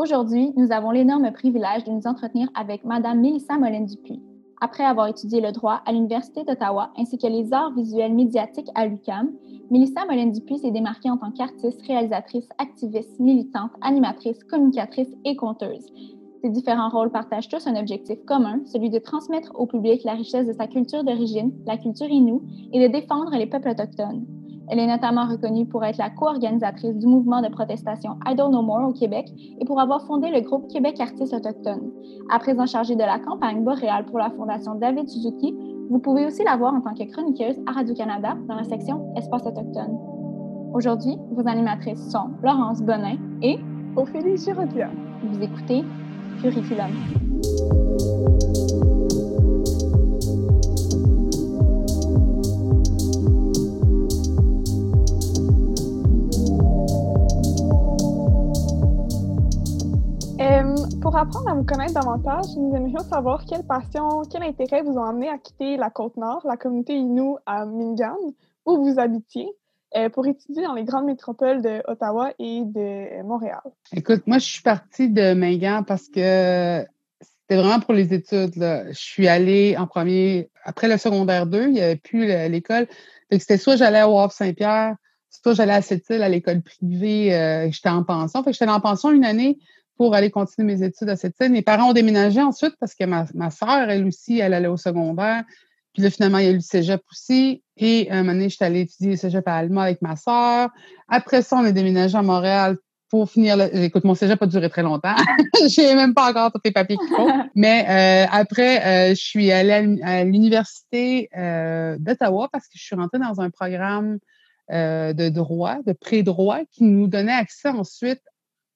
Aujourd'hui, 0.00 0.54
nous 0.56 0.72
avons 0.72 0.92
l'énorme 0.92 1.30
privilège 1.30 1.84
de 1.84 1.90
nous 1.90 2.06
entretenir 2.06 2.48
avec 2.54 2.86
Mme 2.86 3.20
Mélissa 3.20 3.58
Molène-Dupuis. 3.58 4.22
Après 4.62 4.82
avoir 4.82 5.08
étudié 5.08 5.42
le 5.42 5.52
droit 5.52 5.82
à 5.84 5.92
l'Université 5.92 6.42
d'Ottawa 6.42 6.90
ainsi 6.96 7.18
que 7.18 7.26
les 7.26 7.52
arts 7.52 7.74
visuels 7.74 8.14
médiatiques 8.14 8.70
à 8.74 8.86
l'UQAM, 8.86 9.30
Mélissa 9.70 10.06
Molène-Dupuis 10.06 10.60
s'est 10.60 10.70
démarquée 10.70 11.10
en 11.10 11.18
tant 11.18 11.30
qu'artiste, 11.32 11.82
réalisatrice, 11.86 12.48
activiste, 12.56 13.20
militante, 13.20 13.72
animatrice, 13.82 14.42
communicatrice 14.44 15.14
et 15.26 15.36
conteuse. 15.36 15.84
Ces 16.40 16.48
différents 16.48 16.88
rôles 16.88 17.10
partagent 17.10 17.50
tous 17.50 17.66
un 17.66 17.78
objectif 17.78 18.24
commun, 18.24 18.62
celui 18.64 18.88
de 18.88 18.98
transmettre 18.98 19.52
au 19.54 19.66
public 19.66 20.02
la 20.04 20.14
richesse 20.14 20.46
de 20.46 20.54
sa 20.54 20.66
culture 20.66 21.04
d'origine, 21.04 21.52
la 21.66 21.76
culture 21.76 22.08
inoue, 22.08 22.40
et 22.72 22.88
de 22.88 22.90
défendre 22.90 23.36
les 23.36 23.44
peuples 23.44 23.68
autochtones. 23.68 24.39
Elle 24.70 24.78
est 24.78 24.86
notamment 24.86 25.26
reconnue 25.26 25.66
pour 25.66 25.84
être 25.84 25.98
la 25.98 26.10
co-organisatrice 26.10 26.96
du 26.96 27.06
mouvement 27.06 27.42
de 27.42 27.48
protestation 27.48 28.16
I 28.24 28.36
Don't 28.36 28.50
Know 28.50 28.62
More 28.62 28.88
au 28.88 28.92
Québec 28.92 29.26
et 29.58 29.64
pour 29.64 29.80
avoir 29.80 30.06
fondé 30.06 30.30
le 30.30 30.40
groupe 30.42 30.68
Québec 30.68 31.00
Artistes 31.00 31.34
Autochtones. 31.34 31.90
À 32.30 32.38
présent 32.38 32.66
chargée 32.66 32.94
de 32.94 33.02
la 33.02 33.18
campagne 33.18 33.64
boréale 33.64 34.06
pour 34.06 34.18
la 34.18 34.30
Fondation 34.30 34.76
David 34.76 35.08
Suzuki, 35.08 35.56
vous 35.90 35.98
pouvez 35.98 36.24
aussi 36.24 36.44
la 36.44 36.56
voir 36.56 36.72
en 36.72 36.80
tant 36.82 36.94
que 36.94 37.02
chroniqueuse 37.02 37.58
à 37.66 37.72
Radio-Canada 37.72 38.36
dans 38.46 38.54
la 38.54 38.62
section 38.62 39.12
Espace 39.16 39.44
autochtone. 39.44 39.98
Aujourd'hui, 40.72 41.16
vos 41.32 41.48
animatrices 41.48 42.08
sont 42.08 42.30
Laurence 42.44 42.80
Bonin 42.80 43.16
et 43.42 43.58
Ophélie 43.96 44.36
Giraudia. 44.36 44.88
Vous 45.24 45.42
écoutez 45.42 45.82
Curriculum. 46.40 46.90
Pour 61.00 61.16
apprendre 61.16 61.48
à 61.48 61.54
vous 61.54 61.64
connaître 61.64 61.94
davantage, 61.94 62.44
nous 62.56 62.74
aimerions 62.74 63.00
savoir 63.00 63.44
quelle 63.46 63.64
passion, 63.64 64.22
quel 64.30 64.42
intérêt 64.42 64.82
vous 64.82 64.92
ont 64.92 65.04
amené 65.04 65.28
à 65.28 65.38
quitter 65.38 65.76
la 65.76 65.88
Côte-Nord, 65.88 66.42
la 66.44 66.56
communauté 66.56 66.94
Innu 66.94 67.36
à 67.46 67.64
Mingan, 67.64 68.16
où 68.66 68.84
vous 68.84 68.98
habitiez, 68.98 69.48
euh, 69.96 70.10
pour 70.10 70.26
étudier 70.26 70.62
dans 70.62 70.74
les 70.74 70.84
grandes 70.84 71.06
métropoles 71.06 71.62
de 71.62 71.82
Ottawa 71.88 72.32
et 72.38 72.62
de 72.64 73.22
Montréal? 73.22 73.60
Écoute, 73.96 74.26
moi, 74.26 74.38
je 74.38 74.44
suis 74.44 74.62
partie 74.62 75.08
de 75.08 75.32
Mingan 75.32 75.84
parce 75.86 76.08
que 76.08 76.84
c'était 77.20 77.60
vraiment 77.60 77.80
pour 77.80 77.94
les 77.94 78.12
études. 78.12 78.52
Je 78.56 78.92
suis 78.92 79.26
allée 79.26 79.76
en 79.78 79.86
premier, 79.86 80.50
après 80.64 80.88
le 80.88 80.98
secondaire 80.98 81.46
2, 81.46 81.62
il 81.62 81.72
n'y 81.72 81.80
avait 81.80 81.96
plus 81.96 82.26
l'école. 82.26 82.86
C'était 83.32 83.58
soit 83.58 83.76
j'allais 83.76 84.02
au 84.02 84.18
Havre 84.18 84.32
Saint-Pierre, 84.32 84.96
soit 85.30 85.54
j'allais 85.54 85.72
à 85.72 85.82
Sept-Îles, 85.82 86.22
à 86.22 86.28
l'école 86.28 86.60
privée, 86.60 87.34
euh, 87.34 87.70
j'étais 87.70 87.88
en 87.88 88.04
pension. 88.04 88.42
Fait 88.42 88.50
que 88.50 88.56
j'étais 88.58 88.70
en 88.70 88.80
pension 88.80 89.10
une 89.10 89.24
année 89.24 89.58
pour 89.96 90.14
aller 90.14 90.30
continuer 90.30 90.74
mes 90.74 90.82
études 90.82 91.08
à 91.08 91.16
cette 91.16 91.36
scène. 91.36 91.52
Mes 91.52 91.62
parents 91.62 91.90
ont 91.90 91.92
déménagé 91.92 92.40
ensuite 92.40 92.74
parce 92.80 92.94
que 92.94 93.04
ma, 93.04 93.26
ma 93.34 93.50
soeur, 93.50 93.90
elle 93.90 94.06
aussi, 94.06 94.38
elle 94.38 94.54
allait 94.54 94.68
au 94.68 94.76
secondaire. 94.76 95.44
Puis 95.92 96.02
là, 96.02 96.10
finalement, 96.10 96.38
il 96.38 96.44
y 96.44 96.48
a 96.48 96.52
eu 96.52 96.54
le 96.54 96.60
cégep 96.60 97.02
aussi. 97.10 97.62
Et 97.76 98.10
un 98.10 98.22
moment 98.22 98.32
donné, 98.32 98.48
j'étais 98.48 98.64
allée 98.64 98.80
étudier 98.80 99.10
le 99.10 99.16
cégep 99.16 99.46
à 99.48 99.56
Alma 99.56 99.84
avec 99.84 100.02
ma 100.02 100.16
soeur. 100.16 100.70
Après 101.08 101.42
ça, 101.42 101.56
on 101.56 101.64
est 101.64 101.72
déménagé 101.72 102.16
à 102.16 102.22
Montréal 102.22 102.76
pour 103.10 103.28
finir. 103.28 103.56
Le... 103.56 103.74
Écoute, 103.76 104.04
mon 104.04 104.14
cégep 104.14 104.40
a 104.40 104.46
duré 104.46 104.70
très 104.70 104.82
longtemps. 104.82 105.16
J'ai 105.68 105.94
même 105.94 106.14
pas 106.14 106.30
encore 106.30 106.52
tous 106.52 106.60
les 106.64 106.70
papiers 106.70 106.96
qu'il 106.96 107.16
faut. 107.16 107.28
Mais 107.54 107.84
euh, 107.88 108.28
après, 108.30 109.10
euh, 109.10 109.14
je 109.14 109.20
suis 109.20 109.50
allée 109.50 109.98
à 110.02 110.24
l'université 110.24 111.28
euh, 111.36 111.96
d'Ottawa 111.98 112.48
parce 112.52 112.66
que 112.66 112.74
je 112.76 112.84
suis 112.84 112.96
rentrée 112.96 113.18
dans 113.18 113.40
un 113.40 113.50
programme 113.50 114.18
de 114.72 115.28
droit, 115.30 115.78
de 115.84 115.92
pré-droit, 115.92 116.60
qui 116.70 116.84
nous 116.84 117.08
donnait 117.08 117.32
accès 117.32 117.70
ensuite 117.70 118.20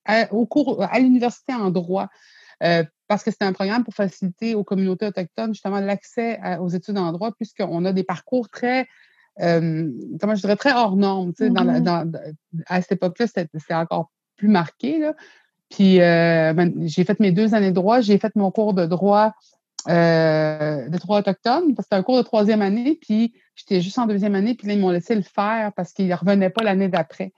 à, 0.04 0.32
au 0.32 0.46
cours, 0.46 0.82
à 0.82 0.98
l'université 0.98 1.52
en 1.54 1.70
droit. 1.70 2.08
Euh, 2.62 2.84
parce 3.08 3.22
que 3.22 3.30
c'était 3.30 3.44
un 3.44 3.52
programme 3.52 3.84
pour 3.84 3.94
faciliter 3.94 4.54
aux 4.54 4.64
communautés 4.64 5.06
autochtones 5.06 5.52
justement 5.52 5.80
l'accès 5.80 6.40
aux 6.60 6.68
études 6.68 6.96
en 6.96 7.12
droit, 7.12 7.32
puisqu'on 7.32 7.84
a 7.84 7.92
des 7.92 8.04
parcours 8.04 8.48
très, 8.48 8.86
euh, 9.40 9.90
comment 10.20 10.34
je 10.34 10.40
dirais, 10.40 10.56
très 10.56 10.72
hors 10.72 10.96
normes. 10.96 11.32
Mm-hmm. 11.32 11.82
dans 11.82 12.12
à 12.66 12.80
cette 12.80 12.92
époque-là, 12.92 13.26
c'était 13.26 13.74
encore 13.74 14.10
plus 14.36 14.48
marqué. 14.48 14.98
Là. 14.98 15.14
Puis 15.68 16.00
euh, 16.00 16.54
ben, 16.54 16.72
j'ai 16.86 17.04
fait 17.04 17.20
mes 17.20 17.32
deux 17.32 17.54
années 17.54 17.70
de 17.70 17.74
droit, 17.74 18.00
j'ai 18.00 18.18
fait 18.18 18.34
mon 18.36 18.50
cours 18.50 18.72
de 18.72 18.86
droit 18.86 19.32
de 19.86 20.96
droit 20.96 21.18
autochtone, 21.18 21.74
parce 21.74 21.76
que 21.76 21.82
c'était 21.82 21.96
un 21.96 22.02
cours 22.02 22.16
de 22.16 22.22
troisième 22.22 22.62
année, 22.62 22.98
puis 23.02 23.34
j'étais 23.54 23.82
juste 23.82 23.98
en 23.98 24.06
deuxième 24.06 24.34
année, 24.34 24.54
puis 24.54 24.66
là, 24.66 24.72
ils 24.72 24.80
m'ont 24.80 24.88
laissé 24.88 25.14
le 25.14 25.20
faire 25.20 25.72
parce 25.76 25.92
qu'ils 25.92 26.08
ne 26.08 26.14
revenaient 26.14 26.48
pas 26.48 26.62
l'année 26.62 26.88
d'après. 26.88 27.34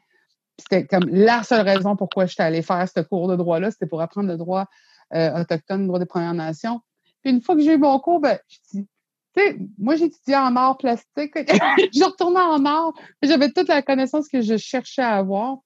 C'était 0.59 0.87
comme 0.87 1.09
la 1.11 1.43
seule 1.43 1.67
raison 1.67 1.97
pourquoi 1.97 2.27
j'étais 2.27 2.43
allée 2.43 2.63
faire 2.63 2.89
ce 2.89 3.01
cours 3.01 3.29
de 3.29 3.37
droit-là, 3.37 3.71
c'était 3.71 3.87
pour 3.87 4.01
apprendre 4.01 4.29
le 4.29 4.37
droit 4.37 4.67
euh, 5.15 5.41
autochtone, 5.41 5.83
le 5.83 5.87
droit 5.87 5.99
des 5.99 6.07
Premières 6.07 6.35
Nations. 6.35 6.81
Puis 7.23 7.33
une 7.33 7.43
fois 7.43 7.55
que 7.55 7.63
j'ai 7.63 7.75
eu 7.75 7.79
mon 7.79 7.99
cours, 7.99 8.21
ben, 8.21 8.39
je 8.49 8.59
dis, 8.73 8.89
tu 9.37 9.43
sais, 9.43 9.59
moi, 9.79 9.97
j'étudiais 9.97 10.37
en 10.37 10.57
art 10.57 10.79
plastique. 10.79 11.35
je 11.37 12.05
retournais 12.05 12.41
en 12.41 12.65
art. 12.65 12.93
J'avais 13.23 13.51
toute 13.51 13.69
la 13.69 13.83
connaissance 13.83 14.29
que 14.29 14.41
je 14.41 14.57
cherchais 14.57 15.03
à 15.03 15.17
avoir. 15.17 15.59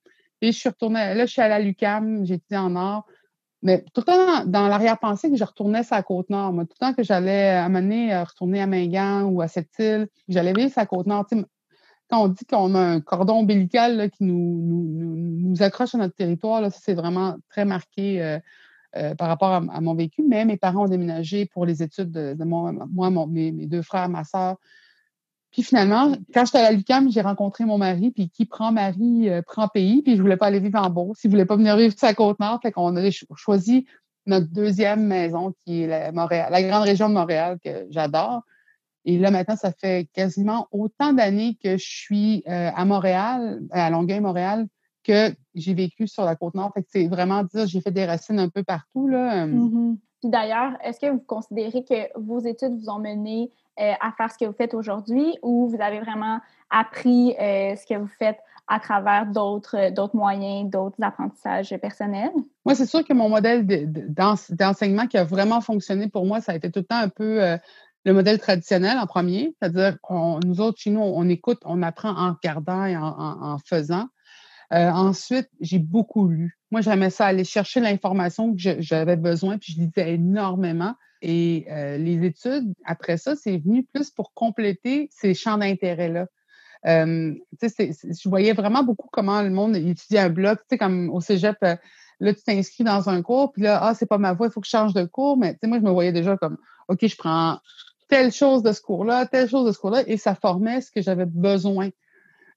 Et 0.42 0.52
je 0.52 0.58
suis 0.58 0.68
retournée, 0.68 1.14
là, 1.14 1.26
je 1.26 1.32
suis 1.32 1.42
allée 1.42 1.54
à 1.54 1.60
l'UCAM, 1.60 2.24
étudié 2.24 2.56
en 2.56 2.74
art. 2.74 3.04
Mais 3.62 3.84
tout 3.92 4.00
le 4.00 4.04
temps 4.04 4.44
dans, 4.46 4.68
l'arrière-pensée 4.68 5.30
que 5.30 5.36
je 5.36 5.44
retournais 5.44 5.82
la 5.90 6.02
Côte-Nord. 6.02 6.52
Moi, 6.52 6.64
tout 6.64 6.74
le 6.80 6.86
temps 6.86 6.94
que 6.94 7.02
j'allais 7.02 7.50
amener 7.50 8.12
à 8.12 8.24
retourner 8.24 8.62
à 8.62 8.66
Mingan 8.66 9.24
ou 9.24 9.42
à 9.42 9.48
Sept-Îles, 9.48 10.08
j'allais 10.28 10.54
vivre 10.54 10.72
la 10.76 10.86
Côte-Nord 10.86 11.26
quand 12.10 12.24
on 12.24 12.28
dit 12.28 12.44
qu'on 12.44 12.74
a 12.74 12.80
un 12.80 13.00
cordon 13.00 13.38
ombilical 13.38 14.10
qui 14.10 14.24
nous, 14.24 14.60
nous, 14.62 15.62
accroche 15.62 15.94
à 15.94 15.98
notre 15.98 16.14
territoire, 16.14 16.60
ça, 16.70 16.78
c'est 16.82 16.94
vraiment 16.94 17.36
très 17.48 17.64
marqué 17.64 18.20
euh, 18.20 18.38
euh, 18.96 19.14
par 19.14 19.28
rapport 19.28 19.52
à, 19.52 19.80
mon 19.80 19.94
vécu. 19.94 20.24
Mais 20.28 20.44
mes 20.44 20.56
parents 20.56 20.84
ont 20.84 20.88
déménagé 20.88 21.46
pour 21.46 21.64
les 21.66 21.82
études 21.82 22.10
de, 22.10 22.44
moi, 22.44 22.72
mes, 23.28 23.52
deux 23.52 23.82
frères, 23.82 24.08
ma 24.08 24.24
soeur. 24.24 24.56
Puis 25.52 25.62
finalement, 25.62 26.12
quand 26.34 26.44
j'étais 26.44 26.58
à 26.58 26.70
la 26.70 26.72
LUCAM, 26.72 27.10
j'ai 27.10 27.20
rencontré 27.22 27.64
mon 27.64 27.78
mari, 27.78 28.10
puis 28.10 28.28
qui 28.28 28.44
prend 28.44 28.72
mari, 28.72 29.28
euh, 29.28 29.42
prend 29.42 29.68
pays, 29.68 30.02
puis 30.02 30.16
je 30.16 30.20
voulais 30.20 30.36
pas 30.36 30.46
aller 30.46 30.60
vivre 30.60 30.80
en 30.80 30.90
Beauce, 30.90 31.18
il 31.24 31.30
voulait 31.30 31.46
pas 31.46 31.56
venir 31.56 31.76
vivre 31.76 31.96
sur 31.96 32.06
la 32.06 32.14
Côte-Nord, 32.14 32.60
fait 32.62 32.72
qu'on 32.72 32.96
a 32.96 33.10
choisi 33.36 33.86
notre 34.26 34.46
deuxième 34.46 35.06
maison, 35.06 35.52
qui 35.64 35.82
est 35.82 36.12
la 36.12 36.62
grande 36.62 36.84
région 36.84 37.08
de 37.08 37.14
Montréal, 37.14 37.58
que 37.64 37.86
j'adore. 37.90 38.42
Et 39.04 39.18
là, 39.18 39.30
maintenant, 39.30 39.56
ça 39.56 39.72
fait 39.72 40.08
quasiment 40.12 40.68
autant 40.72 41.12
d'années 41.12 41.56
que 41.62 41.76
je 41.76 41.86
suis 41.86 42.42
euh, 42.48 42.70
à 42.74 42.84
Montréal, 42.84 43.60
à 43.70 43.90
Longueuil-Montréal, 43.90 44.66
que 45.04 45.34
j'ai 45.54 45.74
vécu 45.74 46.06
sur 46.06 46.24
la 46.24 46.36
Côte-Nord. 46.36 46.72
Fait 46.74 46.82
que 46.82 46.88
c'est 46.90 47.08
vraiment 47.08 47.42
dire, 47.44 47.66
j'ai 47.66 47.80
fait 47.80 47.90
des 47.90 48.04
racines 48.04 48.38
un 48.38 48.48
peu 48.48 48.62
partout, 48.62 49.08
là. 49.08 49.46
Mm-hmm. 49.46 49.96
Puis 50.20 50.30
d'ailleurs, 50.30 50.72
est-ce 50.84 51.00
que 51.00 51.10
vous 51.10 51.20
considérez 51.20 51.82
que 51.82 52.18
vos 52.18 52.40
études 52.40 52.78
vous 52.78 52.90
ont 52.90 52.98
mené 52.98 53.50
euh, 53.80 53.92
à 54.00 54.12
faire 54.12 54.30
ce 54.30 54.36
que 54.36 54.44
vous 54.44 54.52
faites 54.52 54.74
aujourd'hui 54.74 55.38
ou 55.42 55.68
vous 55.68 55.80
avez 55.80 56.00
vraiment 56.00 56.40
appris 56.68 57.34
euh, 57.40 57.74
ce 57.76 57.86
que 57.86 57.98
vous 57.98 58.10
faites 58.18 58.38
à 58.68 58.78
travers 58.78 59.26
d'autres, 59.26 59.90
d'autres 59.90 60.14
moyens, 60.14 60.70
d'autres 60.70 60.96
apprentissages 61.00 61.74
personnels? 61.80 62.30
Moi, 62.66 62.74
c'est 62.74 62.86
sûr 62.86 63.02
que 63.04 63.14
mon 63.14 63.30
modèle 63.30 63.66
d'enseignement 64.46 65.06
qui 65.06 65.16
a 65.16 65.24
vraiment 65.24 65.62
fonctionné 65.62 66.08
pour 66.08 66.26
moi, 66.26 66.40
ça 66.40 66.52
a 66.52 66.56
été 66.56 66.70
tout 66.70 66.80
le 66.80 66.84
temps 66.84 67.00
un 67.00 67.08
peu 67.08 67.56
le 68.04 68.14
modèle 68.14 68.38
traditionnel 68.38 68.98
en 68.98 69.06
premier, 69.06 69.54
c'est-à-dire 69.60 69.98
nous 70.44 70.60
autres, 70.60 70.78
chez 70.78 70.90
nous, 70.90 71.00
on, 71.00 71.28
écoute, 71.28 71.60
on 71.64 71.82
apprend 71.82 72.10
en 72.10 72.32
regardant 72.32 72.84
et 72.84 72.96
en, 72.96 73.58
faisant. 73.64 74.06
Euh, 74.72 74.88
ensuite, 74.90 75.48
j'ai 75.60 75.78
beaucoup 75.80 76.28
lu. 76.28 76.56
Moi, 76.70 76.80
j'aimais 76.80 77.10
ça 77.10 77.26
aller 77.26 77.44
chercher 77.44 77.80
l'information 77.80 78.54
que 78.54 78.80
j'avais 78.80 79.16
besoin, 79.16 79.58
puis 79.58 79.72
je 79.72 79.80
lisais 79.80 80.14
énormément. 80.14 80.94
Et 81.22 81.66
euh, 81.70 81.98
les 81.98 82.24
études, 82.24 82.72
après 82.84 83.16
ça, 83.16 83.34
c'est 83.36 83.58
venu 83.58 83.84
plus 83.92 84.10
pour 84.10 84.32
compléter 84.32 85.08
ces 85.12 85.34
champs 85.34 85.58
d'intérêt-là. 85.58 86.26
Euh, 86.86 87.34
je 87.60 88.28
voyais 88.28 88.54
vraiment 88.54 88.82
beaucoup 88.82 89.08
comment 89.12 89.42
le 89.42 89.50
monde 89.50 89.76
étudiait 89.76 90.20
un 90.20 90.30
bloc, 90.30 90.60
tu 90.60 90.66
sais, 90.70 90.78
comme 90.78 91.10
au 91.10 91.20
cégep, 91.20 91.58
là, 91.60 92.34
tu 92.34 92.42
t'inscris 92.42 92.84
dans 92.84 93.10
un 93.10 93.20
cours, 93.20 93.52
puis 93.52 93.62
là, 93.62 93.80
ah, 93.82 93.94
c'est 93.94 94.06
pas 94.06 94.16
ma 94.16 94.32
voie, 94.32 94.46
il 94.46 94.52
faut 94.52 94.60
que 94.60 94.66
je 94.66 94.70
change 94.70 94.94
de 94.94 95.04
cours. 95.04 95.36
Mais 95.36 95.58
moi, 95.64 95.78
je 95.78 95.84
me 95.84 95.90
voyais 95.90 96.12
déjà 96.12 96.36
comme, 96.38 96.56
OK, 96.88 97.06
je 97.06 97.16
prends 97.16 97.58
telle 98.10 98.32
chose 98.32 98.62
de 98.62 98.72
ce 98.72 98.80
cours-là, 98.82 99.26
telle 99.26 99.48
chose 99.48 99.66
de 99.66 99.72
ce 99.72 99.78
cours-là, 99.78 100.02
et 100.06 100.16
ça 100.16 100.34
formait 100.34 100.80
ce 100.80 100.90
que 100.90 101.00
j'avais 101.00 101.26
besoin. 101.26 101.90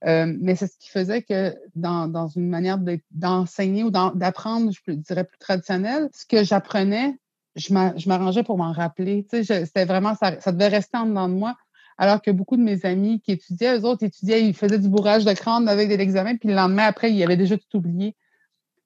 Euh, 0.06 0.34
mais 0.42 0.56
c'est 0.56 0.68
ce 0.68 0.78
qui 0.78 0.90
faisait 0.90 1.22
que 1.22 1.56
dans, 1.76 2.08
dans 2.08 2.28
une 2.28 2.50
manière 2.50 2.78
d'enseigner 3.12 3.84
ou 3.84 3.92
d'apprendre, 3.92 4.72
je 4.72 4.92
dirais 4.92 5.24
plus 5.24 5.38
traditionnelle, 5.38 6.10
ce 6.14 6.26
que 6.26 6.44
j'apprenais, 6.44 7.18
je 7.56 7.74
m'arrangeais 7.74 8.44
pour 8.44 8.58
m'en 8.58 8.74
rappeler. 8.74 9.26
Tu 9.30 9.46
sais, 9.46 9.66
c'était 9.66 9.86
vraiment, 9.86 10.16
ça, 10.16 10.42
ça 10.42 10.52
devait 10.52 10.68
rester 10.68 10.98
en 10.98 11.06
dedans 11.06 11.30
de 11.30 11.36
moi. 11.36 11.56
Alors 11.98 12.22
que 12.22 12.32
beaucoup 12.32 12.58
de 12.58 12.64
mes 12.64 12.86
amis 12.86 13.22
qui 13.22 13.32
étudiaient, 13.32 13.78
eux 13.78 13.86
autres 13.86 14.04
étudiaient, 14.04 14.44
ils 14.44 14.56
faisaient 14.56 14.80
du 14.80 14.90
bourrage 14.90 15.24
de 15.26 15.34
crâne 15.34 15.70
avec 15.70 15.88
des 15.88 16.00
examens, 16.00 16.36
puis 16.36 16.50
le 16.50 16.56
lendemain 16.56 16.86
après, 16.86 17.14
ils 17.14 17.24
avaient 17.24 17.38
déjà 17.38 17.56
tout 17.56 17.78
oublié. 17.78 18.16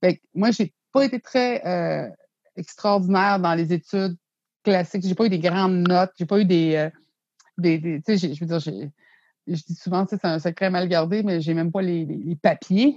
Fait 0.01 0.17
que 0.17 0.21
moi, 0.35 0.51
j'ai 0.51 0.73
pas 0.91 1.05
été 1.05 1.19
très 1.19 1.65
euh, 1.65 2.09
extraordinaire 2.57 3.39
dans 3.39 3.53
les 3.55 3.71
études 3.71 4.17
classique. 4.69 5.03
J'ai 5.05 5.15
pas 5.15 5.25
eu 5.25 5.29
des 5.29 5.39
grandes 5.39 5.87
notes. 5.87 6.11
J'ai 6.17 6.25
pas 6.25 6.39
eu 6.39 6.45
des. 6.45 6.75
Euh, 6.75 6.89
des, 7.57 7.79
tu 8.05 8.17
sais, 8.17 8.33
je 8.33 8.39
veux 8.39 8.45
dire, 8.45 8.59
je 8.59 9.63
dis 9.63 9.75
souvent, 9.75 10.05
c'est 10.07 10.23
un 10.25 10.39
secret 10.39 10.69
mal 10.69 10.87
gardé, 10.87 11.23
mais 11.23 11.41
j'ai 11.41 11.53
même 11.53 11.71
pas 11.71 11.81
les, 11.81 12.05
les, 12.05 12.35
papiers 12.35 12.95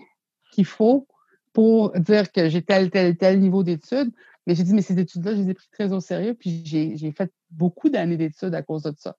qu'il 0.53 0.67
faut 0.67 1.07
pour 1.53 1.93
dire 1.93 2.31
que 2.31 2.49
j'ai 2.49 2.61
tel, 2.61 2.91
tel, 2.91 3.17
tel 3.17 3.41
niveau 3.41 3.63
d'études. 3.63 4.11
Mais 4.47 4.55
j'ai 4.55 4.65
dit, 4.65 4.75
mais 4.75 4.83
ces 4.83 4.99
études-là, 4.99 5.35
je 5.35 5.43
les 5.43 5.51
ai 5.51 5.55
prises 5.55 5.71
très 5.71 5.93
au 5.93 6.01
sérieux, 6.01 6.35
puis 6.35 6.63
j'ai 6.65 7.13
fait 7.13 7.31
beaucoup 7.51 7.89
d'années 7.89 8.17
d'études 8.17 8.55
à 8.55 8.63
cause 8.63 8.83
de 8.83 8.93
ça. 8.99 9.17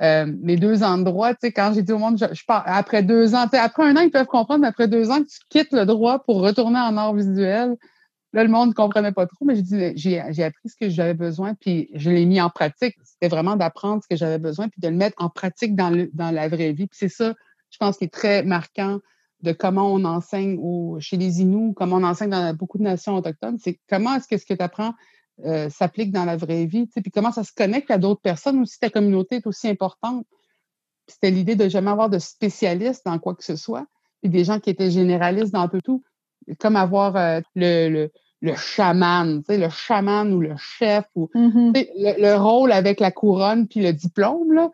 Euh, 0.00 0.26
mes 0.40 0.56
deux 0.56 0.78
droit, 0.78 1.32
tu 1.34 1.40
sais, 1.42 1.52
quand 1.52 1.72
j'ai 1.74 1.82
dit 1.82 1.92
au 1.92 1.98
monde, 1.98 2.18
je, 2.18 2.44
pars, 2.46 2.62
après 2.66 3.02
deux 3.02 3.34
ans, 3.34 3.46
après 3.52 3.84
un 3.84 3.96
an, 3.96 4.00
ils 4.00 4.10
peuvent 4.10 4.26
comprendre, 4.26 4.62
mais 4.62 4.68
après 4.68 4.88
deux 4.88 5.10
ans 5.10 5.22
tu 5.22 5.38
quittes 5.50 5.72
le 5.72 5.84
droit 5.84 6.20
pour 6.20 6.40
retourner 6.40 6.78
en 6.78 6.96
art 6.96 7.14
visuel, 7.14 7.76
là, 8.32 8.44
le 8.44 8.50
monde 8.50 8.70
ne 8.70 8.74
comprenait 8.74 9.12
pas 9.12 9.26
trop, 9.26 9.44
mais 9.44 9.56
j'ai 9.56 9.62
dit, 9.62 9.92
j'ai 9.96 10.44
appris 10.44 10.68
ce 10.68 10.76
que 10.76 10.88
j'avais 10.88 11.14
besoin, 11.14 11.54
puis 11.54 11.90
je 11.94 12.10
l'ai 12.10 12.26
mis 12.26 12.40
en 12.40 12.50
pratique. 12.50 12.96
C'était 13.02 13.28
vraiment 13.28 13.56
d'apprendre 13.56 14.02
ce 14.02 14.08
que 14.08 14.16
j'avais 14.16 14.38
besoin, 14.38 14.68
puis 14.68 14.80
de 14.80 14.88
le 14.88 14.96
mettre 14.96 15.16
en 15.22 15.28
pratique 15.28 15.74
dans, 15.74 15.90
la 16.14 16.48
vraie 16.48 16.72
vie. 16.72 16.86
Puis 16.86 16.98
c'est 16.98 17.08
ça, 17.08 17.34
je 17.70 17.78
pense, 17.78 17.96
qui 17.96 18.04
est 18.04 18.12
très 18.12 18.42
marquant 18.42 18.98
de 19.42 19.52
comment 19.52 19.92
on 19.92 20.04
enseigne 20.04 20.58
chez 21.00 21.16
les 21.16 21.40
Inuits, 21.40 21.72
comment 21.74 21.96
on 21.96 22.04
enseigne 22.04 22.30
dans 22.30 22.54
beaucoup 22.54 22.78
de 22.78 22.82
nations 22.82 23.16
autochtones, 23.16 23.58
c'est 23.58 23.80
comment 23.88 24.14
est-ce 24.16 24.28
que 24.28 24.36
ce 24.36 24.44
que 24.44 24.54
tu 24.54 24.62
apprends 24.62 24.94
euh, 25.46 25.70
s'applique 25.70 26.12
dans 26.12 26.26
la 26.26 26.36
vraie 26.36 26.66
vie, 26.66 26.86
puis 26.86 27.10
comment 27.10 27.32
ça 27.32 27.42
se 27.42 27.52
connecte 27.56 27.90
à 27.90 27.96
d'autres 27.96 28.20
personnes 28.20 28.60
aussi, 28.60 28.78
ta 28.78 28.90
communauté 28.90 29.36
est 29.36 29.46
aussi 29.46 29.68
importante. 29.68 30.26
C'était 31.06 31.30
l'idée 31.30 31.56
de 31.56 31.68
jamais 31.68 31.90
avoir 31.90 32.10
de 32.10 32.18
spécialistes 32.18 33.06
dans 33.06 33.18
quoi 33.18 33.34
que 33.34 33.42
ce 33.42 33.56
soit, 33.56 33.86
puis 34.20 34.30
des 34.30 34.44
gens 34.44 34.60
qui 34.60 34.68
étaient 34.68 34.90
généralistes 34.90 35.52
dans 35.52 35.62
un 35.62 35.68
peu 35.68 35.80
tout, 35.80 36.04
comme 36.58 36.76
avoir 36.76 37.16
euh, 37.16 37.40
le, 37.54 37.88
le, 37.88 38.12
le 38.40 38.54
chaman, 38.56 39.42
le 39.48 39.68
chaman 39.68 40.32
ou 40.32 40.40
le 40.40 40.56
chef, 40.56 41.04
ou 41.14 41.30
mm-hmm. 41.34 42.18
le, 42.18 42.36
rôle 42.36 42.72
avec 42.72 43.00
la 43.00 43.10
couronne 43.10 43.68
puis 43.68 43.80
le 43.80 43.92
diplôme, 43.92 44.52
là. 44.52 44.70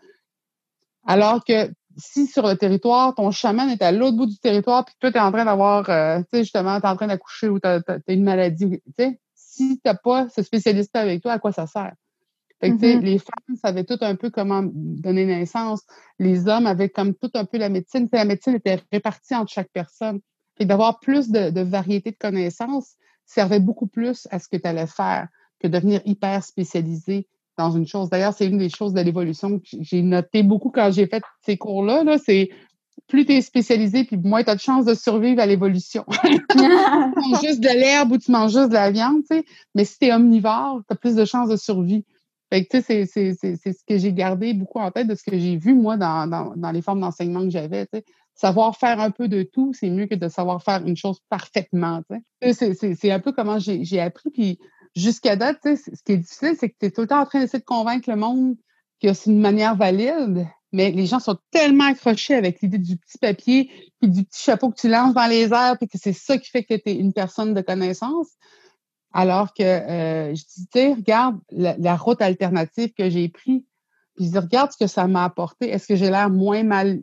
Alors 1.07 1.45
que 1.45 1.71
si 1.97 2.27
sur 2.27 2.47
le 2.47 2.57
territoire, 2.57 3.15
ton 3.15 3.31
chaman 3.31 3.71
est 3.71 3.83
à 3.83 3.93
l'autre 3.93 4.17
bout 4.17 4.27
du 4.27 4.39
territoire, 4.39 4.85
puis 4.85 4.95
toi, 5.01 5.11
tu 5.11 5.19
es 5.19 5.21
en 5.21 5.33
train 5.33 5.45
d'avoir, 5.45 5.89
euh, 5.89 6.19
tu 6.21 6.25
sais, 6.33 6.39
justement, 6.45 6.79
tu 6.81 6.87
es 6.87 6.89
en 6.89 6.97
train 6.97 7.07
d'accoucher 7.07 7.49
ou 7.49 7.59
tu 7.59 7.67
as, 7.67 7.81
une 8.09 8.25
maladie, 8.25 8.69
tu 8.69 8.93
sais, 8.99 9.21
si 9.35 9.77
tu 9.77 9.83
n'as 9.85 9.95
pas 9.95 10.29
ce 10.29 10.43
spécialiste 10.43 10.95
avec 10.95 11.23
toi, 11.23 11.33
à 11.33 11.39
quoi 11.39 11.53
ça 11.53 11.67
sert? 11.67 11.95
Fait 12.61 12.71
que, 12.71 12.77
mm-hmm. 12.77 13.01
Les 13.01 13.19
femmes 13.19 13.57
savaient 13.61 13.85
tout 13.85 13.99
un 14.01 14.15
peu 14.15 14.31
comment 14.31 14.63
donner 14.65 15.27
naissance. 15.27 15.83
Les 16.19 16.49
hommes 16.49 16.67
avaient 16.67 16.89
comme 16.89 17.15
tout 17.15 17.31
un 17.35 17.45
peu 17.45 17.59
la 17.59 17.69
médecine. 17.69 18.09
la 18.13 18.25
médecine 18.25 18.55
était 18.55 18.81
répartie 18.91 19.35
entre 19.35 19.53
chaque 19.53 19.71
personne. 19.73 20.21
D'avoir 20.61 21.01
plus 21.01 21.31
de, 21.31 21.51
de, 21.51 21.61
variété 21.61 22.11
de 22.11 22.17
connaissances 22.17 22.95
servait 23.27 23.61
beaucoup 23.61 23.87
plus 23.87 24.27
à 24.31 24.39
ce 24.39 24.49
que 24.49 24.57
tu 24.57 24.67
allais 24.67 24.87
faire 24.87 25.29
que 25.61 25.69
devenir 25.69 26.01
hyper 26.05 26.43
spécialisé 26.43 27.29
dans 27.59 27.71
une 27.71 27.87
chose. 27.87 28.11
D'ailleurs, 28.11 28.35
c'est 28.35 28.47
une 28.47 28.59
des 28.59 28.69
choses 28.69 28.93
de 28.93 29.01
l'évolution 29.01 29.59
que 29.59 29.65
j'ai 29.81 30.03
noté 30.03 30.43
beaucoup 30.43 30.71
quand 30.71 30.91
j'ai 30.93 31.07
fait 31.07 31.23
ces 31.45 31.57
cours-là. 31.57 32.05
-là, 32.05 32.19
c'est 32.23 32.51
plus 33.09 33.25
tu 33.25 33.33
es 33.33 33.41
spécialisé, 33.41 34.05
puis 34.05 34.17
moins 34.17 34.43
tu 34.43 34.51
as 34.51 34.57
de 34.57 34.61
chances 34.61 34.85
de 34.85 34.95
survivre 34.95 35.41
à 35.41 35.47
l'évolution. 35.47 36.05
tu 36.25 36.59
manges 36.59 37.41
juste 37.43 37.61
de 37.61 37.69
l'herbe 37.69 38.13
ou 38.13 38.19
tu 38.19 38.31
manges 38.33 38.53
juste 38.53 38.69
de 38.69 38.75
la 38.75 38.91
viande, 38.91 39.23
tu 39.29 39.37
sais. 39.37 39.45
Mais 39.75 39.85
si 39.85 39.99
tu 39.99 40.07
es 40.07 40.13
omnivore, 40.13 40.81
tu 40.89 40.93
as 40.93 40.97
plus 40.97 41.15
de 41.15 41.25
chances 41.25 41.49
de 41.49 41.57
survie. 41.57 42.05
Fait 42.51 42.65
que, 42.65 42.77
tu 42.77 42.83
sais, 42.83 43.07
c'est 43.07 43.35
ce 43.73 43.85
que 43.87 43.99
j'ai 43.99 44.13
gardé 44.13 44.55
beaucoup 44.55 44.79
en 44.79 44.91
tête 44.91 45.09
de 45.09 45.15
ce 45.15 45.23
que 45.23 45.37
j'ai 45.37 45.57
vu, 45.57 45.75
moi, 45.75 45.97
dans, 45.97 46.27
dans, 46.29 46.55
dans 46.57 46.71
les 46.71 46.83
formes 46.83 47.01
d'enseignement 47.01 47.43
que 47.43 47.51
j'avais. 47.51 47.87
Savoir 48.37 48.77
faire 48.77 49.01
un 49.01 49.11
peu 49.11 49.29
de 49.29 49.43
tout, 49.43 49.73
c'est 49.73 49.91
mieux 49.91 50.07
que 50.07 50.15
de 50.15 50.29
savoir 50.29 50.63
faire 50.63 50.87
une 50.87 50.97
chose 50.97 51.19
parfaitement, 51.29 52.03
tu. 52.11 52.53
C'est 52.53 53.11
un 53.11 53.21
peu 53.21 53.33
comment 53.33 53.59
j'ai 53.59 54.01
appris, 54.01 54.31
puis 54.31 54.59
jusqu'à 54.95 55.37
date, 55.37 55.59
tu 55.63 55.77
ce 55.77 56.03
qui 56.05 56.13
est 56.13 56.19
difficile, 56.19 56.55
c'est 56.59 56.69
que 56.69 56.77
tu 56.79 56.87
es 56.87 56.91
tout 56.91 57.01
le 57.01 57.07
temps 57.07 57.21
en 57.21 57.27
train 57.27 57.41
d'essayer 57.41 57.61
de 57.61 57.65
convaincre 57.65 58.11
le 58.11 58.17
monde 58.17 58.57
que 59.03 59.13
c'est 59.13 59.31
une 59.31 59.41
manière 59.41 59.77
valide, 59.77 60.47
mais 60.73 60.91
les 60.91 61.07
gens 61.07 61.21
sont 61.21 61.39
tellement 61.51 61.85
accrochés 61.85 62.35
avec 62.35 62.61
l'idée 62.61 62.79
du 62.79 62.97
petit 62.97 63.19
papier 63.19 63.71
puis 64.01 64.11
du 64.11 64.25
petit 64.25 64.43
chapeau 64.43 64.71
que 64.71 64.81
tu 64.81 64.89
lances 64.89 65.15
dans 65.15 65.27
les 65.27 65.53
airs 65.53 65.77
puis 65.79 65.89
que 65.89 65.99
c'est 65.99 66.13
ça 66.13 66.39
qui 66.39 66.51
fait 66.51 66.65
que 66.65 66.75
tu 66.75 66.91
es 66.91 66.95
une 66.95 67.13
personne 67.13 67.55
de 67.55 67.61
connaissance. 67.61 68.29
Alors 69.13 69.55
que 69.55 69.63
euh, 69.63 70.35
je 70.35 70.45
dis, 70.75 70.93
regarde 70.93 71.39
la, 71.51 71.97
route 71.97 72.21
alternative 72.21 72.93
que 72.93 73.09
j'ai 73.09 73.29
prise, 73.29 73.63
puis 74.15 74.27
je 74.27 74.31
dis, 74.31 74.39
regarde 74.39 74.73
ce 74.73 74.77
que 74.77 74.87
ça 74.87 75.07
m'a 75.07 75.25
apporté. 75.25 75.71
Est-ce 75.71 75.87
que 75.87 75.97
j'ai 75.97 76.11
l'air 76.11 76.29
moins 76.29 76.63
mal, 76.63 77.01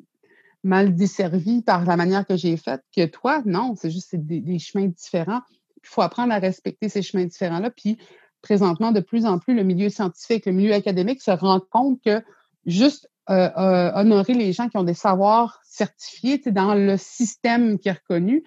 mal 0.63 0.95
desservi 0.95 1.61
par 1.61 1.85
la 1.85 1.97
manière 1.97 2.25
que 2.25 2.35
j'ai 2.35 2.57
faite 2.57 2.81
que 2.95 3.05
toi? 3.05 3.41
Non, 3.45 3.75
c'est 3.75 3.91
juste 3.91 4.15
des, 4.15 4.39
des 4.39 4.59
chemins 4.59 4.87
différents. 4.87 5.41
Il 5.77 5.87
faut 5.87 6.01
apprendre 6.01 6.33
à 6.33 6.39
respecter 6.39 6.89
ces 6.89 7.01
chemins 7.01 7.25
différents-là. 7.25 7.69
Puis 7.69 7.97
présentement, 8.41 8.91
de 8.91 8.99
plus 8.99 9.25
en 9.25 9.39
plus, 9.39 9.55
le 9.55 9.63
milieu 9.63 9.89
scientifique, 9.89 10.45
le 10.45 10.51
milieu 10.51 10.73
académique 10.73 11.21
se 11.21 11.31
rend 11.31 11.59
compte 11.59 12.01
que 12.03 12.21
juste 12.65 13.09
euh, 13.29 13.49
euh, 13.57 13.91
honorer 13.95 14.33
les 14.33 14.51
gens 14.51 14.67
qui 14.67 14.77
ont 14.77 14.83
des 14.83 14.93
savoirs 14.93 15.61
certifiés 15.63 16.41
dans 16.47 16.75
le 16.75 16.97
système 16.97 17.79
qui 17.79 17.87
est 17.89 17.93
reconnu. 17.93 18.43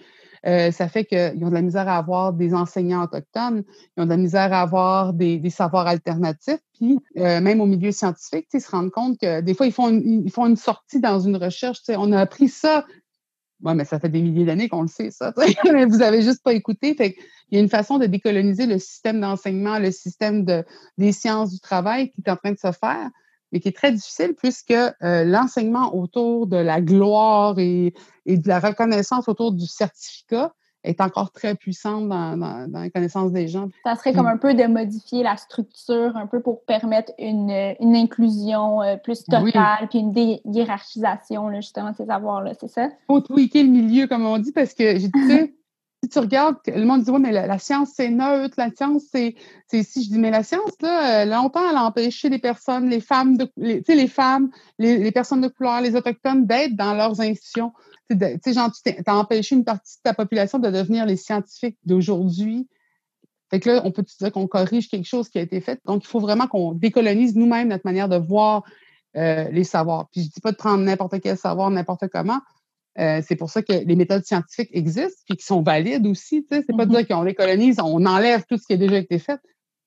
Euh, 0.46 0.70
ça 0.70 0.88
fait 0.88 1.04
qu'ils 1.04 1.44
ont 1.44 1.48
de 1.48 1.54
la 1.54 1.62
misère 1.62 1.88
à 1.88 1.96
avoir 1.96 2.32
des 2.32 2.54
enseignants 2.54 3.02
autochtones, 3.02 3.64
ils 3.96 4.02
ont 4.02 4.04
de 4.04 4.10
la 4.10 4.16
misère 4.16 4.52
à 4.52 4.62
avoir 4.62 5.12
des, 5.12 5.50
savoirs 5.50 5.87
alternatifs, 5.87 6.60
puis 6.75 6.98
même 7.16 7.60
au 7.60 7.66
milieu 7.66 7.90
scientifique, 7.90 8.46
ils 8.52 8.60
se 8.60 8.70
rendent 8.70 8.90
compte 8.90 9.19
que 9.19 9.40
des 9.40 9.54
fois, 9.54 9.66
ils 9.66 9.72
font 9.72 9.88
une, 9.88 10.25
ils 10.25 10.31
font 10.31 10.46
une 10.46 10.56
sortie 10.56 11.00
dans 11.00 11.19
une 11.19 11.37
recherche. 11.37 11.78
On 11.88 12.12
a 12.12 12.20
appris 12.20 12.48
ça. 12.48 12.84
Oui, 13.62 13.75
mais 13.75 13.84
ça 13.84 13.98
fait 13.98 14.08
des 14.08 14.20
milliers 14.20 14.44
d'années 14.44 14.69
qu'on 14.69 14.82
le 14.82 14.88
sait, 14.88 15.10
ça. 15.10 15.32
Vous 15.88 16.02
avez 16.02 16.22
juste 16.22 16.43
pas 16.43 16.52
écouté. 16.52 16.94
Il 17.50 17.56
y 17.56 17.58
a 17.58 17.62
une 17.62 17.70
façon 17.70 17.98
de 17.98 18.06
décoloniser 18.06 18.66
le 18.66 18.78
système 18.78 19.20
d'enseignement, 19.20 19.78
le 19.78 19.90
système 19.90 20.44
de, 20.44 20.64
des 20.98 21.12
sciences 21.12 21.52
du 21.52 21.60
travail 21.60 22.10
qui 22.10 22.22
est 22.25 22.31
en 22.31 22.37
train 22.37 22.52
de 22.52 22.58
se 22.58 22.72
faire 22.72 23.10
mais 23.52 23.60
qui 23.60 23.69
est 23.69 23.76
très 23.76 23.93
difficile 23.93 24.34
puisque 24.37 24.70
euh, 24.72 25.25
l'enseignement 25.25 25.94
autour 25.94 26.46
de 26.46 26.56
la 26.56 26.81
gloire 26.81 27.58
et, 27.58 27.94
de 28.26 28.48
la 28.48 28.60
reconnaissance 28.60 29.28
autour 29.28 29.52
du 29.52 29.66
certificat 29.66 30.52
est 30.84 31.00
encore 31.00 31.32
très 31.32 31.54
puissant 31.54 32.00
dans, 32.00 32.37
dans, 32.37 32.69
la 32.72 32.90
connaissance 32.90 33.32
des 33.32 33.48
gens. 33.48 33.69
Ça 33.84 33.96
serait 33.96 34.12
comme 34.12 34.26
un 34.26 34.37
peu 34.37 34.54
de 34.54 34.64
modifier 34.64 35.22
la 35.25 35.37
structure, 35.37 36.16
un 36.16 36.26
peu 36.26 36.40
pour 36.40 36.64
permettre 36.64 37.12
une, 37.19 37.50
une 37.81 37.96
inclusion 37.96 38.82
euh, 38.82 38.96
plus 38.96 39.25
totale, 39.25 39.88
puis 39.90 39.98
une 39.98 40.38
hiérarchisation, 40.44 41.52
justement, 41.56 41.90
de 41.90 41.96
ces 41.96 42.06
savoirs-là, 42.06 42.52
c'est 42.60 42.69
ça? 42.69 42.87
Il 42.87 43.06
faut 43.08 43.20
tweaker 43.20 43.64
le 43.64 43.70
milieu, 43.70 44.06
comme 44.06 44.25
on 44.26 44.38
dit, 44.38 44.52
parce 44.52 44.75
que, 44.75 44.96
j'ai 44.96 45.08
dit, 45.08 45.54
si 46.06 46.11
tu 46.11 46.19
regardes, 46.20 46.56
le 46.69 46.85
monde 46.85 47.03
dit, 47.03 47.11
oui, 47.11 47.19
mais 47.20 47.32
la, 47.32 47.58
science, 47.58 47.91
c'est 47.97 48.11
neutre, 48.11 48.55
la 48.58 48.70
science, 48.70 49.03
c'est, 49.11 49.35
si 49.69 50.05
je 50.05 50.11
dis, 50.11 50.19
mais 50.19 50.31
la 50.31 50.44
science, 50.44 50.70
là, 50.81 51.23
euh, 51.23 51.25
longtemps, 51.25 51.69
elle 51.69 51.76
a 51.76 51.82
empêché 51.82 52.29
les 52.29 52.38
personnes, 52.38 52.88
les 52.88 53.00
femmes, 53.00 53.37
de, 53.37 53.50
les, 53.56 53.82
les 53.88 54.06
femmes, 54.06 54.50
les, 54.79 55.11
personnes 55.11 55.41
de 55.41 55.49
couleur, 55.49 55.81
les 55.81 55.97
autochtones 55.97 56.47
d'être 56.47 56.76
dans 56.76 56.94
leurs 56.94 57.20
institutions. 57.20 57.73
Tu 58.08 58.17
sais, 58.17 58.53
genre, 58.53 58.70
tu 58.73 58.93
as 59.05 59.17
empêché 59.17 59.56
une 59.56 59.64
partie 59.64 59.97
de 59.97 60.03
ta 60.05 60.14
population 60.14 60.61
de 60.61 60.70
devenir 60.70 61.06
les 61.06 61.17
scientifiques 61.17 61.79
d'aujourd'hui. 61.85 62.69
Fait 63.50 63.58
que 63.58 63.69
là, 63.69 63.82
on 63.85 63.91
peut 63.91 64.05
dire 64.20 64.31
qu'on 64.31 64.47
corrige 64.47 64.88
quelque 64.88 65.06
chose 65.06 65.29
qui 65.29 65.39
a 65.39 65.43
été 65.43 65.60
fait? 65.60 65.81
Donc, 65.86 66.05
il 66.05 66.06
faut 66.06 66.20
vraiment 66.20 66.46
qu'on 66.46 66.72
décolonise 66.72 67.34
nous-mêmes 67.34 67.69
notre 67.69 67.84
manière 67.84 68.08
de 68.08 68.17
voir 68.17 68.63
euh, 69.17 69.48
les 69.51 69.65
savoirs. 69.65 70.08
Puis 70.13 70.22
je 70.22 70.31
dis 70.31 70.41
pas 70.41 70.53
de 70.53 70.56
prendre 70.56 70.84
n'importe 70.84 71.20
quel 71.20 71.36
savoir, 71.36 71.69
n'importe 71.70 72.06
comment, 72.13 72.41
euh, 72.98 73.20
c'est 73.26 73.36
pour 73.36 73.50
ça 73.50 73.62
que 73.62 73.72
les 73.72 73.96
méthodes 73.96 74.24
scientifiques 74.24 74.70
existent 74.72 75.22
et 75.29 75.36
qui 75.36 75.44
sont 75.44 75.62
valides 75.62 76.06
aussi. 76.06 76.46
C'est 76.50 76.67
pas 76.67 76.86
de 76.86 76.93
mm-hmm. 76.93 76.96
dire 76.96 77.08
qu'on 77.08 77.22
les 77.22 77.34
colonise, 77.34 77.79
on 77.81 78.05
enlève 78.06 78.44
tout 78.48 78.56
ce 78.56 78.67
qui 78.67 78.72
a 78.72 78.76
déjà 78.76 78.98
été 78.98 79.19
fait, 79.19 79.41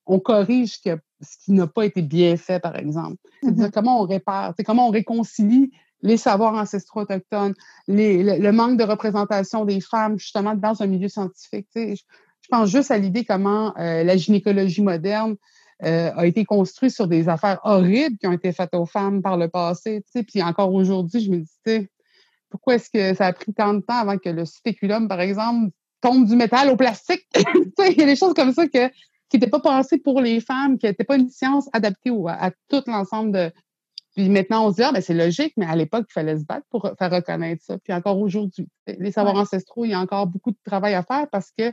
on 0.06 0.20
corrige 0.20 0.80
ce 0.80 1.38
qui, 1.44 1.51
n'a 1.51 1.68
pas 1.68 1.86
été 1.86 2.01
bien 2.01 2.38
fait, 2.38 2.60
par 2.60 2.75
exemple. 2.75 3.18
C'est 3.42 3.50
à 3.50 3.51
dire 3.51 3.66
mm-hmm. 3.68 3.72
comment 3.72 4.01
on 4.01 4.06
répare, 4.06 4.54
comment 4.66 4.88
on 4.88 4.92
réconcilie 4.92 5.72
les 6.01 6.18
savoirs 6.18 6.54
ancestraux 6.54 7.01
autochtones, 7.01 7.54
le, 7.88 8.51
manque 8.51 8.78
de 8.78 8.84
représentation 8.84 9.66
des 9.66 9.82
femmes 9.82 10.18
justement 10.18 10.56
dans 10.56 10.82
un 10.82 10.88
milieu 10.88 11.10
scientifique. 11.10 11.68
Je, 11.75 11.96
je, 11.96 12.48
pense 12.50 12.70
juste 12.70 12.89
à 12.89 12.98
l'idée 12.98 13.25
comment 13.25 13.74
euh, 13.78 14.04
la 14.04 14.16
gynécologie 14.16 14.82
moderne 14.82 15.36
euh, 15.84 16.12
a 16.16 16.25
été 16.25 16.46
construite 16.46 16.92
sur 16.92 17.08
des 17.08 17.30
affaires 17.30 17.60
horribles 17.63 18.18
qui 18.18 18.28
ont 18.28 18.34
été 18.34 18.51
faites 18.51 18.74
aux 18.74 18.86
femmes 18.86 19.22
par 19.22 19.38
le 19.38 19.48
passé. 19.48 20.04
Puis 20.28 20.42
encore 20.44 20.74
aujourd'hui, 20.74 21.22
je 21.22 21.32
me 21.32 21.38
dis, 21.38 21.88
pourquoi 22.50 22.75
est-ce 22.75 22.89
que 22.89 23.13
ça 23.15 23.27
a 23.27 23.34
pris 23.34 23.53
tant 23.53 23.74
de 23.74 23.82
temps 23.82 23.98
avant 23.98 24.18
que 24.18 24.29
le 24.29 24.46
spéculum, 24.46 25.08
par 25.08 25.22
exemple, 25.22 25.72
tombe 26.01 26.25
du 26.25 26.36
métal 26.36 26.70
au 26.70 26.75
plastique? 26.75 27.27
Il 27.36 27.98
y 27.98 28.03
a 28.03 28.06
des 28.06 28.15
choses 28.15 28.34
comme 28.34 28.53
ça 28.53 28.68
que, 28.68 28.88
qui 29.29 29.38
n'étaient 29.38 29.50
pas 29.50 29.60
pensées 29.60 29.98
pour 29.98 30.22
les 30.22 30.39
femmes, 30.39 30.77
qui 30.77 30.86
n'étaient 30.86 31.03
pas 31.03 31.18
une 31.18 31.29
science 31.29 31.70
adaptée 31.74 32.12
à, 32.27 32.51
tout 32.70 32.84
l'ensemble 32.88 33.32
de. 33.32 33.51
Puis 34.15 34.27
maintenant, 34.27 34.65
on 34.65 34.72
se 34.72 34.77
dit, 34.77 34.84
ah, 34.84 34.91
ben, 34.91 35.01
c'est 35.01 35.13
logique, 35.13 35.53
mais 35.56 35.68
à 35.68 35.75
l'époque, 35.75 36.08
il 36.10 36.13
fallait 36.13 36.38
se 36.38 36.44
battre 36.44 36.65
pour 36.70 36.91
faire 36.98 37.12
reconnaître 37.12 37.63
ça. 37.63 37.77
Puis 37.77 37.94
encore 37.94 38.20
aujourd'hui, 38.20 38.68
les 38.88 39.12
savoirs 39.12 39.36
ancestraux, 39.36 39.86
il 39.86 39.91
y 39.91 39.94
a 39.94 40.00
encore 40.00 40.27
beaucoup 40.27 40.51
de 40.51 40.58
travail 40.65 40.96
à 40.96 41.03
faire 41.03 41.27
parce 41.29 41.51
que 41.56 41.72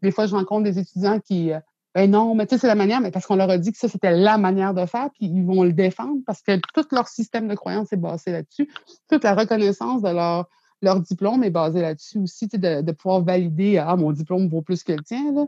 des 0.00 0.10
fois, 0.10 0.26
je 0.26 0.34
rencontre 0.34 0.64
des 0.64 0.78
étudiants 0.78 1.20
qui, 1.20 1.52
euh, 1.52 1.60
ben 1.94 2.10
non, 2.10 2.34
mais 2.34 2.46
tu 2.46 2.54
sais, 2.54 2.60
c'est 2.62 2.66
la 2.66 2.74
manière, 2.74 3.00
mais 3.00 3.10
parce 3.10 3.26
qu'on 3.26 3.36
leur 3.36 3.50
a 3.50 3.58
dit 3.58 3.70
que 3.70 3.78
ça, 3.78 3.88
c'était 3.88 4.12
la 4.12 4.38
manière 4.38 4.72
de 4.72 4.86
faire, 4.86 5.10
puis 5.10 5.26
ils 5.26 5.44
vont 5.44 5.62
le 5.62 5.72
défendre 5.72 6.20
parce 6.26 6.40
que 6.40 6.58
tout 6.72 6.86
leur 6.90 7.08
système 7.08 7.48
de 7.48 7.54
croyance 7.54 7.92
est 7.92 7.98
basé 7.98 8.32
là-dessus. 8.32 8.70
Toute 9.10 9.24
la 9.24 9.34
reconnaissance 9.34 10.00
de 10.00 10.08
leur, 10.08 10.48
leur 10.80 11.00
diplôme 11.00 11.44
est 11.44 11.50
basée 11.50 11.82
là-dessus 11.82 12.18
aussi, 12.18 12.48
tu 12.48 12.58
sais, 12.58 12.82
de, 12.82 12.92
pouvoir 12.92 13.22
valider 13.22 13.76
Ah, 13.76 13.96
mon 13.96 14.12
diplôme 14.12 14.48
vaut 14.48 14.62
plus 14.62 14.82
que 14.82 14.92
le 14.92 15.02
tien. 15.02 15.32
Là. 15.32 15.46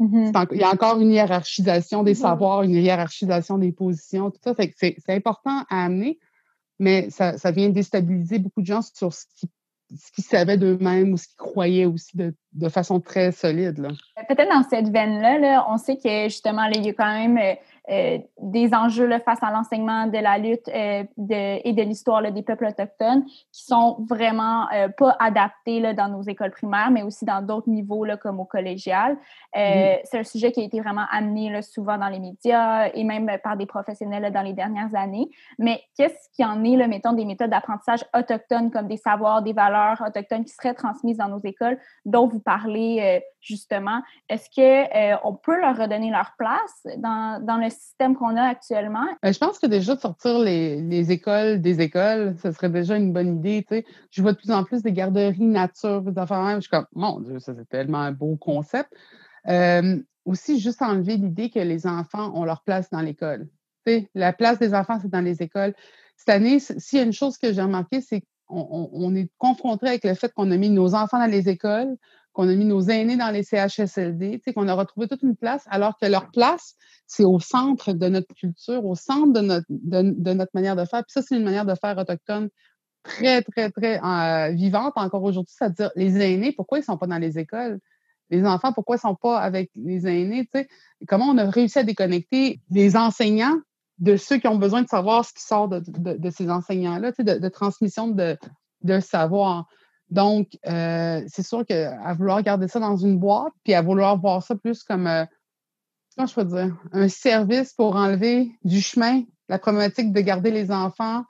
Mm-hmm. 0.00 0.48
il 0.50 0.58
y 0.58 0.64
a 0.64 0.70
encore 0.70 0.98
une 0.98 1.12
hiérarchisation 1.12 2.02
des 2.02 2.14
mm-hmm. 2.14 2.20
savoirs, 2.20 2.62
une 2.64 2.72
hiérarchisation 2.74 3.58
des 3.58 3.70
positions, 3.70 4.32
tout 4.32 4.40
ça. 4.42 4.54
c'est 4.56 4.98
important 5.10 5.64
à 5.70 5.84
amener, 5.84 6.18
mais 6.80 7.08
ça, 7.10 7.38
ça 7.38 7.52
vient 7.52 7.68
déstabiliser 7.68 8.40
beaucoup 8.40 8.62
de 8.62 8.66
gens 8.66 8.82
sur 8.82 9.14
ce 9.14 9.26
qui 9.36 9.48
ce 9.90 10.12
qu'ils 10.12 10.24
savaient 10.24 10.56
d'eux-mêmes 10.56 11.12
ou 11.12 11.16
ce 11.16 11.26
qu'ils 11.26 11.36
croyaient 11.36 11.84
aussi 11.84 12.16
de, 12.16 12.34
de 12.52 12.68
façon 12.68 13.00
très 13.00 13.32
solide. 13.32 13.86
Peut-être 14.28 14.50
dans 14.50 14.62
cette 14.68 14.88
veine-là, 14.88 15.38
là, 15.38 15.66
on 15.68 15.76
sait 15.76 15.96
que 15.96 16.24
justement, 16.24 16.64
il 16.64 16.84
y 16.84 16.88
a 16.88 16.92
quand 16.92 17.12
même 17.12 17.38
euh, 17.38 17.54
des 17.86 18.72
enjeux 18.72 19.06
là, 19.06 19.20
face 19.20 19.42
à 19.42 19.50
l'enseignement 19.50 20.06
de 20.06 20.16
la 20.16 20.38
lutte 20.38 20.68
euh, 20.68 21.04
de, 21.18 21.68
et 21.68 21.72
de 21.74 21.82
l'histoire 21.82 22.22
des 22.32 22.42
peuples 22.42 22.66
autochtones 22.66 23.24
qui 23.52 23.64
sont 23.64 23.98
vraiment 24.08 24.66
euh, 24.72 24.88
pas 24.88 25.14
adaptés 25.20 25.80
là, 25.80 25.92
dans 25.92 26.08
nos 26.08 26.22
écoles 26.22 26.50
primaires, 26.50 26.90
mais 26.90 27.02
aussi 27.02 27.26
dans 27.26 27.42
d'autres 27.42 27.68
niveaux 27.68 28.04
là, 28.04 28.16
comme 28.16 28.40
au 28.40 28.46
collégial. 28.46 29.18
C'est 29.54 30.18
un 30.18 30.24
sujet 30.24 30.50
qui 30.50 30.60
a 30.60 30.64
été 30.64 30.80
vraiment 30.80 31.04
amené 31.10 31.50
là, 31.50 31.60
souvent 31.60 31.98
dans 31.98 32.08
les 32.08 32.18
médias 32.18 32.88
et 32.94 33.04
même 33.04 33.30
par 33.42 33.56
des 33.56 33.66
professionnels 33.66 34.32
dans 34.32 34.42
les 34.42 34.54
dernières 34.54 34.94
années. 34.94 35.28
Mais 35.58 35.82
qu'est-ce 35.96 36.30
qui 36.34 36.44
en 36.44 36.64
est, 36.64 36.76
là, 36.76 36.86
mettons, 36.86 37.12
des 37.12 37.24
méthodes 37.24 37.50
d'apprentissage 37.50 38.04
autochtones 38.16 38.70
comme 38.70 38.88
des 38.88 38.96
savoirs, 38.96 39.42
des 39.42 39.52
valeurs 39.52 40.02
autochtones 40.06 40.44
qui 40.44 40.54
seraient 40.54 40.74
transmises 40.74 41.18
dans 41.18 41.28
nos 41.28 41.40
écoles 41.44 41.78
dont 42.04 42.26
vous 42.26 42.40
parlez 42.40 43.22
justement? 43.40 44.00
Est-ce 44.28 44.48
qu'on 44.48 45.34
peut 45.34 45.60
leur 45.60 45.76
redonner 45.76 46.10
leur 46.10 46.32
place 46.38 46.86
dans, 46.96 47.44
dans 47.44 47.58
le 47.58 47.70
système 47.74 48.16
qu'on 48.16 48.36
a 48.36 48.42
actuellement? 48.42 49.06
Ben, 49.22 49.32
je 49.32 49.38
pense 49.38 49.58
que 49.58 49.66
déjà 49.66 49.94
de 49.94 50.00
sortir 50.00 50.38
les, 50.38 51.12
écoles 51.12 51.60
des 51.60 51.80
écoles, 51.80 52.36
ce 52.42 52.52
serait 52.52 52.70
déjà 52.70 52.96
une 52.96 53.12
bonne 53.12 53.38
idée. 53.38 53.84
Je 54.10 54.22
vois 54.22 54.32
de 54.32 54.38
plus 54.38 54.50
en 54.50 54.64
plus 54.64 54.82
des 54.82 54.92
garderies 54.92 55.44
nature, 55.44 56.02
des 56.02 56.12
même. 56.12 56.56
Je 56.56 56.60
suis 56.60 56.70
comme, 56.70 56.86
mon 56.94 57.20
Dieu, 57.20 57.38
ça 57.38 57.52
c'est 57.56 57.68
tellement 57.68 58.00
un 58.00 58.12
beau 58.12 58.36
concept. 58.36 58.92
Euh, 59.48 59.98
aussi, 60.24 60.58
juste 60.58 60.80
enlever 60.80 61.16
l'idée 61.16 61.50
que 61.50 61.58
les 61.58 61.86
enfants 61.86 62.32
ont 62.34 62.44
leur 62.44 62.62
place 62.62 62.88
dans 62.90 63.00
l'école. 63.00 63.48
La 64.14 64.32
place 64.32 64.58
des 64.58 64.74
enfants, 64.74 64.98
c'est 65.00 65.10
dans 65.10 65.20
les 65.20 65.42
écoles. 65.42 65.74
Cette 66.16 66.30
année, 66.30 66.58
s'il 66.58 66.98
y 66.98 67.02
a 67.02 67.04
une 67.04 67.12
chose 67.12 67.36
que 67.36 67.52
j'ai 67.52 67.60
remarqué, 67.60 68.00
c'est 68.00 68.22
qu'on 68.46 68.88
on 68.92 69.14
est 69.14 69.30
confronté 69.38 69.88
avec 69.88 70.04
le 70.04 70.14
fait 70.14 70.32
qu'on 70.32 70.50
a 70.50 70.56
mis 70.56 70.70
nos 70.70 70.94
enfants 70.94 71.18
dans 71.18 71.30
les 71.30 71.48
écoles, 71.48 71.96
qu'on 72.34 72.48
a 72.48 72.54
mis 72.54 72.64
nos 72.64 72.82
aînés 72.82 73.16
dans 73.16 73.30
les 73.30 73.44
CHSLD, 73.44 74.42
qu'on 74.54 74.68
a 74.68 74.74
retrouvé 74.74 75.06
toute 75.08 75.22
une 75.22 75.36
place, 75.36 75.64
alors 75.70 75.96
que 75.98 76.06
leur 76.06 76.30
place, 76.32 76.74
c'est 77.06 77.24
au 77.24 77.38
centre 77.38 77.92
de 77.92 78.08
notre 78.08 78.34
culture, 78.34 78.84
au 78.84 78.96
centre 78.96 79.32
de 79.32 79.40
notre, 79.40 79.66
de, 79.70 80.32
notre 80.32 80.50
manière 80.52 80.74
de 80.74 80.84
faire. 80.84 81.04
Puis 81.04 81.12
ça, 81.12 81.22
c'est 81.22 81.36
une 81.36 81.44
manière 81.44 81.64
de 81.64 81.74
faire 81.76 81.96
autochtone 81.96 82.50
très, 83.04 83.42
très, 83.42 83.70
très 83.70 84.00
euh, 84.02 84.50
vivante 84.50 84.94
encore 84.96 85.22
aujourd'hui. 85.22 85.54
C'est-à-dire, 85.56 85.90
les 85.94 86.20
aînés, 86.20 86.52
pourquoi 86.52 86.78
ils 86.78 86.82
ne 86.82 86.86
sont 86.86 86.98
pas 86.98 87.06
dans 87.06 87.18
les 87.18 87.38
écoles? 87.38 87.78
Les 88.30 88.44
enfants, 88.44 88.72
pourquoi 88.72 88.96
ils 88.96 89.06
ne 89.06 89.12
sont 89.12 89.14
pas 89.14 89.38
avec 89.38 89.70
les 89.76 90.08
aînés? 90.08 90.48
Comment 91.06 91.26
on 91.26 91.38
a 91.38 91.48
réussi 91.48 91.78
à 91.78 91.84
déconnecter 91.84 92.60
les 92.68 92.96
enseignants 92.96 93.58
de 93.98 94.16
ceux 94.16 94.38
qui 94.38 94.48
ont 94.48 94.58
besoin 94.58 94.82
de 94.82 94.88
savoir 94.88 95.24
ce 95.24 95.32
qui 95.32 95.42
sort 95.42 95.68
de, 95.68 96.30
ces 96.30 96.50
enseignants-là, 96.50 97.12
de, 97.12 97.38
de, 97.38 97.48
transmission 97.48 98.08
de, 98.08 98.36
de 98.82 98.98
savoir? 98.98 99.68
Donc, 100.10 100.58
euh, 100.66 101.22
c'est 101.28 101.44
sûr 101.44 101.64
qu'à 101.64 102.14
vouloir 102.14 102.42
garder 102.42 102.68
ça 102.68 102.78
dans 102.78 102.96
une 102.96 103.18
boîte, 103.18 103.52
puis 103.64 103.74
à 103.74 103.82
vouloir 103.82 104.20
voir 104.20 104.42
ça 104.42 104.54
plus 104.54 104.82
comme, 104.82 105.06
euh, 105.06 105.24
comment 106.16 106.26
je 106.26 106.34
peux 106.34 106.44
dire, 106.44 106.76
un 106.92 107.08
service 107.08 107.72
pour 107.72 107.96
enlever 107.96 108.52
du 108.64 108.80
chemin 108.80 109.22
la 109.48 109.58
problématique 109.58 110.12
de 110.12 110.20
garder 110.20 110.50
les 110.50 110.70
enfants. 110.70 111.24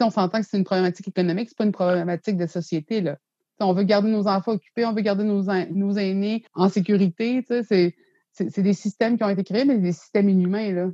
on 0.00 0.10
s'entend 0.10 0.40
que 0.40 0.46
c'est 0.48 0.56
une 0.56 0.64
problématique 0.64 1.08
économique, 1.08 1.48
c'est 1.48 1.58
pas 1.58 1.64
une 1.64 1.72
problématique 1.72 2.36
de 2.36 2.46
société. 2.46 3.00
Là. 3.00 3.16
on 3.60 3.72
veut 3.72 3.84
garder 3.84 4.10
nos 4.10 4.26
enfants 4.26 4.52
occupés, 4.52 4.84
on 4.86 4.92
veut 4.92 5.02
garder 5.02 5.24
nos, 5.24 5.42
nos 5.42 5.96
aînés 5.96 6.44
en 6.54 6.68
sécurité. 6.68 7.44
C'est, 7.46 7.94
c'est, 8.32 8.62
des 8.62 8.72
systèmes 8.74 9.16
qui 9.16 9.24
ont 9.24 9.30
été 9.30 9.44
créés, 9.44 9.64
mais 9.64 9.78
des 9.78 9.92
systèmes 9.92 10.28
inhumains. 10.28 10.72
Là. 10.72 10.90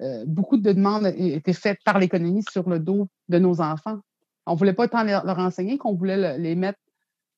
Euh, 0.00 0.24
beaucoup 0.26 0.56
de 0.56 0.72
demandes 0.72 1.06
étaient 1.16 1.52
faites 1.52 1.78
par 1.84 1.98
l'économie 1.98 2.44
sur 2.50 2.68
le 2.68 2.78
dos 2.78 3.08
de 3.28 3.38
nos 3.38 3.60
enfants. 3.60 3.98
On 4.48 4.54
ne 4.54 4.58
voulait 4.58 4.72
pas 4.72 4.88
tant 4.88 5.04
leur 5.04 5.38
enseigner 5.38 5.78
qu'on 5.78 5.94
voulait 5.94 6.38
les 6.38 6.54
mettre 6.54 6.78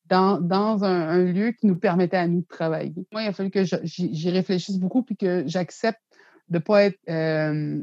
dans, 0.07 0.83
un, 0.83 1.23
lieu 1.23 1.51
qui 1.51 1.67
nous 1.67 1.77
permettait 1.77 2.17
à 2.17 2.27
nous 2.27 2.41
de 2.41 2.47
travailler. 2.47 2.93
Moi, 3.11 3.23
il 3.23 3.27
a 3.27 3.33
fallu 3.33 3.49
que 3.49 3.63
j'y 3.63 4.29
réfléchisse 4.29 4.77
beaucoup 4.77 5.03
puis 5.03 5.15
que 5.15 5.43
j'accepte 5.45 6.01
de 6.49 6.57
ne 6.57 6.59
pas 6.59 6.83
être 6.83 6.99
euh, 7.09 7.81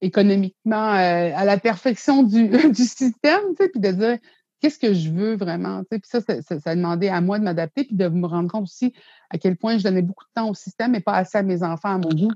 économiquement 0.00 0.94
euh, 0.94 1.32
à 1.34 1.44
la 1.44 1.58
perfection 1.58 2.22
du, 2.22 2.50
système, 2.74 3.40
puis 3.58 3.80
de 3.80 3.90
dire 3.90 4.18
qu'est-ce 4.60 4.78
que 4.78 4.94
je 4.94 5.10
veux 5.10 5.36
vraiment. 5.36 5.82
Puis 5.90 6.00
ça, 6.04 6.20
ça, 6.20 6.40
ça, 6.42 6.70
a 6.70 6.76
demandé 6.76 7.08
à 7.08 7.20
moi 7.20 7.38
de 7.38 7.44
m'adapter 7.44 7.84
puis 7.84 7.96
de 7.96 8.08
me 8.08 8.26
rendre 8.26 8.50
compte 8.50 8.64
aussi 8.64 8.94
à 9.30 9.38
quel 9.38 9.56
point 9.56 9.76
je 9.76 9.82
donnais 9.82 10.02
beaucoup 10.02 10.24
de 10.24 10.30
temps 10.34 10.48
au 10.48 10.54
système 10.54 10.94
et 10.94 11.00
pas 11.00 11.14
assez 11.14 11.38
à 11.38 11.42
mes 11.42 11.64
enfants, 11.64 11.94
à 11.94 11.98
mon 11.98 12.10
goût 12.10 12.32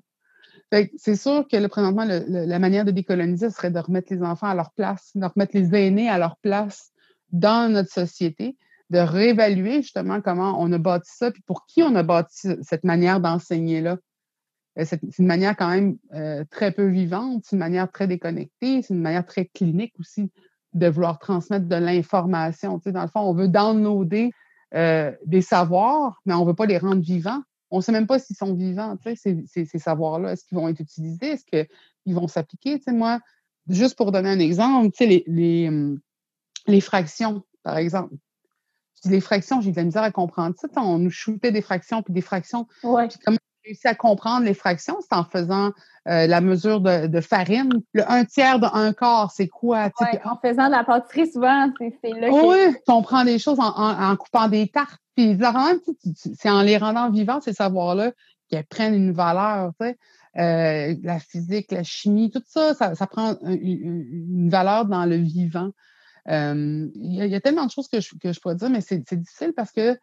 c'est 0.97 1.17
sûr 1.17 1.47
que 1.51 1.57
le, 1.57 1.69
présentement, 1.69 2.05
la 2.07 2.59
manière 2.59 2.85
de 2.85 2.91
décoloniser 2.91 3.51
serait 3.51 3.71
de 3.71 3.79
remettre 3.79 4.13
les 4.13 4.23
enfants 4.23 4.47
à 4.47 4.55
leur 4.55 4.71
place, 4.73 5.11
de 5.15 5.25
remettre 5.25 5.57
les 5.57 5.75
aînés 5.75 6.09
à 6.09 6.19
leur 6.19 6.37
place 6.39 6.93
dans 7.33 7.73
notre 7.73 7.91
société, 7.91 8.57
de 8.91 8.99
réévaluer 8.99 9.83
justement 9.83 10.21
comment 10.21 10.61
on 10.61 10.71
a 10.73 10.79
bâti 10.79 11.11
ça, 11.13 11.31
puis 11.31 11.43
pour 11.43 11.67
qui 11.67 11.83
on 11.83 11.95
a 11.95 12.03
bâti 12.03 12.51
cette 12.63 12.85
manière 12.85 13.21
d'enseigner-là. 13.21 13.99
Euh, 14.79 14.85
c'est 14.85 15.01
une 15.19 15.27
manière 15.27 15.57
quand 15.57 15.69
même 15.69 15.97
euh, 16.15 16.45
très 16.51 16.73
peu 16.73 16.87
vivante, 16.87 17.43
c'est 17.45 17.57
une 17.57 17.61
manière 17.61 17.91
très 17.91 18.07
déconnectée, 18.07 18.83
c'est 18.83 18.95
une 18.95 19.03
manière 19.03 19.27
très 19.27 19.47
clinique 19.47 19.95
aussi 19.99 20.31
de 20.73 20.87
vouloir 20.89 21.19
transmettre 21.19 21.67
de 21.67 21.77
l'information. 21.77 22.79
Tu 22.79 22.85
sais, 22.85 22.93
dans 22.93 23.03
le 23.03 23.09
fond, 23.09 23.21
on 23.21 23.35
veut 23.35 23.49
downloader 23.49 24.31
euh, 24.75 25.13
des 25.27 25.43
savoirs, 25.43 26.21
mais 26.27 26.35
on 26.35 26.43
ne 26.43 26.47
veut 26.47 26.55
pas 26.55 26.67
les 26.67 26.79
rendre 26.79 27.03
vivants. 27.03 27.43
On 27.71 27.79
ne 27.79 27.83
sait 27.83 27.93
même 27.93 28.07
pas 28.07 28.19
s'ils 28.19 28.37
sont 28.37 28.55
vivants, 28.55 28.97
tu 28.97 29.15
sais, 29.17 29.45
ces, 29.47 29.79
savoirs-là. 29.79 30.33
Est-ce 30.33 30.45
qu'ils 30.45 30.59
vont 30.59 30.69
être 30.69 30.81
utilisés? 30.81 31.33
Est-ce 31.33 31.45
qu'ils 31.45 32.15
vont 32.15 32.29
s'appliquer? 32.29 32.81
Moi, 32.89 33.21
juste 33.69 33.97
pour 33.97 34.13
donner 34.13 34.31
un 34.31 34.41
exemple, 34.41 34.95
les, 35.01 35.69
hum, 35.69 36.01
les, 36.67 36.81
fractions, 36.81 37.45
par 37.63 37.77
exemple. 37.77 38.15
Les 39.05 39.21
fractions, 39.21 39.61
j'ai 39.61 39.71
de 39.71 39.77
la 39.77 39.85
misère 39.85 40.03
à 40.03 40.11
comprendre 40.11 40.57
ça. 40.59 40.69
On 40.77 40.99
nous 40.99 41.11
shootait 41.11 41.53
des 41.53 41.63
fractions, 41.63 42.03
puis 42.03 42.13
des 42.13 42.21
fractions. 42.21 42.67
Ouais. 42.83 43.09
Puis 43.09 43.19
comment 43.25 43.37
j'ai 43.37 43.50
réussi 43.65 43.87
à 43.87 43.95
comprendre 43.95 44.45
les 44.45 44.55
fractions? 44.55 44.97
C'est 45.01 45.15
en 45.15 45.25
faisant 45.25 45.73
euh, 46.09 46.27
la 46.27 46.41
mesure 46.41 46.81
de, 46.81 47.21
farine. 47.21 47.71
Le 47.93 48.11
un 48.11 48.25
tiers 48.25 48.59
de 48.59 48.67
un 48.73 48.93
quart, 48.93 49.31
c'est 49.31 49.49
quoi? 49.49 49.91
Ouais, 50.01 50.21
en 50.25 50.37
faisant 50.37 50.67
de 50.67 50.73
la 50.73 50.85
pâtisserie, 50.85 51.31
souvent, 51.31 51.71
c'est 51.79 52.11
là 52.11 52.29
Oui, 52.31 52.77
on 52.89 53.03
prend 53.03 53.25
des 53.25 53.39
choses 53.39 53.61
en, 53.61 53.73
en 53.75 54.17
coupant 54.17 54.49
des 54.49 54.69
tartes 54.69 55.01
c'est 56.15 56.51
en 56.51 56.63
les 56.63 56.77
rendant 56.77 57.11
vivants, 57.11 57.41
ces 57.41 57.53
savoirs-là, 57.53 58.13
qu'elles 58.49 58.67
prennent 58.67 58.95
une 58.95 59.13
valeur, 59.13 59.73
euh, 59.81 60.95
la 61.03 61.19
physique, 61.19 61.73
la 61.73 61.83
chimie, 61.83 62.31
tout 62.31 62.43
ça, 62.47 62.75
ça, 62.75 63.07
prend 63.07 63.37
une, 63.43 64.49
valeur 64.51 64.87
dans 64.87 65.05
le 65.05 65.17
vivant. 65.17 65.71
Euh, 66.29 66.89
il 66.95 67.15
y, 67.15 67.35
a 67.35 67.41
tellement 67.41 67.67
de 67.67 67.71
choses 67.71 67.89
que 67.89 68.01
je, 68.01 68.15
que 68.21 68.33
je 68.33 68.41
pourrais 68.41 68.55
dire, 68.55 68.71
mais 68.71 68.81
c'est 68.81 68.99
difficile 68.99 69.53
parce 69.57 69.73
que 69.73 69.99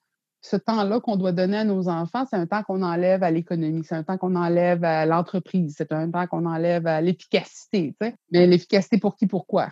ce 0.50 0.56
temps-là 0.56 1.00
qu'on 1.00 1.18
doit 1.18 1.34
donner 1.34 1.58
à 1.58 1.64
nos 1.64 1.90
enfants, 1.90 2.26
c'est 2.30 2.38
un 2.38 2.46
temps 2.46 2.64
qu'on 2.64 2.82
enlève 2.82 3.24
à 3.24 3.32
l'économie, 3.32 3.84
c'est 3.84 3.96
un 3.96 4.04
temps 4.04 4.18
qu'on 4.18 4.36
enlève 4.36 4.84
à 4.84 5.06
l'entreprise, 5.06 5.76
c'est 5.78 5.92
un 5.92 6.10
temps 6.10 6.26
qu'on 6.28 6.46
enlève 6.46 6.88
à 6.88 7.02
l'efficacité. 7.02 7.96
Mais 8.32 8.48
l'efficacité 8.48 8.98
pour 8.98 9.16
qui, 9.16 9.28
pourquoi? 9.28 9.70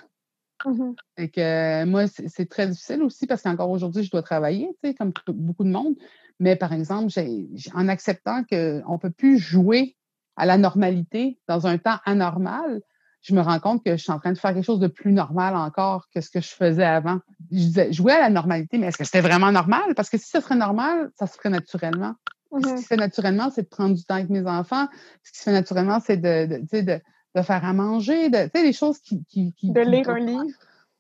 Mmh 0.65 0.94
que 1.17 1.39
euh, 1.39 1.86
moi, 1.86 2.05
c'est 2.08 2.50
très 2.50 2.67
difficile 2.67 3.03
aussi 3.03 3.27
parce 3.27 3.41
qu'encore 3.41 3.70
aujourd'hui, 3.70 4.03
je 4.03 4.12
dois 4.12 4.22
travailler, 4.22 4.70
comme 4.98 5.12
beaucoup 5.27 5.63
de 5.63 5.70
monde. 5.70 5.96
Mais 6.39 6.55
par 6.55 6.74
exemple, 6.74 7.12
en 7.74 7.88
acceptant 7.88 8.44
qu'on 8.44 8.94
ne 8.94 8.98
peut 8.98 9.12
plus 9.12 9.38
jouer 9.38 9.96
à 10.36 10.46
la 10.46 10.58
normalité 10.58 11.39
dans 11.48 11.67
un 11.67 11.77
temps 11.77 11.98
anormal, 12.05 12.82
je 13.25 13.34
me 13.34 13.41
rends 13.41 13.60
compte 13.60 13.84
que 13.84 13.98
je 13.98 14.03
suis 14.03 14.12
en 14.12 14.20
train 14.20 14.32
de 14.32 14.38
faire 14.38 14.53
quelque 14.53 14.65
chose 14.65 14.79
de 14.79 14.88
plus 14.88 15.12
normal 15.12 15.55
encore 15.55 16.08
que 16.13 16.22
ce 16.22 16.29
que 16.29 16.41
je 16.41 16.50
faisais 16.50 16.86
avant. 16.86 17.20
Je 17.51 17.58
disais, 17.58 17.91
jouer 17.91 18.13
à 18.13 18.20
la 18.20 18.29
normalité, 18.29 18.77
mais 18.77 18.88
est-ce 18.88 18.98
que 19.00 19.03
c'était 19.03 19.22
vraiment 19.22 19.51
normal? 19.51 19.96
Parce 19.96 20.12
que 20.12 20.17
si 20.20 20.29
ce 20.29 20.39
serait 20.39 20.55
normal, 20.55 21.10
ça 21.17 21.25
se 21.25 21.36
ferait 21.36 21.50
naturellement. 21.50 22.13
Ce 22.51 22.75
qui 22.75 22.82
se 22.84 22.88
fait 22.88 22.98
naturellement, 22.98 23.50
c'est 23.50 23.63
de 23.63 23.67
prendre 23.67 23.96
du 23.96 24.03
temps 24.05 24.15
avec 24.15 24.29
mes 24.29 24.46
enfants. 24.46 24.88
Ce 25.24 25.32
qui 25.32 25.39
se 25.39 25.44
fait 25.44 25.51
naturellement, 25.51 26.00
c'est 26.00 26.17
de, 26.17 26.46
de, 26.72 26.82
de, 26.82 27.01
de 27.36 27.41
faire 27.41 27.65
à 27.65 27.74
manger, 27.74 28.29
de, 28.29 28.44
tu 28.46 28.51
sais, 28.55 28.63
les 28.63 28.74
choses 28.74 29.00
qui, 29.00 29.25
qui, 29.25 29.53
De 29.63 29.82
lire 29.82 30.08
un 30.10 30.20
livre. 30.20 30.44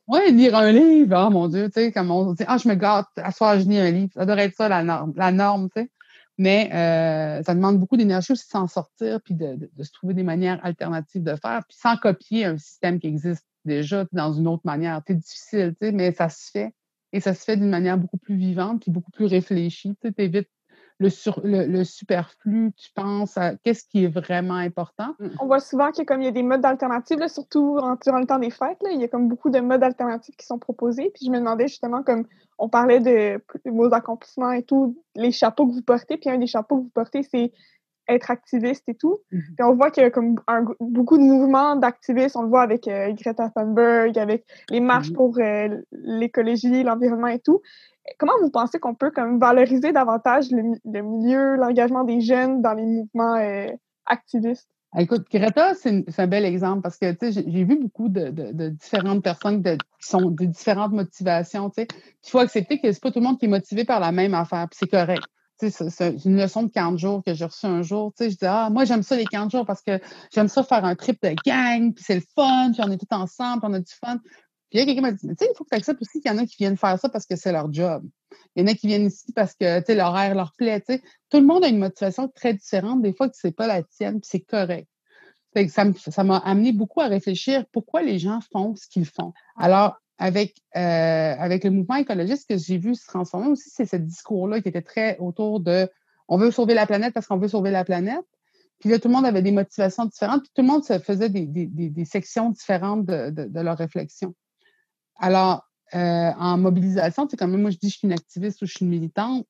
Oui, 0.07 0.19
lire 0.31 0.55
un 0.55 0.71
livre. 0.71 1.25
Oh 1.27 1.29
mon 1.29 1.47
Dieu, 1.47 1.67
tu 1.67 1.73
sais, 1.73 1.91
comme 1.91 2.09
on 2.09 2.33
dit, 2.33 2.43
ah, 2.47 2.57
je 2.57 2.67
me 2.67 2.73
gâte, 2.73 3.07
à 3.17 3.31
soir, 3.31 3.59
je 3.59 3.65
lis 3.65 3.79
un 3.79 3.91
livre. 3.91 4.11
Ça 4.15 4.25
devrait 4.25 4.45
être 4.45 4.55
ça, 4.55 4.67
la 4.67 4.83
norme, 4.83 5.13
la 5.15 5.31
norme, 5.31 5.69
tu 5.75 5.83
sais. 5.83 5.91
Mais 6.37 6.69
euh, 6.73 7.43
ça 7.43 7.55
demande 7.55 7.79
beaucoup 7.79 7.97
d'énergie 7.97 8.33
aussi 8.33 8.45
de 8.45 8.51
s'en 8.51 8.67
sortir, 8.67 9.21
puis 9.21 9.35
de, 9.35 9.69
de, 9.73 9.83
se 9.83 9.91
trouver 9.91 10.13
des 10.13 10.23
manières 10.23 10.59
alternatives 10.63 11.23
de 11.23 11.35
faire, 11.35 11.63
puis 11.67 11.77
sans 11.79 11.95
copier 11.97 12.45
un 12.45 12.57
système 12.57 12.99
qui 12.99 13.07
existe 13.07 13.45
déjà 13.63 14.05
dans 14.11 14.33
une 14.33 14.47
autre 14.47 14.63
manière. 14.65 15.01
C'est 15.07 15.15
difficile, 15.15 15.75
mais 15.81 16.11
ça 16.11 16.29
se 16.29 16.51
fait. 16.51 16.73
Et 17.13 17.21
ça 17.21 17.33
se 17.33 17.43
fait 17.43 17.55
d'une 17.55 17.69
manière 17.69 17.97
beaucoup 17.97 18.17
plus 18.17 18.35
vivante, 18.35 18.81
puis 18.81 18.91
beaucoup 18.91 19.11
plus 19.11 19.25
réfléchie. 19.25 19.95
Tu 20.01 20.13
évites 20.17 20.49
le, 20.99 21.09
sur, 21.09 21.41
le, 21.43 21.83
superflu, 21.83 22.71
tu 22.77 22.89
penses 22.93 23.37
à 23.37 23.55
qu'est-ce 23.55 23.83
qui 23.83 24.05
est 24.05 24.07
vraiment 24.07 24.55
important? 24.55 25.13
Mm. 25.19 25.27
On 25.39 25.45
voit 25.45 25.59
souvent 25.59 25.91
qu'il 25.91 25.99
y 25.99 26.01
a, 26.03 26.05
comme, 26.05 26.21
il 26.21 26.25
y 26.25 26.29
a 26.29 26.31
des 26.31 26.43
modes 26.43 26.65
alternatives, 26.65 27.27
surtout 27.27 27.79
durant 28.03 28.19
le 28.19 28.25
temps 28.25 28.39
des 28.39 28.49
fêtes. 28.49 28.77
Il 28.91 29.01
y 29.01 29.03
a 29.03 29.07
comme 29.07 29.27
beaucoup 29.27 29.49
de 29.49 29.59
modes 29.59 29.83
alternatifs 29.83 30.35
qui 30.37 30.45
sont 30.45 30.59
proposés. 30.59 31.11
Puis 31.13 31.25
je 31.25 31.31
me 31.31 31.39
demandais 31.39 31.67
justement, 31.67 32.01
comme 32.03 32.25
on 32.57 32.69
parlait 32.69 33.01
de 33.01 33.41
vos 33.65 33.93
accomplissements 33.93 34.51
et 34.51 34.63
tout, 34.63 34.97
les 35.15 35.31
chapeaux 35.31 35.67
que 35.67 35.73
vous 35.73 35.81
portez. 35.81 36.17
Puis 36.17 36.29
un 36.29 36.37
des 36.37 36.47
chapeaux 36.47 36.77
que 36.77 36.83
vous 36.83 36.91
portez, 36.93 37.23
c'est 37.23 37.51
être 38.07 38.31
activiste 38.31 38.83
et 38.87 38.95
tout. 38.95 39.17
Puis 39.29 39.63
on 39.63 39.75
voit 39.75 39.91
qu'il 39.91 40.03
y 40.03 40.05
a 40.05 40.11
comme 40.11 40.35
beaucoup 40.79 41.17
de 41.17 41.23
mouvements 41.23 41.75
d'activistes. 41.75 42.35
On 42.35 42.43
le 42.43 42.49
voit 42.49 42.61
avec 42.61 42.87
euh, 42.87 43.11
Greta 43.13 43.49
Thunberg, 43.49 44.17
avec 44.17 44.45
les 44.69 44.79
marches 44.79 45.11
mmh 45.11 45.15
pour 45.15 45.37
euh, 45.39 45.69
l'écologie, 45.91 46.83
l'environnement 46.83 47.27
et 47.27 47.39
tout. 47.39 47.61
Comment 48.19 48.33
vous 48.41 48.51
pensez 48.51 48.79
qu'on 48.79 48.95
peut 48.95 49.11
comme 49.11 49.39
valoriser 49.39 49.91
davantage 49.91 50.47
le, 50.51 51.01
milieu, 51.01 51.55
l'engagement 51.55 52.03
des 52.03 52.21
jeunes 52.21 52.61
dans 52.61 52.73
les 52.73 52.85
mouvements 52.85 53.35
euh, 53.35 53.67
activistes? 54.05 54.69
Ah, 54.91 55.01
écoute, 55.01 55.25
Greta, 55.31 55.73
c'est 55.73 56.05
un 56.17 56.27
bel 56.27 56.45
exemple 56.45 56.81
parce 56.81 56.97
que 56.97 57.07
j'ai 57.21 57.63
vu 57.63 57.77
beaucoup 57.77 58.07
de, 58.07 58.29
différentes 58.69 59.23
personnes 59.23 59.61
qui 59.61 59.77
sont 59.99 60.29
de 60.29 60.45
différentes 60.45 60.93
motivations. 60.93 61.69
Il 61.77 61.85
faut 62.23 62.39
accepter 62.39 62.79
que 62.79 62.91
c'est 62.91 63.01
pas 63.01 63.11
tout 63.11 63.19
le 63.19 63.25
monde 63.25 63.37
qui 63.37 63.45
est 63.45 63.49
motivé 63.49 63.83
par 63.83 63.99
la 63.99 64.13
même 64.13 64.33
affaire, 64.33 64.67
c'est 64.71 64.87
correct 64.87 65.25
c'est 65.57 66.25
une 66.25 66.37
leçon 66.37 66.63
de 66.63 66.69
40 66.69 66.97
jours 66.97 67.23
que 67.23 67.33
j'ai 67.33 67.45
reçue 67.45 67.65
un 67.65 67.81
jour. 67.81 68.13
je 68.19 68.27
dis, 68.27 68.37
ah, 68.41 68.69
moi, 68.69 68.85
j'aime 68.85 69.03
ça 69.03 69.15
les 69.15 69.25
40 69.25 69.51
jours 69.51 69.65
parce 69.65 69.81
que 69.81 69.99
j'aime 70.33 70.47
ça 70.47 70.63
faire 70.63 70.83
un 70.83 70.95
trip 70.95 71.21
de 71.21 71.35
gang, 71.45 71.93
puis 71.93 72.03
c'est 72.05 72.15
le 72.15 72.23
fun, 72.35 72.71
puis 72.73 72.81
on 72.83 72.91
est 72.91 72.97
tous 72.97 73.15
ensemble, 73.15 73.61
puis 73.61 73.71
on 73.71 73.73
a 73.73 73.79
du 73.79 73.93
fun. 73.93 74.17
Puis 74.17 74.79
il 74.79 74.79
y 74.79 74.81
a 74.81 74.85
quelqu'un 74.85 75.01
qui 75.01 75.01
m'a 75.01 75.11
dit, 75.11 75.27
tu 75.27 75.35
sais, 75.45 75.51
il 75.51 75.55
faut 75.57 75.63
que 75.63 75.69
tu 75.69 75.75
acceptes 75.75 76.01
aussi 76.01 76.19
qu'il 76.19 76.31
y 76.31 76.33
en 76.33 76.37
a 76.37 76.45
qui 76.45 76.55
viennent 76.57 76.77
faire 76.77 76.99
ça 76.99 77.07
parce 77.09 77.25
que 77.25 77.35
c'est 77.35 77.51
leur 77.51 77.71
job. 77.71 78.03
Il 78.55 78.61
y 78.61 78.63
en 78.63 78.71
a 78.71 78.75
qui 78.75 78.87
viennent 78.87 79.07
ici 79.07 79.31
parce 79.33 79.53
que, 79.53 79.79
tu 79.79 79.85
sais, 79.87 79.95
l'horaire 79.95 80.35
leur 80.35 80.51
plaît, 80.57 80.81
tu 80.81 80.95
sais. 80.95 81.03
Tout 81.29 81.39
le 81.39 81.45
monde 81.45 81.63
a 81.63 81.67
une 81.67 81.79
motivation 81.79 82.27
très 82.27 82.53
différente, 82.53 83.01
des 83.01 83.13
fois 83.13 83.29
que 83.29 83.35
c'est 83.37 83.55
pas 83.55 83.67
la 83.67 83.83
tienne, 83.83 84.19
puis 84.19 84.29
c'est 84.29 84.41
correct. 84.41 84.89
ça 85.69 86.23
m'a 86.23 86.37
amené 86.37 86.73
beaucoup 86.73 87.01
à 87.01 87.07
réfléchir 87.07 87.65
pourquoi 87.71 88.01
les 88.01 88.19
gens 88.19 88.39
font 88.51 88.75
ce 88.75 88.87
qu'ils 88.87 89.05
font. 89.05 89.33
Alors, 89.55 89.95
avec, 90.17 90.55
euh, 90.75 90.79
avec 91.37 91.63
le 91.63 91.71
mouvement 91.71 91.95
écologiste, 91.95 92.43
ce 92.43 92.55
que 92.55 92.59
j'ai 92.59 92.77
vu 92.77 92.95
se 92.95 93.05
transformer 93.05 93.47
aussi, 93.47 93.69
c'est 93.69 93.85
ce 93.85 93.97
discours-là 93.97 94.61
qui 94.61 94.69
était 94.69 94.81
très 94.81 95.17
autour 95.19 95.59
de 95.59 95.89
on 96.27 96.37
veut 96.37 96.51
sauver 96.51 96.73
la 96.73 96.87
planète 96.87 97.13
parce 97.13 97.27
qu'on 97.27 97.37
veut 97.37 97.47
sauver 97.47 97.71
la 97.71 97.83
planète. 97.83 98.25
Puis 98.79 98.89
là, 98.89 98.99
tout 98.99 99.07
le 99.07 99.13
monde 99.13 99.25
avait 99.25 99.41
des 99.41 99.51
motivations 99.51 100.05
différentes, 100.05 100.41
puis 100.43 100.51
tout 100.53 100.61
le 100.61 100.67
monde 100.67 100.83
se 100.83 100.99
faisait 100.99 101.29
des, 101.29 101.45
des, 101.45 101.67
des, 101.67 102.05
sections 102.05 102.49
différentes 102.49 103.05
de, 103.05 103.29
de, 103.29 103.45
de, 103.45 103.59
leur 103.61 103.77
réflexion. 103.77 104.35
Alors, 105.17 105.65
euh, 105.93 106.31
en 106.37 106.57
mobilisation, 106.57 107.27
c'est 107.29 107.37
quand 107.37 107.47
même, 107.47 107.61
moi, 107.61 107.71
je 107.71 107.77
dis 107.77 107.89
je 107.89 107.97
suis 107.97 108.07
une 108.07 108.13
activiste 108.13 108.61
ou 108.61 108.65
je 108.65 108.73
suis 108.73 108.85
une 108.85 108.91
militante 108.91 109.45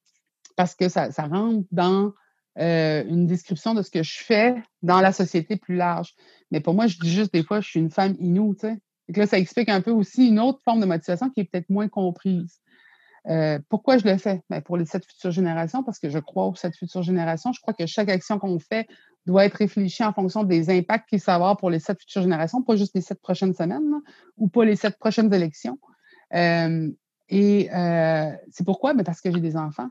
parce 0.56 0.76
que 0.76 0.90
ça, 0.90 1.12
ça 1.12 1.24
rentre 1.24 1.66
dans 1.72 2.14
euh, 2.60 3.04
une 3.08 3.26
description 3.26 3.74
de 3.74 3.82
ce 3.82 3.90
que 3.90 4.04
je 4.04 4.24
fais 4.24 4.56
dans 4.82 5.02
la 5.02 5.12
société 5.12 5.58
plus 5.58 5.76
large. 5.76 6.14
Mais 6.52 6.60
pour 6.60 6.74
moi, 6.74 6.88
je 6.88 6.98
dis 7.00 7.12
juste 7.12 7.34
des 7.34 7.44
fois, 7.44 7.62
je 7.62 7.68
suis 7.68 7.80
une 7.80 7.92
femme 7.92 8.16
inoue, 8.20 8.54
tu 8.54 8.68
sais. 8.68 8.78
Et 9.08 9.14
là, 9.14 9.28
ça 9.28 9.38
explique 9.38 9.70
un 9.70 9.82
peu 9.82 9.92
aussi 9.92 10.28
une 10.28 10.40
autre 10.40 10.60
forme 10.64 10.80
de 10.82 10.86
motivation 10.86 11.30
qui 11.30 11.42
est 11.42 11.44
peut-être 11.46 11.70
moins 11.70 11.88
comprise. 11.88 12.60
Euh, 13.28 13.60
pourquoi 13.70 13.98
je 13.98 14.08
le 14.08 14.18
fais? 14.18 14.44
Ben, 14.50 14.62
pour 14.62 14.78
les 14.78 14.86
sept 14.86 15.06
futures 15.06 15.32
générations, 15.32 15.84
parce 15.84 16.00
que 16.00 16.10
je 16.10 16.20
crois 16.20 16.46
aux 16.46 16.56
sept 16.56 16.76
futures 16.76 17.02
générations. 17.02 17.52
Je 17.54 17.60
crois 17.60 17.74
que 17.74 17.86
chaque 17.86 18.10
action 18.10 18.38
qu'on 18.38 18.60
fait 18.60 18.88
doit 19.26 19.46
être 19.46 19.56
réfléchie 19.56 20.04
en 20.04 20.14
fonction 20.14 20.44
des 20.44 20.70
impacts 20.70 21.10
qu'il 21.10 21.20
va 21.20 21.34
avoir 21.34 21.58
pour 21.58 21.70
les 21.70 21.80
sept 21.80 22.00
futures 22.00 22.22
générations, 22.22 22.62
pas 22.62 22.76
juste 22.76 22.94
les 22.94 23.02
sept 23.02 23.20
prochaines 23.20 23.54
semaines 23.54 24.02
ou 24.38 24.48
pas 24.48 24.66
les 24.66 24.76
sept 24.76 24.98
prochaines 25.00 25.34
élections. 25.34 25.80
Euh, 26.34 26.90
et 27.30 27.74
euh, 27.74 28.32
c'est 28.52 28.66
pourquoi? 28.66 28.94
Ben 28.94 29.04
parce 29.04 29.22
que 29.22 29.32
j'ai 29.32 29.40
des 29.40 29.58
enfants. 29.58 29.90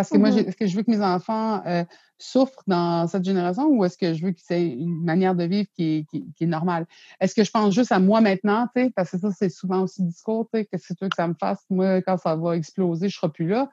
Parce 0.00 0.08
que 0.08 0.16
moi, 0.16 0.30
mmh 0.30 0.38
est-ce 0.38 0.56
que 0.56 0.66
je 0.66 0.74
veux 0.74 0.82
que 0.82 0.90
mes 0.90 1.02
enfants 1.02 1.62
euh, 1.66 1.84
souffrent 2.16 2.62
dans 2.66 3.06
cette 3.06 3.22
génération 3.22 3.66
ou 3.66 3.84
est-ce 3.84 3.98
que 3.98 4.14
je 4.14 4.24
veux 4.24 4.32
que 4.32 4.40
c'est 4.42 4.66
une 4.66 5.04
manière 5.04 5.34
de 5.34 5.44
vivre 5.44 5.68
qui 5.76 6.06
est, 6.40 6.46
normale? 6.46 6.86
Est-ce 7.20 7.34
que 7.34 7.44
je 7.44 7.50
pense 7.50 7.74
juste 7.74 7.92
à 7.92 7.98
moi 7.98 8.22
maintenant, 8.22 8.66
parce 8.96 9.10
que 9.10 9.18
ça, 9.18 9.28
c'est 9.30 9.50
souvent 9.50 9.82
aussi 9.82 10.00
le 10.00 10.08
discours, 10.08 10.48
tu 10.50 10.58
sais, 10.58 10.64
que 10.64 10.78
si 10.78 10.94
tu 10.94 11.04
veux 11.04 11.10
que 11.10 11.16
ça 11.16 11.28
me 11.28 11.34
fasse, 11.38 11.58
moi, 11.68 12.00
quand 12.00 12.16
ça 12.16 12.34
va 12.34 12.56
exploser, 12.56 13.10
je 13.10 13.16
ne 13.16 13.20
serai 13.20 13.28
plus 13.30 13.48
là. 13.48 13.68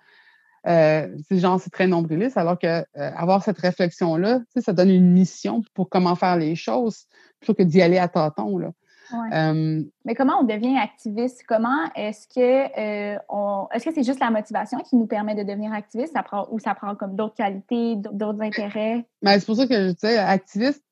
Euh, 0.68 1.16
c'est 1.30 1.40
genre, 1.40 1.62
c'est 1.62 1.70
très 1.70 1.88
nombriliste, 1.88 2.36
alors 2.36 2.60
que 2.60 2.68
euh, 2.68 2.84
avoir 2.94 3.42
cette 3.42 3.60
réflexion-là, 3.60 4.42
ça 4.58 4.74
donne 4.74 4.90
une 4.90 5.14
mission 5.14 5.62
pour 5.76 5.88
comment 5.88 6.16
faire 6.16 6.36
les 6.36 6.56
choses, 6.56 7.06
plutôt 7.40 7.54
que 7.54 7.64
d'y 7.64 7.82
aller 7.82 8.00
à 8.00 8.10
tâtons, 8.10 8.58
là. 8.58 8.74
Mais 9.12 10.16
comment 10.16 10.40
on 10.40 10.44
devient 10.44 10.78
activiste? 10.78 11.44
Comment 11.48 11.92
est-ce 11.96 12.28
que 12.28 13.14
euh, 13.16 13.18
on 13.30 13.68
est-ce 13.74 13.86
que 13.86 13.94
c'est 13.94 14.04
juste 14.04 14.20
la 14.20 14.32
motivation 14.32 14.80
qui 14.80 14.96
nous 14.96 15.08
permet 15.08 15.36
de 15.36 15.44
devenir 15.44 15.74
activiste? 15.74 16.14
Ça 16.14 16.24
prend, 16.24 16.48
ou 16.52 16.60
ça 16.60 16.76
prend 16.76 16.96
comme 16.96 17.16
d'autres 17.16 17.36
qualités, 17.36 17.96
d'autres 17.96 18.42
intérêts? 18.42 19.06
Ben, 19.22 19.40
c'est 19.40 19.46
pour 19.46 19.56
ça 19.56 19.68
que 19.68 19.74
je 19.74 19.92
disais 19.92 20.18
activiste, 20.18 20.84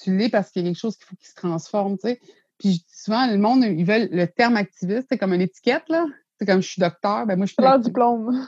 tu 0.00 0.16
l'es 0.16 0.28
parce 0.28 0.50
qu'il 0.50 0.62
y 0.62 0.64
a 0.66 0.68
quelque 0.68 0.78
chose 0.78 0.96
qu'il 0.96 1.06
faut 1.06 1.16
qu'il 1.16 1.28
se 1.28 1.34
transforme, 1.34 1.98
tu 1.98 2.08
sais. 2.08 2.20
Puis 2.58 2.84
souvent, 2.88 3.26
le 3.26 3.38
monde, 3.38 3.64
ils 3.64 3.84
veulent 3.84 4.08
le 4.10 4.26
terme 4.26 4.56
activiste, 4.56 5.06
c'est 5.10 5.18
comme 5.18 5.32
une 5.32 5.40
étiquette, 5.40 5.88
là. 5.88 6.06
C'est 6.38 6.46
comme 6.46 6.60
je 6.60 6.68
suis 6.68 6.80
docteur, 6.80 7.26
ben 7.26 7.36
moi 7.36 7.46
je 7.46 7.52
suis. 7.52 7.62
Leur 7.62 7.78
diplôme 7.78 8.46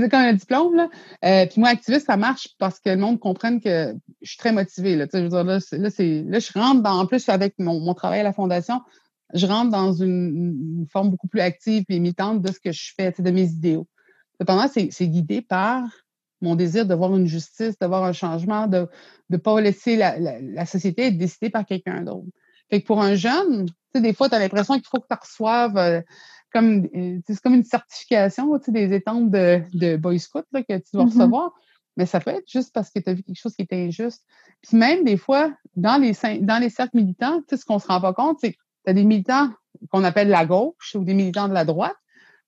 c'est 0.00 0.08
comme 0.08 0.20
un 0.20 0.32
diplôme. 0.32 0.74
Là. 0.74 0.88
Euh, 1.24 1.46
puis 1.46 1.60
moi, 1.60 1.70
activiste, 1.70 2.06
ça 2.06 2.16
marche 2.16 2.48
parce 2.58 2.80
que 2.80 2.90
le 2.90 2.96
monde 2.96 3.20
comprenne 3.20 3.60
que 3.60 3.94
je 4.22 4.28
suis 4.28 4.38
très 4.38 4.52
motivée. 4.52 4.96
Là, 4.96 5.06
je 5.12 5.18
veux 5.18 5.28
dire, 5.28 5.44
là, 5.44 5.58
là, 5.58 6.38
je 6.38 6.58
rentre 6.58 6.82
dans, 6.82 7.00
en 7.00 7.06
plus 7.06 7.28
avec 7.28 7.54
mon, 7.58 7.80
mon, 7.80 7.94
travail 7.94 8.20
à 8.20 8.22
la 8.22 8.32
Fondation, 8.32 8.80
je 9.32 9.46
rentre 9.46 9.70
dans 9.70 9.92
une, 9.92 10.86
forme 10.90 11.10
beaucoup 11.10 11.28
plus 11.28 11.40
active 11.40 11.84
et 11.88 11.96
imitante 11.96 12.42
de 12.42 12.52
ce 12.52 12.60
que 12.60 12.72
je 12.72 12.92
fais, 12.96 13.12
de 13.18 13.30
mes 13.30 13.48
idéaux. 13.48 13.88
Cependant, 14.40 14.68
c'est 14.68 15.08
guidé 15.08 15.42
par 15.42 15.84
mon 16.40 16.56
désir 16.56 16.86
de 16.86 16.94
voir 16.94 17.16
une 17.16 17.26
justice, 17.26 17.78
de 17.78 17.86
voir 17.86 18.04
un 18.04 18.12
changement, 18.12 18.66
de 18.66 18.88
ne 19.30 19.36
pas 19.36 19.60
laisser 19.60 19.96
la, 19.96 20.18
la, 20.18 20.66
société 20.66 21.06
être 21.06 21.16
décidée 21.16 21.50
par 21.50 21.64
quelqu'un 21.64 22.02
d'autre. 22.02 22.26
Fait 22.70 22.80
que 22.80 22.86
pour 22.86 23.00
un 23.00 23.14
jeune, 23.14 23.66
des 23.94 24.12
fois, 24.12 24.28
tu 24.28 24.34
as 24.34 24.38
l'impression 24.38 24.74
qu'il 24.74 24.86
faut 24.86 25.00
que 25.00 25.06
tu 25.08 25.18
reçoives 25.18 25.76
euh, 25.76 26.00
comme 26.54 26.88
euh, 26.94 27.18
c'est 27.26 27.40
comme 27.40 27.54
une 27.54 27.64
certification, 27.64 28.56
des 28.68 28.94
étangs 28.94 29.22
de, 29.22 29.60
de 29.74 29.96
Boy 29.96 30.20
Scout 30.20 30.46
là, 30.52 30.62
que 30.62 30.76
tu 30.78 30.90
dois 30.92 31.04
mm-hmm. 31.04 31.08
recevoir. 31.08 31.52
Mais 31.96 32.06
ça 32.06 32.20
peut 32.20 32.30
être 32.30 32.48
juste 32.48 32.72
parce 32.72 32.90
que 32.90 33.00
tu 33.00 33.10
as 33.10 33.14
vu 33.14 33.22
quelque 33.22 33.38
chose 33.38 33.54
qui 33.54 33.62
était 33.62 33.76
injuste. 33.76 34.24
Puis 34.62 34.76
même 34.76 35.04
des 35.04 35.16
fois, 35.16 35.52
dans 35.76 36.00
les, 36.00 36.14
dans 36.40 36.60
les 36.60 36.70
cercles 36.70 36.96
militants, 36.96 37.40
tu 37.40 37.44
sais, 37.50 37.56
ce 37.56 37.64
qu'on 37.64 37.78
se 37.78 37.86
rend 37.86 38.00
pas 38.00 38.12
compte, 38.12 38.38
c'est 38.40 38.52
que 38.52 38.58
tu 38.84 38.90
as 38.90 38.94
des 38.94 39.04
militants 39.04 39.50
qu'on 39.90 40.04
appelle 40.04 40.28
la 40.28 40.46
gauche 40.46 40.94
ou 40.94 41.04
des 41.04 41.14
militants 41.14 41.48
de 41.48 41.54
la 41.54 41.64
droite, 41.64 41.96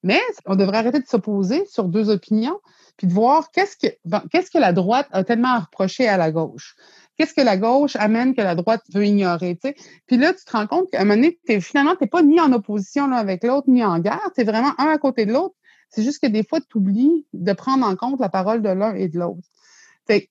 mais 0.03 0.19
on 0.45 0.55
devrait 0.55 0.77
arrêter 0.77 0.99
de 0.99 1.07
s'opposer 1.07 1.65
sur 1.65 1.85
deux 1.85 2.09
opinions, 2.09 2.59
puis 2.97 3.07
de 3.07 3.13
voir 3.13 3.51
qu'est-ce 3.51 3.77
que, 3.77 3.93
qu'est-ce 4.31 4.51
que 4.51 4.57
la 4.57 4.73
droite 4.73 5.07
a 5.11 5.23
tellement 5.23 5.59
reproché 5.59 6.07
à 6.07 6.17
la 6.17 6.31
gauche 6.31 6.75
qu'est-ce 7.17 7.33
que 7.33 7.41
la 7.41 7.57
gauche 7.57 7.95
amène 7.95 8.35
que 8.35 8.41
la 8.41 8.55
droite 8.55 8.83
veut 8.93 9.05
ignorer, 9.05 9.55
tu 9.55 9.69
sais? 9.69 9.75
Puis 10.07 10.17
là, 10.17 10.33
tu 10.33 10.45
te 10.45 10.51
rends 10.51 10.67
compte 10.67 10.89
qu'à 10.91 11.01
un 11.01 11.05
moment 11.05 11.21
donné, 11.21 11.61
finalement, 11.61 11.95
tu 11.95 12.03
n'es 12.03 12.07
pas 12.07 12.21
ni 12.21 12.39
en 12.39 12.51
opposition 12.53 13.07
là, 13.07 13.17
avec 13.17 13.43
l'autre, 13.43 13.69
ni 13.69 13.83
en 13.83 13.99
guerre. 13.99 14.29
Tu 14.35 14.41
es 14.41 14.43
vraiment 14.43 14.73
un 14.79 14.87
à 14.87 14.97
côté 14.97 15.25
de 15.25 15.33
l'autre. 15.33 15.55
C'est 15.89 16.03
juste 16.03 16.21
que 16.21 16.27
des 16.27 16.43
fois, 16.43 16.59
tu 16.61 16.77
oublies 16.77 17.25
de 17.33 17.53
prendre 17.53 17.85
en 17.85 17.95
compte 17.95 18.19
la 18.19 18.29
parole 18.29 18.61
de 18.61 18.69
l'un 18.69 18.93
et 18.95 19.07
de 19.07 19.19
l'autre. 19.19 19.47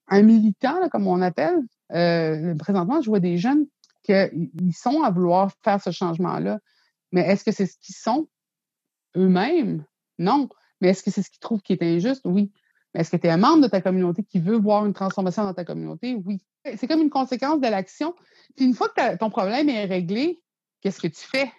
Un 0.08 0.22
militant, 0.22 0.88
comme 0.90 1.06
on 1.06 1.20
appelle, 1.20 1.58
euh, 1.92 2.54
présentement, 2.56 3.00
je 3.00 3.10
vois 3.10 3.20
des 3.20 3.36
jeunes 3.36 3.66
qu'ils 4.02 4.74
sont 4.74 5.02
à 5.02 5.10
vouloir 5.10 5.50
faire 5.64 5.82
ce 5.82 5.90
changement-là. 5.90 6.60
Mais 7.12 7.22
est-ce 7.22 7.44
que 7.44 7.52
c'est 7.52 7.66
ce 7.66 7.76
qu'ils 7.78 7.94
sont 7.94 8.28
eux-mêmes? 9.16 9.84
Non. 10.18 10.48
Mais 10.80 10.88
est-ce 10.88 11.02
que 11.02 11.10
c'est 11.10 11.22
ce 11.22 11.30
qu'ils 11.30 11.40
trouvent 11.40 11.62
qui 11.62 11.72
est 11.72 11.82
injuste? 11.82 12.22
Oui. 12.24 12.52
Est-ce 12.96 13.10
que 13.10 13.16
tu 13.16 13.26
es 13.26 13.30
un 13.30 13.36
membre 13.36 13.64
de 13.64 13.68
ta 13.68 13.82
communauté 13.82 14.22
qui 14.22 14.40
veut 14.40 14.56
voir 14.56 14.86
une 14.86 14.94
transformation 14.94 15.44
dans 15.44 15.52
ta 15.52 15.64
communauté? 15.64 16.16
Oui. 16.24 16.40
C'est 16.76 16.88
comme 16.88 17.02
une 17.02 17.10
conséquence 17.10 17.60
de 17.60 17.68
l'action. 17.68 18.14
Puis 18.56 18.64
une 18.64 18.74
fois 18.74 18.88
que 18.88 19.16
ton 19.18 19.28
problème 19.28 19.68
est 19.68 19.84
réglé, 19.84 20.40
qu'est-ce 20.80 21.00
que 21.00 21.06
tu 21.06 21.20
fais? 21.20 21.52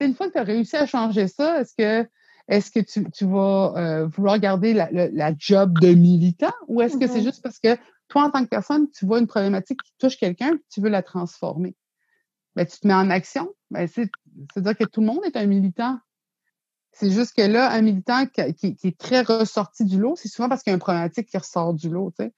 Une 0.00 0.14
fois 0.14 0.28
que 0.28 0.32
tu 0.32 0.38
as 0.38 0.44
réussi 0.44 0.76
à 0.76 0.86
changer 0.86 1.28
ça, 1.28 1.60
est-ce 1.60 1.74
que 1.76 2.08
est-ce 2.48 2.72
que 2.72 2.80
tu, 2.80 3.08
tu 3.12 3.24
vas 3.24 3.74
euh, 3.76 4.06
vouloir 4.06 4.38
garder 4.38 4.72
la, 4.72 4.88
la, 4.90 5.32
job 5.38 5.78
de 5.80 5.94
militant? 5.94 6.52
Ou 6.66 6.82
est-ce 6.82 6.98
que 6.98 7.06
c'est 7.06 7.20
mm-hmm. 7.20 7.22
juste 7.22 7.42
parce 7.42 7.60
que 7.60 7.76
toi, 8.08 8.24
en 8.24 8.30
tant 8.30 8.42
que 8.42 8.48
personne, 8.48 8.90
tu 8.90 9.06
vois 9.06 9.20
une 9.20 9.28
problématique 9.28 9.80
qui 9.80 9.92
touche 9.98 10.16
quelqu'un 10.16 10.58
tu 10.70 10.80
veux 10.80 10.88
la 10.88 11.02
transformer? 11.02 11.76
Ben, 12.56 12.66
tu 12.66 12.80
te 12.80 12.86
mets 12.86 12.94
en 12.94 13.10
action. 13.10 13.54
Ben, 13.70 13.86
C'est-à-dire 13.86 14.76
que 14.76 14.84
tout 14.84 15.00
le 15.00 15.06
monde 15.06 15.20
est 15.24 15.36
un 15.36 15.46
militant. 15.46 15.98
C'est 16.92 17.10
juste 17.10 17.34
que 17.34 17.42
là, 17.42 17.70
un 17.72 17.80
militant 17.80 18.26
qui, 18.26 18.40
est 18.40 18.98
très 18.98 19.22
ressorti 19.22 19.84
du 19.84 19.98
lot, 19.98 20.14
c'est 20.16 20.28
souvent 20.28 20.48
parce 20.48 20.62
qu'il 20.62 20.70
y 20.70 20.72
a 20.72 20.74
une 20.74 20.80
problématique 20.80 21.28
qui 21.28 21.38
ressort 21.38 21.72
du 21.74 21.88
lot. 21.88 22.12
Tu 22.18 22.24
sais. 22.24 22.32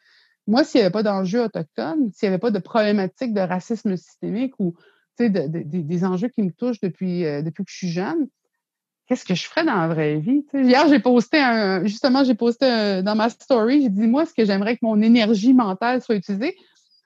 Moi, 0.47 0.63
s'il 0.65 0.81
n'y 0.81 0.85
avait 0.85 0.93
pas 0.93 1.03
d'enjeux 1.03 1.43
autochtones, 1.43 2.11
s'il 2.13 2.29
n'y 2.29 2.35
avait 2.35 2.41
pas 2.41 2.51
de 2.51 2.59
problématique 2.59 3.35
de 3.35 3.41
racisme 3.41 3.97
systémique 3.97 4.55
ou 4.59 4.75
de, 5.19 5.29
de, 5.29 5.63
des 5.65 6.05
enjeux 6.05 6.29
qui 6.29 6.43
me 6.43 6.53
touchent 6.53 6.81
depuis, 6.81 7.25
euh, 7.25 7.43
depuis 7.43 7.65
que 7.65 7.71
je 7.71 7.77
suis 7.77 7.89
jeune, 7.89 8.29
qu'est-ce 9.07 9.25
que 9.25 9.35
je 9.35 9.47
ferais 9.47 9.65
dans 9.65 9.77
la 9.77 9.89
vraie 9.89 10.17
vie? 10.17 10.45
hier, 10.53 10.89
j'ai 10.89 11.01
posté 11.01 11.39
un, 11.39 11.85
justement, 11.85 12.25
j'ai 12.25 12.35
posté 12.35 13.03
dans 13.03 13.15
ma 13.15 13.31
story, 13.31 13.83
j'ai 13.83 13.89
dit, 13.89 14.07
moi, 14.07 14.25
ce 14.27 14.35
que 14.35 14.45
j'aimerais 14.45 14.77
que 14.77 14.85
mon 14.85 15.01
énergie 15.03 15.55
mentale 15.55 16.03
soit 16.03 16.17
utilisée, 16.17 16.57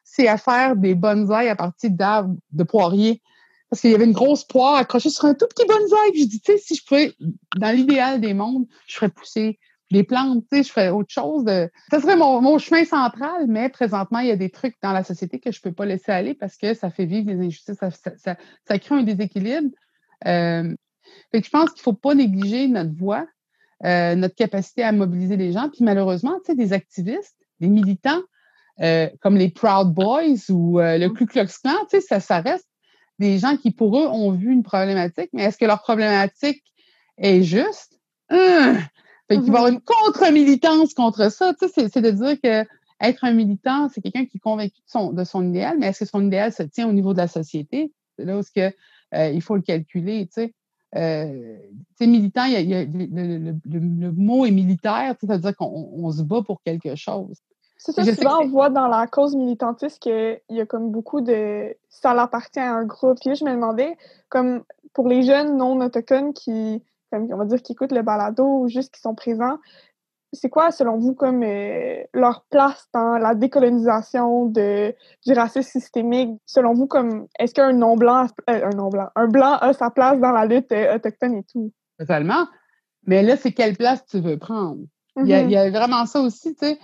c'est 0.04 0.28
à 0.28 0.36
faire 0.36 0.76
des 0.76 0.94
bonsaïs 0.94 1.48
à 1.48 1.56
partir 1.56 1.90
d'arbres 1.90 2.36
de 2.52 2.62
poirier. 2.64 3.22
Parce 3.70 3.82
qu'il 3.82 3.90
y 3.90 3.94
avait 3.94 4.04
une 4.04 4.12
grosse 4.12 4.44
poire 4.44 4.76
accrochée 4.76 5.10
sur 5.10 5.26
un 5.26 5.34
tout 5.34 5.46
petit 5.46 5.66
bonsaï. 5.66 6.10
J'ai 6.14 6.26
dit, 6.26 6.40
tu 6.40 6.52
sais, 6.52 6.58
si 6.58 6.74
je 6.74 6.84
pouvais, 6.84 7.12
dans 7.56 7.74
l'idéal 7.74 8.20
des 8.20 8.34
mondes, 8.34 8.66
je 8.86 8.94
ferais 8.94 9.10
pousser 9.10 9.58
les 9.90 10.04
plantes, 10.04 10.44
tu 10.50 10.58
sais, 10.58 10.62
je 10.62 10.72
ferais 10.72 10.90
autre 10.90 11.12
chose. 11.12 11.44
De... 11.44 11.70
Ça 11.90 12.00
serait 12.00 12.16
mon, 12.16 12.40
mon, 12.40 12.58
chemin 12.58 12.84
central, 12.84 13.46
mais 13.46 13.68
présentement, 13.68 14.18
il 14.20 14.28
y 14.28 14.30
a 14.30 14.36
des 14.36 14.50
trucs 14.50 14.76
dans 14.82 14.92
la 14.92 15.04
société 15.04 15.38
que 15.38 15.50
je 15.50 15.60
peux 15.60 15.72
pas 15.72 15.86
laisser 15.86 16.12
aller 16.12 16.34
parce 16.34 16.56
que 16.56 16.74
ça 16.74 16.90
fait 16.90 17.06
vivre 17.06 17.26
des 17.26 17.40
injustices, 17.40 17.76
ça, 17.78 17.90
ça, 17.90 18.36
ça, 18.66 18.78
crée 18.78 18.94
un 18.94 19.02
déséquilibre. 19.02 19.70
Euh, 20.26 20.74
fait 21.32 21.40
que 21.40 21.46
je 21.46 21.50
pense 21.50 21.70
qu'il 21.70 21.82
faut 21.82 21.94
pas 21.94 22.14
négliger 22.14 22.68
notre 22.68 22.94
voix, 22.94 23.26
euh, 23.84 24.14
notre 24.14 24.34
capacité 24.34 24.82
à 24.82 24.92
mobiliser 24.92 25.36
les 25.36 25.52
gens. 25.52 25.68
Puis 25.70 25.84
malheureusement, 25.84 26.38
tu 26.44 26.52
sais, 26.52 26.54
des 26.54 26.72
activistes, 26.72 27.36
des 27.60 27.68
militants, 27.68 28.22
euh, 28.80 29.08
comme 29.20 29.36
les 29.36 29.50
Proud 29.50 29.92
Boys 29.92 30.50
ou 30.50 30.80
euh, 30.80 30.98
le. 30.98 31.08
Ku 31.10 31.26
Klux 31.26 31.46
Klan, 31.62 31.74
tu 31.90 31.98
sais, 31.98 32.00
ça, 32.00 32.20
ça 32.20 32.40
reste 32.40 32.67
des 33.18 33.38
gens 33.38 33.56
qui, 33.56 33.70
pour 33.70 33.98
eux, 33.98 34.06
ont 34.06 34.32
vu 34.32 34.52
une 34.52 34.62
problématique, 34.62 35.30
mais 35.32 35.44
est-ce 35.44 35.58
que 35.58 35.64
leur 35.64 35.82
problématique 35.82 36.62
est 37.16 37.42
juste? 37.42 37.98
Hum! 38.30 38.78
Fait 39.28 39.36
qu'il 39.36 39.52
va 39.52 39.58
y 39.60 39.62
avoir 39.62 39.66
mm-hmm. 39.66 39.74
une 39.74 39.80
contre-militance 39.80 40.94
contre 40.94 41.30
ça. 41.30 41.52
Tu 41.54 41.68
sais, 41.68 41.88
c'est 41.88 42.00
de 42.00 42.10
dire 42.10 42.40
que 42.40 42.66
être 43.00 43.24
un 43.24 43.32
militant, 43.32 43.88
c'est 43.88 44.00
quelqu'un 44.00 44.26
qui 44.26 44.38
est 44.38 44.40
convaincu 44.40 44.80
de 44.80 44.90
son, 44.90 45.12
de 45.12 45.24
son 45.24 45.48
idéal, 45.48 45.76
mais 45.78 45.88
est-ce 45.88 46.00
que 46.00 46.10
son 46.10 46.26
idéal 46.26 46.52
se 46.52 46.62
tient 46.62 46.88
au 46.88 46.92
niveau 46.92 47.12
de 47.12 47.18
la 47.18 47.28
société? 47.28 47.92
C'est 48.16 48.24
là 48.24 48.38
où 48.38 48.42
que, 48.42 48.72
euh, 49.14 49.30
il 49.30 49.42
faut 49.42 49.54
le 49.54 49.62
calculer, 49.62 50.26
tu 50.26 50.32
sais. 50.32 50.54
Euh, 50.96 51.58
militant, 52.00 52.44
il 52.44 52.68
y 52.68 52.74
a, 52.74 52.84
le, 52.84 54.10
mot 54.12 54.46
est 54.46 54.50
militaire, 54.50 55.14
ça 55.20 55.34
veut 55.34 55.38
dire 55.38 55.54
qu'on 55.54 56.10
se 56.10 56.22
bat 56.22 56.42
pour 56.42 56.62
quelque 56.62 56.94
chose. 56.94 57.36
C'est 57.78 57.92
ça, 57.92 58.04
souvent, 58.04 58.42
on 58.42 58.48
voit 58.48 58.70
dans 58.70 58.88
la 58.88 59.06
cause 59.06 59.36
militantiste 59.36 60.00
qu'il 60.00 60.40
y 60.48 60.60
a 60.60 60.66
comme 60.66 60.90
beaucoup 60.90 61.20
de... 61.20 61.76
Ça 61.88 62.10
appartient 62.10 62.58
à 62.58 62.74
un 62.74 62.84
groupe. 62.84 63.18
Puis 63.20 63.36
je 63.36 63.44
me 63.44 63.52
demandais, 63.52 63.96
comme 64.28 64.64
pour 64.92 65.06
les 65.06 65.22
jeunes 65.22 65.56
non 65.56 65.80
autochtones 65.80 66.34
qui, 66.34 66.82
comme 67.12 67.32
on 67.32 67.36
va 67.36 67.44
dire, 67.44 67.62
qui 67.62 67.72
écoutent 67.72 67.92
le 67.92 68.02
balado 68.02 68.44
ou 68.44 68.68
juste 68.68 68.92
qui 68.92 69.00
sont 69.00 69.14
présents, 69.14 69.58
c'est 70.32 70.50
quoi, 70.50 70.70
selon 70.70 70.98
vous, 70.98 71.14
comme 71.14 71.42
euh, 71.42 72.02
leur 72.12 72.44
place 72.50 72.86
dans 72.92 73.16
la 73.16 73.34
décolonisation 73.34 74.46
de, 74.46 74.94
du 75.26 75.32
racisme 75.32 75.70
systémique? 75.70 76.38
Selon 76.44 76.74
vous, 76.74 76.86
comme 76.86 77.28
est-ce 77.38 77.54
qu'un 77.54 77.72
non-blanc, 77.72 78.26
euh, 78.50 78.66
un 78.66 78.76
non-blanc, 78.76 79.08
un 79.14 79.28
blanc 79.28 79.54
a 79.60 79.72
sa 79.72 79.90
place 79.90 80.20
dans 80.20 80.32
la 80.32 80.44
lutte 80.44 80.70
euh, 80.72 80.96
autochtone 80.96 81.36
et 81.36 81.44
tout? 81.44 81.72
Totalement. 81.98 82.46
Mais 83.06 83.22
là, 83.22 83.36
c'est 83.36 83.52
quelle 83.52 83.76
place 83.76 84.04
tu 84.04 84.20
veux 84.20 84.36
prendre? 84.36 84.82
il, 85.16 85.28
y 85.28 85.34
a, 85.34 85.40
il, 85.40 85.50
y 85.50 85.56
a, 85.56 85.70
vraiment 85.70 86.04
ça 86.06 86.20
aussi, 86.20 86.54
tu 86.54 86.66
sais. 86.66 86.78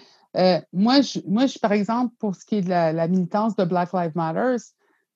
Moi, 0.72 1.00
je, 1.00 1.20
moi 1.26 1.44
par 1.62 1.72
exemple, 1.72 2.14
pour 2.18 2.34
ce 2.34 2.44
qui 2.44 2.56
est 2.56 2.62
de 2.62 2.68
la, 2.68 3.08
militance 3.08 3.56
de 3.56 3.64
Black 3.64 3.92
Lives 3.92 4.12
Matter, 4.14 4.56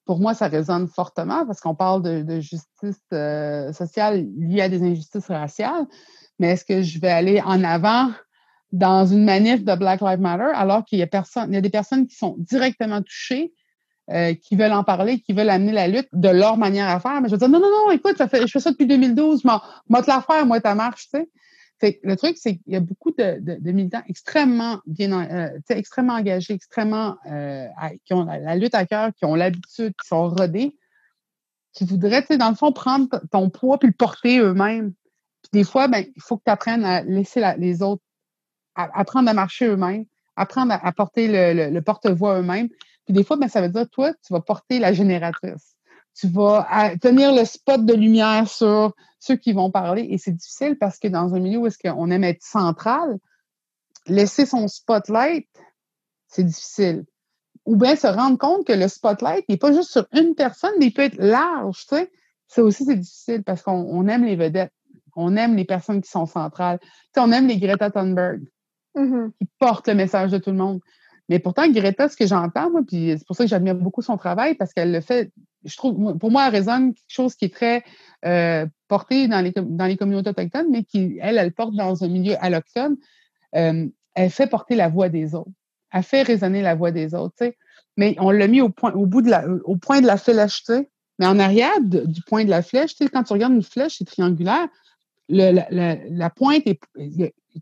pour 0.04 0.20
moi, 0.20 0.32
ça 0.34 0.48
résonne 0.48 0.88
fortement 0.88 1.44
parce 1.44 1.60
qu'on 1.60 1.74
parle 1.74 2.02
de, 2.02 2.40
justice 2.40 3.02
sociale 3.76 4.26
liée 4.38 4.62
à 4.62 4.68
des 4.68 4.82
injustices 4.82 5.28
raciales 5.28 5.86
mais 6.38 6.50
est-ce 6.50 6.64
que 6.64 6.82
je 6.82 7.00
vais 7.00 7.10
aller 7.10 7.40
en 7.40 7.62
avant 7.64 8.10
dans 8.72 9.06
une 9.06 9.24
manif 9.24 9.64
de 9.64 9.74
Black 9.74 10.00
Lives 10.00 10.20
Matter 10.20 10.52
alors 10.54 10.84
qu'il 10.84 10.98
y 10.98 11.02
a 11.02 11.60
des 11.60 11.70
personnes 11.70 12.06
qui 12.06 12.16
sont 12.16 12.36
directement 12.38 13.02
touchées, 13.02 13.52
euh, 14.10 14.34
qui 14.34 14.56
veulent 14.56 14.72
en 14.72 14.84
parler, 14.84 15.20
qui 15.20 15.32
veulent 15.32 15.50
amener 15.50 15.72
la 15.72 15.88
lutte 15.88 16.08
de 16.12 16.28
leur 16.28 16.56
manière 16.56 16.88
à 16.88 17.00
faire? 17.00 17.20
Mais 17.20 17.28
je 17.28 17.34
vais 17.34 17.38
dire 17.38 17.48
non, 17.48 17.60
non, 17.60 17.70
non, 17.70 17.90
écoute, 17.90 18.16
je 18.18 18.46
fais 18.46 18.60
ça 18.60 18.70
depuis 18.70 18.86
2012, 18.86 19.44
moi, 19.44 19.62
moi 19.88 20.02
te 20.02 20.08
la 20.08 20.44
moi 20.44 20.60
ta 20.60 20.74
marche, 20.74 21.08
tu 21.10 21.18
sais. 21.18 21.28
Le 21.80 22.14
truc, 22.16 22.36
c'est 22.38 22.56
qu'il 22.56 22.72
y 22.72 22.76
a 22.76 22.80
beaucoup 22.80 23.12
de, 23.12 23.70
militants 23.70 24.02
extrêmement 24.08 24.80
bien, 24.86 25.12
euh, 25.12 25.58
extrêmement 25.68 26.14
engagés, 26.14 26.54
extrêmement 26.54 27.16
euh, 27.26 27.66
qui 28.04 28.14
ont 28.14 28.24
la, 28.24 28.56
lutte 28.56 28.74
à 28.74 28.84
cœur, 28.84 29.12
qui 29.14 29.24
ont 29.24 29.34
l'habitude, 29.34 29.92
qui 30.00 30.08
sont 30.08 30.28
rodés, 30.28 30.76
qui 31.72 31.84
voudraient, 31.84 32.24
dans 32.36 32.50
le 32.50 32.56
fond, 32.56 32.72
prendre 32.72 33.08
ton 33.30 33.50
poids 33.50 33.78
puis 33.78 33.88
le 33.88 33.94
porter 33.94 34.40
eux-mêmes. 34.40 34.92
Puis 35.42 35.50
des 35.52 35.64
fois, 35.64 35.86
ben, 35.86 36.04
il 36.16 36.22
faut 36.22 36.36
que 36.36 36.42
tu 36.44 36.50
apprennes 36.50 36.84
à 36.84 37.02
laisser 37.02 37.42
les 37.58 37.82
autres 37.82 38.02
apprendre 38.74 39.28
à 39.28 39.34
marcher 39.34 39.66
eux-mêmes, 39.66 40.04
apprendre 40.36 40.78
à, 40.80 40.92
porter 40.92 41.28
le, 41.70 41.80
porte-voix 41.80 42.40
eux-mêmes. 42.40 42.68
Puis 43.04 43.14
des 43.14 43.24
fois, 43.24 43.36
ben, 43.36 43.48
ça 43.48 43.60
veut 43.60 43.68
dire, 43.68 43.88
toi, 43.90 44.12
tu 44.24 44.32
vas 44.32 44.40
porter 44.40 44.78
la 44.78 44.92
génératrice. 44.92 45.77
Tu 46.18 46.26
vas 46.28 46.96
tenir 47.00 47.32
le 47.32 47.44
spot 47.44 47.84
de 47.84 47.94
lumière 47.94 48.48
sur 48.48 48.94
ceux 49.20 49.36
qui 49.36 49.52
vont 49.52 49.70
parler. 49.70 50.06
Et 50.10 50.18
c'est 50.18 50.32
difficile 50.32 50.76
parce 50.76 50.98
que 50.98 51.08
dans 51.08 51.34
un 51.34 51.40
milieu 51.40 51.58
où 51.58 51.66
est-ce 51.66 51.78
qu'on 51.78 52.10
aime 52.10 52.24
être 52.24 52.42
central, 52.42 53.18
laisser 54.06 54.46
son 54.46 54.66
spotlight, 54.66 55.48
c'est 56.26 56.42
difficile. 56.42 57.04
Ou 57.66 57.76
bien 57.76 57.94
se 57.94 58.06
rendre 58.06 58.38
compte 58.38 58.66
que 58.66 58.72
le 58.72 58.88
spotlight 58.88 59.48
n'est 59.48 59.58
pas 59.58 59.72
juste 59.72 59.90
sur 59.90 60.06
une 60.12 60.34
personne, 60.34 60.72
mais 60.78 60.86
il 60.86 60.92
peut 60.92 61.02
être 61.02 61.18
large, 61.18 61.86
tu 61.88 61.96
sais. 61.96 62.10
Ça 62.48 62.62
aussi, 62.62 62.84
c'est 62.84 62.96
difficile 62.96 63.44
parce 63.44 63.62
qu'on 63.62 64.08
aime 64.08 64.24
les 64.24 64.36
vedettes. 64.36 64.72
On 65.14 65.36
aime 65.36 65.54
les 65.54 65.64
personnes 65.64 66.00
qui 66.00 66.10
sont 66.10 66.26
centrales. 66.26 66.80
Tu 67.14 67.20
on 67.20 67.30
aime 67.30 67.46
les 67.46 67.58
Greta 67.58 67.90
Thunberg 67.90 68.40
mm-hmm. 68.96 69.32
qui 69.38 69.48
portent 69.58 69.88
le 69.88 69.94
message 69.94 70.30
de 70.30 70.38
tout 70.38 70.50
le 70.50 70.56
monde. 70.56 70.80
Mais 71.28 71.38
pourtant, 71.38 71.68
Greta, 71.68 72.08
ce 72.08 72.16
que 72.16 72.26
j'entends, 72.26 72.70
moi, 72.70 72.80
puis 72.86 73.14
c'est 73.18 73.26
pour 73.26 73.36
ça 73.36 73.44
que 73.44 73.50
j'admire 73.50 73.74
beaucoup 73.74 74.00
son 74.00 74.16
travail, 74.16 74.54
parce 74.54 74.72
qu'elle 74.72 74.92
le 74.92 75.02
fait, 75.02 75.30
je 75.68 75.76
trouve, 75.76 76.18
pour 76.18 76.30
moi, 76.30 76.46
elle 76.46 76.52
résonne 76.52 76.94
quelque 76.94 77.04
chose 77.08 77.34
qui 77.34 77.46
est 77.46 77.54
très 77.54 77.84
euh, 78.24 78.66
porté 78.88 79.28
dans 79.28 79.40
les, 79.40 79.96
communautés 79.96 80.30
autochtones, 80.30 80.68
mais 80.70 80.84
qui, 80.84 81.18
elle, 81.20 81.38
elle 81.38 81.52
porte 81.52 81.74
dans 81.74 82.02
un 82.02 82.08
milieu 82.08 82.34
allochtone. 82.40 82.96
Euh, 83.54 83.86
elle 84.14 84.30
fait 84.30 84.46
porter 84.46 84.74
la 84.74 84.88
voix 84.88 85.08
des 85.08 85.34
autres. 85.34 85.50
Elle 85.92 86.02
fait 86.02 86.22
résonner 86.22 86.62
la 86.62 86.74
voix 86.74 86.90
des 86.90 87.14
autres. 87.14 87.52
Mais 87.96 88.16
on 88.18 88.30
l'a 88.30 88.48
mis 88.48 88.60
au 88.60 88.68
point, 88.68 88.92
bout 88.94 89.22
de 89.22 89.30
la, 89.30 89.42
de 89.46 90.06
la 90.06 90.16
flèche. 90.16 90.64
Mais 91.18 91.26
en 91.26 91.38
arrière 91.38 91.80
du 91.80 92.22
point 92.22 92.44
de 92.44 92.50
la 92.50 92.62
flèche, 92.62 92.94
quand 93.12 93.22
tu 93.22 93.32
regardes 93.32 93.54
une 93.54 93.62
flèche, 93.62 93.96
c'est 93.98 94.04
triangulaire 94.04 94.68
la, 95.28 96.30
pointe, 96.30 96.66
est, 96.66 96.80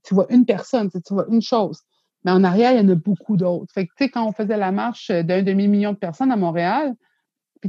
tu 0.04 0.14
vois 0.14 0.26
une 0.30 0.44
personne, 0.44 0.90
tu 0.90 1.14
vois 1.14 1.26
une 1.30 1.42
chose. 1.42 1.82
Mais 2.24 2.30
en 2.30 2.42
arrière, 2.44 2.72
il 2.72 2.78
y 2.78 2.80
en 2.80 2.88
a 2.88 2.94
beaucoup 2.94 3.36
d'autres. 3.36 3.72
Fait 3.72 3.86
que, 3.86 4.04
quand 4.04 4.26
on 4.26 4.32
faisait 4.32 4.56
la 4.56 4.72
marche 4.72 5.10
d'un 5.10 5.42
demi-million 5.42 5.92
de 5.92 5.98
personnes 5.98 6.32
à 6.32 6.36
Montréal, 6.36 6.94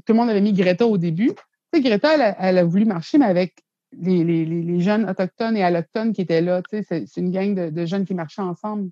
tout 0.05 0.13
le 0.13 0.19
monde 0.19 0.29
avait 0.29 0.41
mis 0.41 0.53
Greta 0.53 0.85
au 0.85 0.97
début, 0.97 1.31
Greta, 1.81 2.35
elle 2.39 2.57
a, 2.57 2.63
voulu 2.63 2.85
marcher, 2.85 3.17
mais 3.17 3.25
avec 3.25 3.55
les, 3.91 4.79
jeunes 4.79 5.09
autochtones 5.09 5.57
et 5.57 5.63
allochtones 5.63 6.13
qui 6.13 6.21
étaient 6.21 6.41
là. 6.41 6.61
C'est 6.71 7.05
une 7.17 7.31
gang 7.31 7.53
de, 7.71 7.85
jeunes 7.85 8.05
qui 8.05 8.13
marchaient 8.13 8.41
ensemble. 8.41 8.89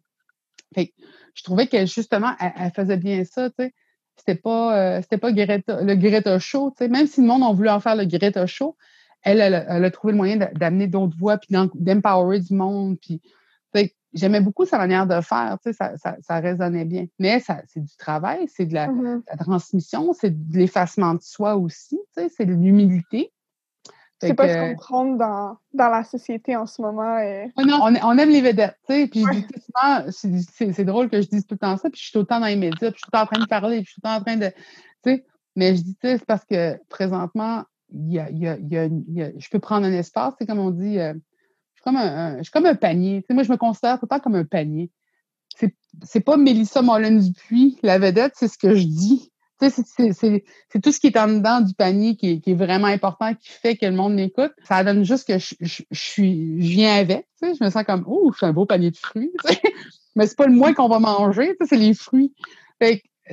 Je 0.75 1.43
trouvais 1.43 1.67
que, 1.67 1.85
justement, 1.85 2.33
elle, 2.39 2.71
faisait 2.71 2.97
bien 2.97 3.23
ça, 3.23 3.49
tu 3.49 3.55
sais. 3.59 3.73
C'était 4.17 4.35
pas, 4.35 4.77
euh, 4.77 5.01
c'était 5.01 5.17
pas 5.17 5.33
Greta, 5.33 5.81
le 5.81 5.95
Greta 5.95 6.39
Show. 6.39 6.73
Même 6.79 7.05
si 7.05 7.19
le 7.19 7.27
monde 7.27 7.43
a 7.43 7.51
voulu 7.51 7.69
en 7.69 7.81
faire 7.81 7.97
le 7.97 8.05
Greta 8.05 8.45
Show, 8.45 8.77
elle, 9.23 9.41
elle, 9.41 9.83
a 9.83 9.91
trouvé 9.91 10.13
le 10.13 10.17
moyen 10.17 10.37
d'amener 10.53 10.87
d'autres 10.87 11.17
voix, 11.17 11.37
puis 11.37 11.53
d'empower 11.75 12.39
du 12.39 12.53
monde. 12.53 12.97
J'aimais 14.15 14.41
beaucoup 14.41 14.65
sa 14.65 14.77
manière 14.77 15.05
de 15.05 15.21
faire, 15.21 15.57
tu 15.61 15.69
sais, 15.69 15.73
ça, 15.73 15.97
ça, 15.97 16.15
ça 16.21 16.39
résonnait 16.39 16.85
bien. 16.85 17.05
Mais 17.19 17.39
ça, 17.39 17.61
c'est 17.67 17.81
du 17.81 17.95
travail, 17.97 18.47
c'est 18.47 18.65
de 18.65 18.73
la, 18.73 18.87
mm-hmm. 18.87 19.37
transmission, 19.39 20.13
c'est 20.13 20.31
de 20.31 20.57
l'effacement 20.57 21.13
de 21.13 21.21
soi 21.21 21.55
aussi, 21.55 21.99
tu 22.15 22.23
sais, 22.23 22.29
c'est 22.35 22.45
de 22.45 22.53
l'humilité. 22.53 23.31
C'est 24.21 24.33
pas 24.33 24.47
ce 24.47 24.57
qu'on 24.57 24.75
prend 24.75 25.05
dans, 25.05 25.57
dans, 25.73 25.89
la 25.89 26.03
société 26.03 26.55
en 26.55 26.65
ce 26.65 26.81
moment. 26.81 27.19
Et... 27.19 27.51
non, 27.57 27.79
on, 27.81 27.93
on, 28.01 28.17
aime 28.17 28.29
les 28.29 28.41
vedettes, 28.41 28.77
tu 28.87 28.95
sais, 28.95 29.07
puis 29.07 29.21
je 29.21 29.39
dis 29.39 29.45
souvent, 29.61 30.71
c'est 30.73 30.85
drôle 30.85 31.09
que 31.09 31.21
je 31.21 31.27
dise 31.27 31.45
tout 31.45 31.55
le 31.55 31.59
temps 31.59 31.77
ça, 31.77 31.89
puis 31.89 31.99
je 31.99 32.05
suis 32.05 32.13
tout 32.13 32.19
le 32.19 32.25
temps 32.25 32.39
dans 32.39 32.47
les 32.47 32.55
médias, 32.55 32.91
puis 32.91 32.91
je 32.91 32.97
suis 32.97 33.03
tout 33.03 33.09
le 33.13 33.17
temps 33.17 33.23
en 33.23 33.27
train 33.27 33.39
de 33.39 33.47
parler, 33.47 33.77
puis 33.77 33.85
je 33.85 33.91
suis 33.91 34.01
tout 34.01 34.07
le 34.07 34.09
temps 34.09 34.21
en 34.21 34.23
train 34.23 34.37
de, 34.37 34.47
tu 34.47 35.11
sais, 35.11 35.25
mais 35.57 35.75
je 35.75 35.81
dis, 35.83 35.95
tu 35.95 36.07
sais, 36.07 36.17
c'est 36.17 36.25
parce 36.25 36.45
que 36.45 36.79
présentement, 36.87 37.65
je 37.93 39.49
peux 39.49 39.59
prendre 39.59 39.85
un 39.85 39.91
espace, 39.91 40.33
c'est 40.39 40.45
comme 40.47 40.59
on 40.59 40.71
dit, 40.71 40.97
euh, 40.97 41.13
comme 41.85 41.97
un, 41.97 42.37
je 42.39 42.43
suis 42.43 42.51
comme 42.51 42.65
un 42.65 42.75
panier. 42.75 43.23
moi, 43.29 43.43
je 43.43 43.51
me 43.51 43.57
considère 43.57 43.99
tout 43.99 44.05
le 44.05 44.09
temps 44.09 44.19
comme 44.19 44.35
un 44.35 44.43
panier. 44.43 44.89
C'est, 46.03 46.19
pas 46.19 46.35
Mélissa 46.35 46.81
Mollin-Dupuis, 46.81 47.77
la 47.81 47.97
vedette, 47.97 48.33
c'est 48.35 48.49
ce 48.49 48.57
que 48.57 48.75
je 48.75 48.83
dis. 48.83 49.31
c'est, 49.61 50.43
tout 50.83 50.91
ce 50.91 50.99
qui 50.99 51.07
est 51.07 51.17
en 51.17 51.27
dedans 51.29 51.61
du 51.61 51.73
panier 51.73 52.17
qui 52.17 52.41
est, 52.45 52.53
vraiment 52.53 52.87
important, 52.87 53.33
qui 53.35 53.49
fait 53.49 53.77
que 53.77 53.85
le 53.85 53.93
monde 53.93 54.15
m'écoute. 54.15 54.51
Ça 54.65 54.83
donne 54.83 55.05
juste 55.05 55.25
que 55.27 55.37
je, 55.37 56.21
viens 56.21 56.95
avec. 56.95 57.25
je 57.41 57.63
me 57.63 57.69
sens 57.69 57.83
comme, 57.85 58.03
oh, 58.07 58.31
je 58.33 58.37
suis 58.37 58.45
un 58.45 58.51
beau 58.51 58.65
panier 58.65 58.91
de 58.91 58.97
fruits. 58.97 59.31
Mais 60.17 60.27
c'est 60.27 60.37
pas 60.37 60.47
le 60.47 60.53
moins 60.53 60.73
qu'on 60.73 60.89
va 60.89 60.99
manger, 60.99 61.55
c'est 61.65 61.77
les 61.77 61.93
fruits. 61.93 62.33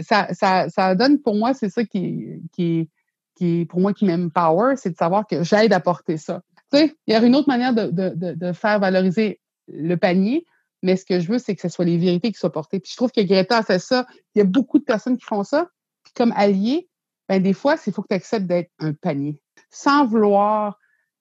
ça, 0.03 0.29
ça, 0.33 0.69
ça 0.69 0.95
donne 0.95 1.21
pour 1.21 1.35
moi, 1.35 1.55
c'est 1.55 1.69
ça 1.69 1.85
qui, 1.85 2.43
qui 2.53 2.81
est 2.81 2.89
qui 3.35 3.65
pour 3.65 3.81
moi 3.81 3.93
qui 3.93 4.05
m'empower, 4.05 4.75
c'est 4.77 4.91
de 4.91 4.97
savoir 4.97 5.27
que 5.27 5.43
j'aide 5.43 5.73
à 5.73 5.81
porter 5.81 6.17
ça. 6.17 6.43
Il 6.73 7.13
y 7.13 7.15
a 7.15 7.23
une 7.23 7.35
autre 7.35 7.49
manière 7.49 7.75
de, 7.75 8.53
faire 8.53 8.79
valoriser 8.81 9.41
le 9.69 9.97
panier, 9.97 10.45
mais 10.83 10.97
ce 10.97 11.05
que 11.05 11.21
je 11.21 11.29
veux, 11.29 11.39
c'est 11.39 11.55
que 11.55 11.63
ce 11.63 11.69
soit 11.69 11.85
les 11.85 11.99
vérités 11.99 12.33
qui 12.33 12.39
soient 12.39 12.53
portées. 12.53 12.81
Puis 12.81 12.91
je 12.93 12.97
trouve 12.97 13.13
que 13.13 13.21
Greta 13.21 13.63
fait 13.63 13.79
ça. 13.79 14.07
Il 14.35 14.39
y 14.39 14.43
a 14.43 14.45
beaucoup 14.45 14.79
de 14.79 14.85
personnes 14.85 15.17
qui 15.17 15.25
font 15.25 15.45
ça. 15.45 15.69
Puis 16.03 16.13
comme 16.15 16.33
allié, 16.37 16.89
ben 17.29 17.41
des 17.41 17.53
fois, 17.53 17.77
il 17.87 17.93
faut 17.93 18.03
que 18.03 18.09
tu 18.09 18.15
acceptes 18.15 18.47
d'être 18.47 18.71
un 18.81 18.93
panier, 18.93 19.41
sans 19.71 20.07
vouloir 20.07 20.79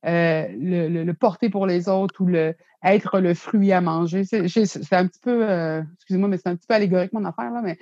euh, 0.08 0.48
le, 0.50 1.12
porter 1.14 1.50
pour 1.50 1.68
les 1.68 1.88
autres 1.88 2.22
ou 2.22 2.26
le, 2.26 2.56
être 2.84 3.20
le 3.20 3.36
fruit 3.36 3.72
à 3.72 3.82
manger. 3.82 4.24
C'est 4.26 4.94
un 4.94 5.08
petit 5.08 5.20
peu, 5.22 5.48
euh, 5.48 5.84
excusez-moi, 5.96 6.28
mais 6.28 6.38
c'est 6.38 6.50
un 6.50 6.56
petit 6.56 6.66
peu 6.68 6.74
allégorique 6.74 7.14
mon 7.14 7.26
affaire, 7.26 7.52
là, 7.52 7.62
mais 7.62 7.78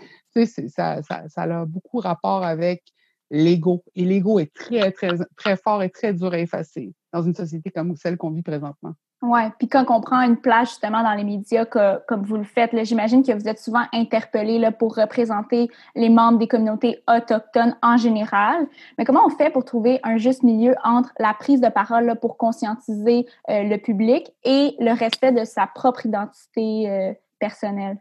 ça, 0.68 1.02
ça, 1.02 1.30
ça 1.30 1.42
a 1.44 1.66
beaucoup 1.66 2.00
rapport 2.00 2.44
avec 2.44 2.84
l'ego. 3.30 3.84
Et 3.96 4.06
l'ego 4.06 4.40
est 4.40 4.54
très, 4.54 4.92
très, 4.92 5.10
très 5.36 5.58
fort 5.58 5.84
et 5.84 5.90
très 5.90 6.14
dur 6.14 6.34
à 6.34 6.40
effacer 6.40 6.94
dans 7.14 7.22
une 7.22 7.36
société 7.36 7.72
comme 7.72 7.96
celle 7.96 8.18
qu'on 8.18 8.32
vit 8.32 8.44
présentement. 8.44 8.94
Oui, 9.22 9.42
puis 9.58 9.68
quand 9.68 9.86
on 9.90 10.00
prend 10.00 10.22
une 10.22 10.38
place 10.38 10.70
justement 10.70 11.04
dans 11.04 11.14
les 11.14 11.26
médias 11.26 11.66
comme 11.66 12.24
vous 12.24 12.38
le 12.38 12.46
faites, 12.46 12.72
j'imagine 12.86 13.22
que 13.22 13.34
vous 13.34 13.50
êtes 13.50 13.60
souvent 13.60 13.84
interpellé 13.92 14.66
pour 14.72 14.96
représenter 14.96 15.70
les 15.94 16.08
membres 16.08 16.40
des 16.40 16.48
communautés 16.48 17.04
autochtones 17.06 17.76
en 17.82 17.98
général. 17.98 18.66
Mais 18.98 19.04
comment 19.04 19.26
on 19.26 19.30
fait 19.30 19.50
pour 19.50 19.66
trouver 19.66 20.00
un 20.04 20.16
juste 20.18 20.44
milieu 20.44 20.74
entre 20.86 21.12
la 21.20 21.34
prise 21.34 21.60
de 21.60 21.68
parole 21.68 22.16
pour 22.22 22.38
conscientiser 22.38 23.26
euh, 23.50 23.64
le 23.64 23.78
public 23.78 24.32
et 24.46 24.76
le 24.80 24.98
respect 24.98 25.34
de 25.34 25.44
sa 25.44 25.68
propre 25.68 26.06
identité 26.06 26.90
euh, 26.90 27.14
personnelle? 27.40 27.98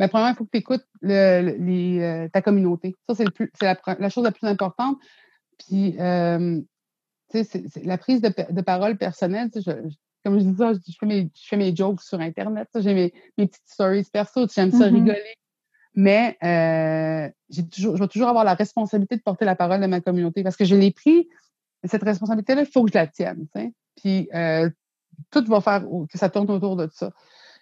Mais 0.00 0.08
premièrement, 0.08 0.32
il 0.32 0.36
faut 0.36 0.44
que 0.44 0.50
tu 0.50 0.58
écoutes 0.58 0.86
le, 1.02 2.26
ta 2.28 2.40
communauté. 2.40 2.96
Ça, 3.06 3.14
c'est 3.14 3.62
la, 3.62 3.76
la, 3.98 4.08
chose 4.08 4.24
la 4.24 4.32
plus 4.32 4.48
importante. 4.48 4.96
Puis, 5.58 5.94
euh, 6.00 6.58
c'est 7.28 7.84
la 7.84 7.98
prise 7.98 8.22
de, 8.22 8.60
parole 8.62 8.96
personnelle. 8.96 9.50
Je, 9.54 9.70
comme 10.24 10.38
je 10.38 10.44
dis 10.44 10.56
ça, 10.56 10.72
je, 10.72 10.94
fais 10.98 11.06
mes, 11.06 11.30
je 11.34 11.46
fais 11.46 11.58
mes 11.58 11.76
jokes 11.76 12.00
sur 12.00 12.18
Internet. 12.18 12.66
J'ai 12.76 12.94
mes, 12.94 13.12
mes, 13.36 13.46
petites 13.46 13.68
stories 13.68 14.06
perso. 14.10 14.46
J'aime 14.48 14.70
ça 14.70 14.88
mm-hmm. 14.88 14.94
rigoler. 14.94 15.36
Mais 15.94 16.38
euh, 16.42 17.30
j'ai 17.50 17.68
toujours, 17.68 17.96
je 17.96 18.02
vais 18.02 18.08
toujours 18.08 18.28
avoir 18.28 18.44
la 18.44 18.54
responsabilité 18.54 19.16
de 19.16 19.22
porter 19.22 19.44
la 19.44 19.54
parole 19.54 19.82
de 19.82 19.86
ma 19.86 20.00
communauté 20.00 20.42
parce 20.42 20.56
que 20.56 20.64
je 20.64 20.76
l'ai 20.76 20.92
pris. 20.92 21.28
Cette 21.84 22.04
responsabilité-là, 22.04 22.62
il 22.62 22.66
faut 22.66 22.84
que 22.84 22.90
je 22.90 22.96
la 22.96 23.06
tienne. 23.06 23.46
Puis 23.96 24.30
euh, 24.34 24.70
tout 25.30 25.44
va 25.46 25.60
faire 25.60 25.84
que 26.10 26.16
ça 26.16 26.30
tourne 26.30 26.50
autour 26.50 26.76
de 26.76 26.88
ça. 26.90 27.10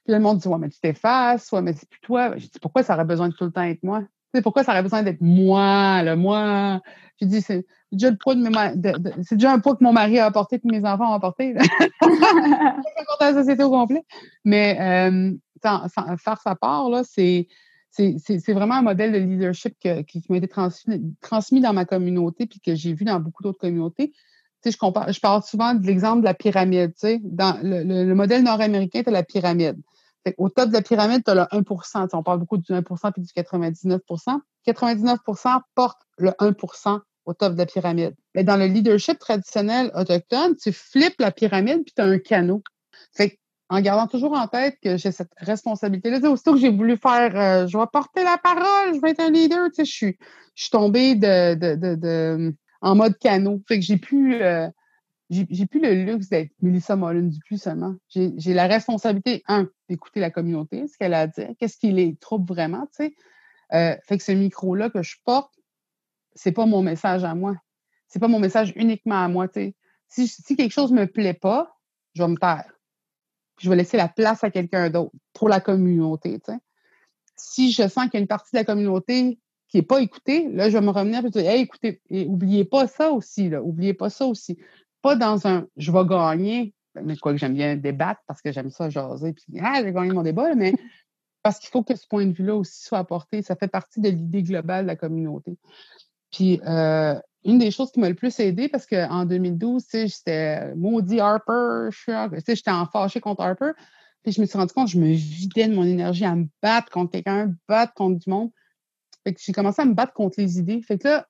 Puis 0.08 0.14
le 0.14 0.20
monde 0.22 0.38
dit 0.38 0.48
Ouais, 0.48 0.56
mais 0.58 0.70
tu 0.70 0.80
t'effaces, 0.80 1.52
ouais, 1.52 1.60
mais 1.60 1.74
c'est 1.74 1.86
plus 1.86 2.00
toi. 2.00 2.32
J'ai 2.38 2.48
dit 2.48 2.58
Pourquoi 2.62 2.82
ça 2.82 2.94
aurait 2.94 3.04
besoin 3.04 3.28
de 3.28 3.34
tout 3.34 3.44
le 3.44 3.52
temps 3.52 3.62
être 3.62 3.82
moi? 3.82 4.04
sais, 4.34 4.42
pourquoi 4.42 4.64
ça 4.64 4.72
aurait 4.72 4.82
besoin 4.82 5.02
d'être 5.02 5.20
moi, 5.20 6.02
le 6.02 6.16
moi? 6.16 6.80
J'ai 7.20 7.26
dit, 7.26 7.42
c'est 7.42 7.66
déjà 7.92 8.10
le 8.10 8.16
poids 8.16 8.34
de, 8.34 8.92
c'est 9.22 9.36
déjà 9.36 9.52
un 9.52 9.58
poids 9.58 9.76
que 9.76 9.84
mon 9.84 9.92
mari 9.92 10.18
a 10.18 10.26
apporté 10.26 10.58
que 10.58 10.66
mes 10.66 10.84
enfants 10.84 11.10
ont 11.10 11.14
apporté. 11.14 11.54
c'est 12.02 13.20
la 13.20 13.34
société 13.34 13.62
au 13.62 13.70
complet. 13.70 14.04
Mais 14.44 14.78
euh, 14.80 15.32
faire 15.62 16.40
sa 16.40 16.54
part, 16.54 16.88
là, 16.88 17.02
c'est, 17.04 17.48
c'est, 17.90 18.52
vraiment 18.52 18.76
un 18.76 18.82
modèle 18.82 19.12
de 19.12 19.18
leadership 19.18 19.74
qui, 19.78 20.24
m'a 20.28 20.36
été 20.36 20.48
transmis, 20.48 21.14
transmis, 21.20 21.60
dans 21.60 21.72
ma 21.72 21.84
communauté 21.84 22.46
puis 22.46 22.60
que 22.60 22.74
j'ai 22.74 22.94
vu 22.94 23.04
dans 23.04 23.20
beaucoup 23.20 23.42
d'autres 23.42 23.58
communautés. 23.58 24.12
Tu 24.62 24.70
sais, 24.70 24.72
je, 24.72 24.78
compare, 24.78 25.12
je 25.12 25.20
parle 25.20 25.42
souvent 25.42 25.74
de 25.74 25.86
l'exemple 25.86 26.20
de 26.20 26.24
la 26.24 26.34
pyramide. 26.34 26.92
Tu 26.94 27.00
sais, 27.00 27.20
dans 27.22 27.58
le, 27.62 27.82
le 27.82 28.14
modèle 28.14 28.42
nord-américain, 28.42 29.02
tu 29.02 29.08
as 29.08 29.12
la 29.12 29.22
pyramide. 29.22 29.78
Au 30.36 30.48
top 30.48 30.68
de 30.68 30.74
la 30.74 30.82
pyramide, 30.82 31.22
tu 31.24 31.30
as 31.30 31.34
le 31.34 31.42
1% 31.42 32.08
On 32.12 32.22
parle 32.22 32.40
beaucoup 32.40 32.58
du 32.58 32.72
1% 32.72 33.12
puis 33.12 33.22
du 33.22 33.28
99% 33.28 34.40
99% 34.66 35.60
porte 35.74 35.98
le 36.18 36.30
1% 36.30 37.00
au 37.24 37.34
top 37.34 37.52
de 37.52 37.58
la 37.58 37.66
pyramide. 37.66 38.14
Mais 38.34 38.44
dans 38.44 38.56
le 38.56 38.66
leadership 38.66 39.18
traditionnel 39.18 39.90
autochtone, 39.94 40.56
tu 40.56 40.72
flippes 40.72 41.20
la 41.20 41.30
pyramide 41.30 41.84
puis 41.84 41.92
tu 41.94 42.02
as 42.02 42.06
un 42.06 42.18
canot. 42.18 42.62
Fait 43.14 43.38
en 43.70 43.80
gardant 43.80 44.06
toujours 44.06 44.32
en 44.32 44.46
tête 44.46 44.76
que 44.82 44.96
j'ai 44.96 45.12
cette 45.12 45.32
responsabilité-là. 45.36 46.30
Aussitôt 46.30 46.54
que 46.54 46.60
j'ai 46.60 46.70
voulu 46.70 46.96
faire, 46.96 47.36
euh, 47.36 47.66
je 47.66 47.76
vais 47.76 47.84
porter 47.92 48.24
la 48.24 48.38
parole, 48.38 48.94
je 48.94 49.00
vais 49.00 49.10
être 49.10 49.20
un 49.20 49.30
leader, 49.30 49.68
je 49.76 49.84
suis, 49.84 50.16
je 50.54 50.62
suis 50.62 50.70
tombée 50.70 51.14
de, 51.14 51.54
de, 51.54 51.94
de, 51.94 52.54
en 52.80 52.94
mode 52.94 53.18
canot. 53.18 53.60
Fait 53.68 53.78
que 53.78 53.84
j'ai 53.84 53.98
pu, 53.98 54.42
euh, 54.42 54.68
j'ai 55.30 55.66
plus 55.66 55.80
le 55.80 55.92
luxe 56.04 56.28
d'être 56.30 56.50
Mélissa 56.62 56.96
Mollin 56.96 57.28
plus 57.44 57.60
seulement. 57.60 57.94
J'ai 58.08 58.54
la 58.54 58.66
responsabilité, 58.66 59.42
un, 59.46 59.68
d'écouter 59.88 60.20
la 60.20 60.30
communauté, 60.30 60.86
ce 60.88 60.96
qu'elle 60.96 61.12
a 61.12 61.20
à 61.20 61.26
dire, 61.26 61.50
qu'est-ce 61.58 61.76
qui 61.76 61.92
les 61.92 62.16
trouble 62.16 62.46
vraiment, 62.46 62.86
tu 62.86 63.04
sais. 63.04 63.14
Euh, 63.74 63.94
fait 64.06 64.16
que 64.16 64.24
ce 64.24 64.32
micro-là 64.32 64.88
que 64.88 65.02
je 65.02 65.16
porte, 65.26 65.52
c'est 66.34 66.52
pas 66.52 66.64
mon 66.64 66.80
message 66.80 67.24
à 67.24 67.34
moi. 67.34 67.56
C'est 68.06 68.18
pas 68.18 68.28
mon 68.28 68.38
message 68.38 68.72
uniquement 68.76 69.22
à 69.22 69.28
moi, 69.28 69.48
tu 69.48 69.60
sais. 69.60 69.74
Si, 70.08 70.28
si 70.28 70.56
quelque 70.56 70.72
chose 70.72 70.92
me 70.92 71.06
plaît 71.06 71.34
pas, 71.34 71.76
je 72.14 72.22
vais 72.22 72.28
me 72.28 72.36
taire. 72.36 72.72
je 73.60 73.68
vais 73.68 73.76
laisser 73.76 73.98
la 73.98 74.08
place 74.08 74.42
à 74.44 74.50
quelqu'un 74.50 74.88
d'autre 74.88 75.12
pour 75.34 75.50
la 75.50 75.60
communauté, 75.60 76.40
tu 76.40 76.52
sais. 76.52 76.58
Si 77.36 77.70
je 77.70 77.86
sens 77.86 78.04
qu'il 78.04 78.14
y 78.14 78.16
a 78.16 78.20
une 78.20 78.26
partie 78.26 78.50
de 78.54 78.58
la 78.58 78.64
communauté 78.64 79.38
qui 79.68 79.76
n'est 79.76 79.82
pas 79.82 80.00
écoutée, 80.00 80.48
là, 80.48 80.70
je 80.70 80.78
vais 80.78 80.84
me 80.84 80.90
revenir 80.90 81.22
et 81.26 81.30
dire, 81.30 81.48
hey, 81.48 81.60
écoutez, 81.60 82.00
et 82.08 82.26
oubliez 82.26 82.64
pas 82.64 82.86
ça 82.86 83.12
aussi, 83.12 83.50
là, 83.50 83.62
oubliez 83.62 83.92
pas 83.92 84.08
ça 84.08 84.24
aussi 84.24 84.58
dans 85.16 85.46
un 85.46 85.66
je 85.76 85.92
vais 85.92 86.04
gagner, 86.06 86.74
mais 87.02 87.16
quoi 87.16 87.32
que 87.32 87.38
j'aime 87.38 87.54
bien 87.54 87.76
débattre 87.76 88.20
parce 88.26 88.42
que 88.42 88.52
j'aime 88.52 88.70
ça 88.70 88.90
jaser, 88.90 89.32
puis 89.32 89.60
ah, 89.60 89.80
j'ai 89.82 89.92
gagné 89.92 90.12
mon 90.12 90.22
débat, 90.22 90.54
mais 90.54 90.74
parce 91.42 91.58
qu'il 91.58 91.70
faut 91.70 91.82
que 91.82 91.94
ce 91.94 92.06
point 92.06 92.26
de 92.26 92.32
vue-là 92.32 92.56
aussi 92.56 92.84
soit 92.84 92.98
apporté. 92.98 93.42
Ça 93.42 93.56
fait 93.56 93.68
partie 93.68 94.00
de 94.00 94.08
l'idée 94.08 94.42
globale 94.42 94.84
de 94.84 94.88
la 94.88 94.96
communauté. 94.96 95.56
Puis, 96.30 96.60
euh, 96.66 97.18
une 97.44 97.58
des 97.58 97.70
choses 97.70 97.90
qui 97.92 98.00
m'a 98.00 98.08
le 98.08 98.14
plus 98.14 98.38
aidé, 98.40 98.68
parce 98.68 98.86
qu'en 98.86 99.24
2012, 99.24 99.84
j'étais 99.92 100.74
maudit 100.74 101.20
Harper, 101.20 101.88
j'étais 102.46 102.70
en 102.70 102.86
fâché 102.86 103.20
contre 103.20 103.42
Harper, 103.42 103.70
puis 104.22 104.32
je 104.32 104.40
me 104.40 104.46
suis 104.46 104.58
rendu 104.58 104.74
compte 104.74 104.88
je 104.88 104.98
me 104.98 105.06
vidais 105.06 105.68
de 105.68 105.74
mon 105.74 105.84
énergie 105.84 106.24
à 106.24 106.34
me 106.34 106.48
battre 106.60 106.90
contre 106.90 107.12
quelqu'un, 107.12 107.54
battre 107.68 107.94
contre 107.94 108.18
du 108.18 108.28
monde. 108.28 108.50
Fait 109.24 109.32
que 109.32 109.40
j'ai 109.42 109.52
commencé 109.52 109.80
à 109.80 109.84
me 109.84 109.94
battre 109.94 110.12
contre 110.12 110.40
les 110.40 110.58
idées. 110.58 110.82
Fait 110.82 110.98
que 110.98 111.08
là, 111.08 111.26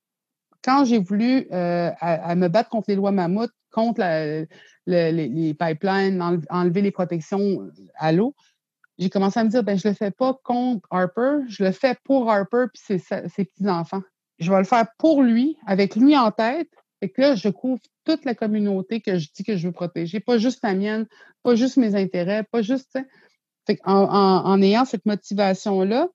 quand 0.62 0.84
j'ai 0.84 0.98
voulu 0.98 1.46
euh, 1.52 1.90
à, 2.00 2.34
me 2.34 2.48
battre 2.48 2.70
contre 2.70 2.86
les 2.88 2.96
lois 2.96 3.12
mammouth, 3.12 3.52
contre 3.70 4.00
les, 4.86 5.54
pipelines, 5.54 6.40
enlever 6.50 6.82
les 6.82 6.90
protections 6.90 7.70
à 7.96 8.12
l'eau, 8.12 8.34
j'ai 8.98 9.10
commencé 9.10 9.38
à 9.38 9.44
me 9.44 9.48
dire, 9.48 9.62
ben, 9.62 9.78
je 9.78 9.86
ne 9.86 9.92
le 9.92 9.96
fais 9.96 10.10
pas 10.10 10.34
contre 10.42 10.86
Harper, 10.90 11.40
je 11.48 11.64
le 11.64 11.72
fais 11.72 11.96
pour 12.04 12.30
Harper 12.30 12.66
et 12.90 12.98
ses, 12.98 13.44
petits-enfants. 13.44 14.02
Je 14.38 14.50
vais 14.50 14.58
le 14.58 14.64
faire 14.64 14.86
pour 14.98 15.22
lui, 15.22 15.56
avec 15.66 15.94
lui 15.94 16.16
en 16.16 16.32
tête, 16.32 16.68
et 17.00 17.08
que 17.08 17.20
là, 17.20 17.34
je 17.36 17.48
couvre 17.48 17.80
toute 18.04 18.24
la 18.24 18.34
communauté 18.34 19.00
que 19.00 19.18
je 19.18 19.28
dis 19.32 19.44
que 19.44 19.56
je 19.56 19.68
veux 19.68 19.72
protéger, 19.72 20.18
pas 20.18 20.38
juste 20.38 20.60
la 20.64 20.74
mienne, 20.74 21.06
pas 21.44 21.54
juste 21.54 21.76
mes 21.76 21.94
intérêts, 21.94 22.42
pas 22.42 22.62
juste. 22.62 22.98
Fait 23.66 23.78
en 23.84 24.62
ayant 24.62 24.84
cette 24.84 25.06
motivation-là, 25.06 26.08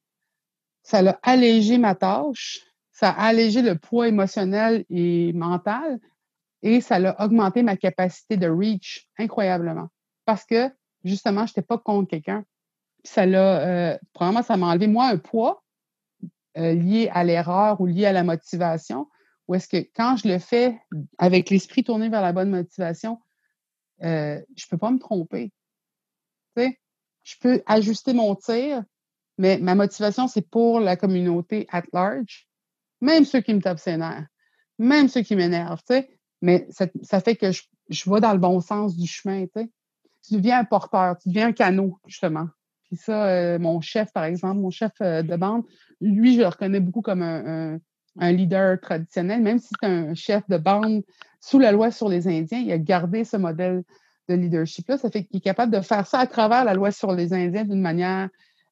ça 0.82 1.00
a 1.00 1.20
allégé 1.24 1.78
ma 1.78 1.96
tâche, 1.96 2.62
ça 2.92 3.10
a 3.10 3.28
allégé 3.28 3.62
le 3.62 3.78
poids 3.78 4.08
émotionnel 4.08 4.86
et 4.90 5.32
mental, 5.34 6.00
et 6.64 6.82
ça 6.82 6.96
a 6.96 7.26
augmenté 7.26 7.62
ma 7.62 7.78
capacité 7.78 8.38
de 8.38 8.48
reach 8.48 9.08
incroyablement. 9.20 9.90
Parce 10.26 10.46
que, 10.46 10.72
justement, 11.04 11.46
je 11.46 11.52
n'étais 11.52 11.62
pas 11.62 11.78
contre 11.78 12.10
quelqu'un. 12.10 12.46
Ça 13.04 13.26
l'a, 13.26 13.60
euh, 13.94 13.98
probablement, 14.14 14.44
ça 14.44 14.56
m'a 14.56 14.68
enlevé, 14.68 14.88
moi, 14.88 15.08
un 15.08 15.18
poids 15.18 15.62
euh, 16.58 16.74
lié 16.74 17.10
à 17.12 17.26
l'erreur 17.26 17.82
ou 17.82 17.86
lié 17.86 18.06
à 18.06 18.14
la 18.14 18.24
motivation. 18.24 19.10
Ou 19.48 19.56
est-ce 19.56 19.68
que 19.68 19.86
quand 19.94 20.16
je 20.16 20.30
le 20.30 20.40
fais 20.40 20.80
avec 21.18 21.50
l'esprit 21.50 21.84
tourné 21.84 22.08
vers 22.08 22.22
la 22.22 22.32
bonne 22.32 22.50
motivation, 22.50 23.20
euh, 24.04 24.42
je 24.56 24.66
ne 24.66 24.70
peux 24.70 24.78
pas 24.78 24.90
me 24.90 25.00
tromper. 25.00 25.52
Tu 26.56 26.64
sais, 26.64 26.80
je 27.24 27.36
peux 27.42 27.62
ajuster 27.66 28.14
mon 28.14 28.36
tir, 28.36 28.84
mais 29.38 29.58
ma 29.58 29.76
motivation, 29.76 30.30
c'est 30.30 30.50
pour 30.50 30.80
la 30.80 30.96
communauté 30.96 31.68
at 31.72 31.84
large, 31.92 32.48
même 33.02 33.26
ceux 33.26 33.42
qui 33.42 33.54
me 33.54 33.62
tapent 33.62 33.80
ses 33.80 33.98
nerfs, 33.98 34.28
même 34.80 35.10
ceux 35.10 35.24
qui 35.24 35.36
m'énervent. 35.36 35.84
Mais 36.44 36.68
ça, 36.70 37.22
fait 37.22 37.38
que 37.38 37.54
je, 37.54 37.64
je 37.88 38.12
vais 38.12 38.20
dans 38.20 38.34
le 38.34 38.38
bon 38.38 38.60
sens 38.60 38.98
du 38.98 39.08
chemin, 39.08 39.46
tu 39.46 39.62
sais. 39.62 39.70
Tu 40.28 40.34
deviens 40.36 40.60
un 40.60 40.66
porteur, 40.66 41.18
tu 41.18 41.30
deviens 41.30 41.48
un 41.48 41.52
canot, 41.54 41.98
justement. 42.06 42.48
Puis 42.84 42.98
ça, 42.98 43.28
euh, 43.28 43.60
mon 43.60 43.80
chef, 43.80 44.12
par 44.12 44.26
exemple, 44.26 44.60
mon 44.60 44.70
chef 44.70 44.92
euh, 45.02 45.22
de 45.22 45.38
bande, 45.38 45.64
lui, 46.02 46.36
je 46.36 46.42
le 46.42 46.48
reconnais 46.48 46.82
beaucoup 46.82 47.02
comme 47.02 47.22
un, 47.22 47.80
leader 48.20 48.78
traditionnel, 48.82 49.42
même 49.42 49.58
si 49.58 49.70
c'est 49.70 49.88
un 49.88 50.14
chef 50.16 50.44
de 50.50 50.58
bande 50.58 51.04
sous 51.40 51.60
la 51.60 51.72
loi 51.72 51.92
sur 51.92 52.10
les 52.10 52.28
Indiens, 52.28 52.60
il 52.60 52.74
a 52.74 52.78
gardé 52.78 53.24
ce 53.24 53.38
modèle 53.38 53.84
de 54.28 54.36
leadership-là. 54.36 54.98
Ça 54.98 55.10
fait 55.10 55.24
qu'il 55.24 55.38
est 55.38 55.42
capable 55.42 55.72
de 55.72 55.80
faire 55.80 56.06
ça 56.06 56.20
à 56.20 56.28
travers 56.28 56.66
la 56.66 56.74
loi 56.74 56.92
sur 56.92 57.14
les 57.14 57.34
Indiens 57.34 57.64
d'une 57.64 57.82
manière 57.82 58.28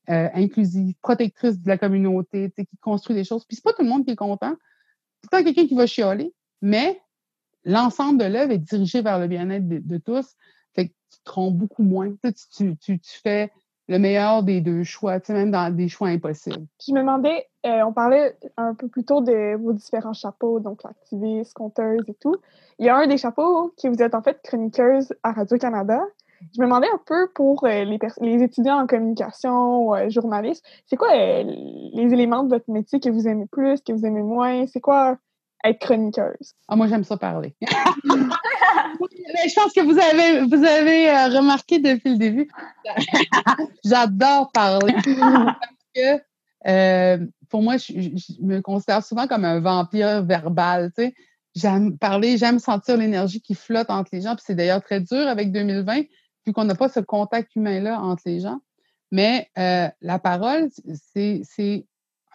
euh, 0.10 0.28
inclusive, 0.34 0.94
protectrice 1.02 1.58
de 1.58 1.70
la 1.70 1.78
communauté, 1.78 2.52
qui 2.54 2.78
construit 2.82 3.16
des 3.16 3.24
choses. 3.24 3.46
Puis 3.46 3.56
c'est 3.56 3.64
pas 3.64 3.72
tout 3.72 3.84
le 3.84 3.90
monde 3.90 4.04
qui 4.04 4.12
est 4.12 4.18
content. 4.18 4.56
C'est 5.24 5.44
quelqu'un 5.44 5.68
qui 5.68 5.76
va 5.76 5.88
chialer, 5.88 6.34
mais 6.62 7.00
l'ensemble 7.64 8.20
de 8.20 8.26
l'œuvre 8.26 8.52
est 8.52 8.58
dirigé 8.58 9.02
vers 9.02 9.20
le 9.20 9.28
bien-être 9.28 9.68
de, 9.68 9.98
tous. 9.98 10.36
Fait 10.74 10.88
que 10.88 10.94
tu 11.12 11.20
te 11.20 11.24
trompes 11.26 11.56
beaucoup 11.56 11.84
moins. 11.84 12.10
Tu, 12.56 12.76
tu, 12.78 13.00
tu, 13.00 13.20
fais 13.24 13.52
le 13.88 14.00
meilleur 14.00 14.44
des 14.44 14.62
deux 14.62 14.84
choix, 14.84 15.20
même 15.30 15.52
dans 15.52 15.74
des 15.76 15.90
choix 15.90 16.10
impossibles. 16.10 16.66
Je 16.86 16.94
me 16.94 17.00
demandais, 17.00 17.48
euh, 17.66 17.84
on 17.84 17.94
parlait 17.94 18.36
un 18.58 18.74
peu 18.74 18.88
plus 18.88 19.04
tôt 19.04 19.22
de 19.22 19.56
vos 19.58 19.74
différents 19.74 20.14
chapeaux, 20.14 20.60
donc 20.60 20.84
l'activiste, 20.84 21.54
conteuse 21.54 22.04
et 22.08 22.14
tout. 22.14 22.36
Il 22.80 22.86
y 22.86 22.90
a 22.90 22.96
un 22.96 23.08
des 23.08 23.18
chapeaux 23.18 23.74
qui 23.78 23.90
vous 23.90 24.02
êtes 24.02 24.16
en 24.16 24.22
fait 24.22 24.40
chroniqueuse 24.44 25.14
à 25.24 25.34
Radio-Canada. 25.34 26.02
Je 26.56 26.62
me 26.62 26.66
demandais 26.66 26.88
un 26.92 27.00
peu 27.06 27.28
pour 27.36 27.66
euh, 27.66 27.84
les, 27.84 28.44
étudiants 28.44 28.82
en 28.82 28.88
communication, 28.88 29.94
euh, 29.94 30.10
journalistes, 30.10 30.66
c'est 30.88 30.96
quoi 30.96 31.14
les 31.14 32.14
éléments 32.14 32.44
de 32.44 32.50
votre 32.50 32.72
métier 32.72 33.00
que 33.00 33.10
vous 33.10 33.28
aimez 33.28 33.46
plus, 33.46 33.82
que 33.82 33.94
vous 33.94 34.06
aimez 34.06 34.24
moins? 34.24 34.66
C'est 34.66 34.80
quoi 34.80 35.18
être 35.64 35.80
chroniqueuse? 35.80 36.54
Ah, 36.68 36.76
moi, 36.76 36.88
j'aime 36.88 37.04
ça 37.04 37.18
parler. 37.18 37.56
Mais 39.34 39.50
je 39.50 39.56
pense 39.56 39.74
que 39.74 39.82
vous 39.82 39.98
avez, 39.98 40.46
vous 40.46 40.64
avez 40.66 41.10
euh, 41.10 41.40
remarqué 41.40 41.80
depuis 41.80 42.12
le 42.12 42.18
début. 42.18 42.50
J'adore 43.86 44.52
parler. 44.52 44.94
Parce 45.06 45.60
que 45.96 46.22
euh, 46.68 47.26
pour 47.50 47.62
moi, 47.62 47.78
je, 47.78 47.94
me 48.42 48.60
considère 48.62 49.04
souvent 49.04 49.28
comme 49.28 49.46
un 49.46 49.60
vampire 49.60 50.24
verbal. 50.24 50.92
Tu 50.96 51.04
sais. 51.04 51.14
J'aime 51.56 51.98
parler, 51.98 52.38
j'aime 52.38 52.60
sentir 52.60 52.98
l'énergie 52.98 53.42
qui 53.42 53.56
flotte 53.56 53.90
entre 53.90 54.10
les 54.14 54.22
gens. 54.22 54.36
Puis 54.36 54.44
c'est 54.48 54.56
d'ailleurs 54.56 54.82
très 54.82 55.02
dur 55.02 55.28
avec 55.28 55.52
2020, 55.52 56.04
vu 56.46 56.54
qu'on 56.54 56.64
n'a 56.64 56.76
pas 56.76 56.88
ce 56.88 57.02
contact 57.02 57.56
humain-là 57.56 58.00
entre 58.00 58.24
les 58.26 58.40
gens. 58.40 58.60
Mais 59.12 59.50
euh, 59.58 59.90
la 60.02 60.20
parole, 60.20 60.70
c'est 61.14 61.86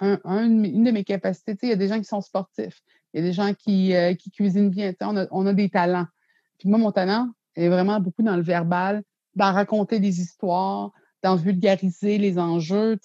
un, 0.00 0.18
une 0.24 0.84
de 0.84 0.90
mes 0.90 1.04
capacités. 1.04 1.56
il 1.62 1.68
y 1.70 1.72
a 1.72 1.76
des 1.76 1.88
gens 1.88 1.98
qui 1.98 2.04
sont 2.04 2.20
sportifs. 2.20 2.82
Il 3.16 3.20
y 3.20 3.24
a 3.24 3.28
des 3.28 3.32
gens 3.32 3.54
qui, 3.54 3.96
euh, 3.96 4.12
cuisinent 4.34 4.68
bien. 4.68 4.92
On 5.00 5.16
a, 5.16 5.26
on 5.30 5.46
a, 5.46 5.54
des 5.54 5.70
talents. 5.70 6.04
Puis 6.58 6.68
moi, 6.68 6.78
mon 6.78 6.92
talent 6.92 7.30
est 7.54 7.70
vraiment 7.70 7.98
beaucoup 7.98 8.22
dans 8.22 8.36
le 8.36 8.42
verbal, 8.42 9.02
dans 9.34 9.54
raconter 9.54 10.00
des 10.00 10.20
histoires, 10.20 10.92
dans 11.22 11.34
vulgariser 11.34 12.18
les 12.18 12.38
enjeux. 12.38 12.98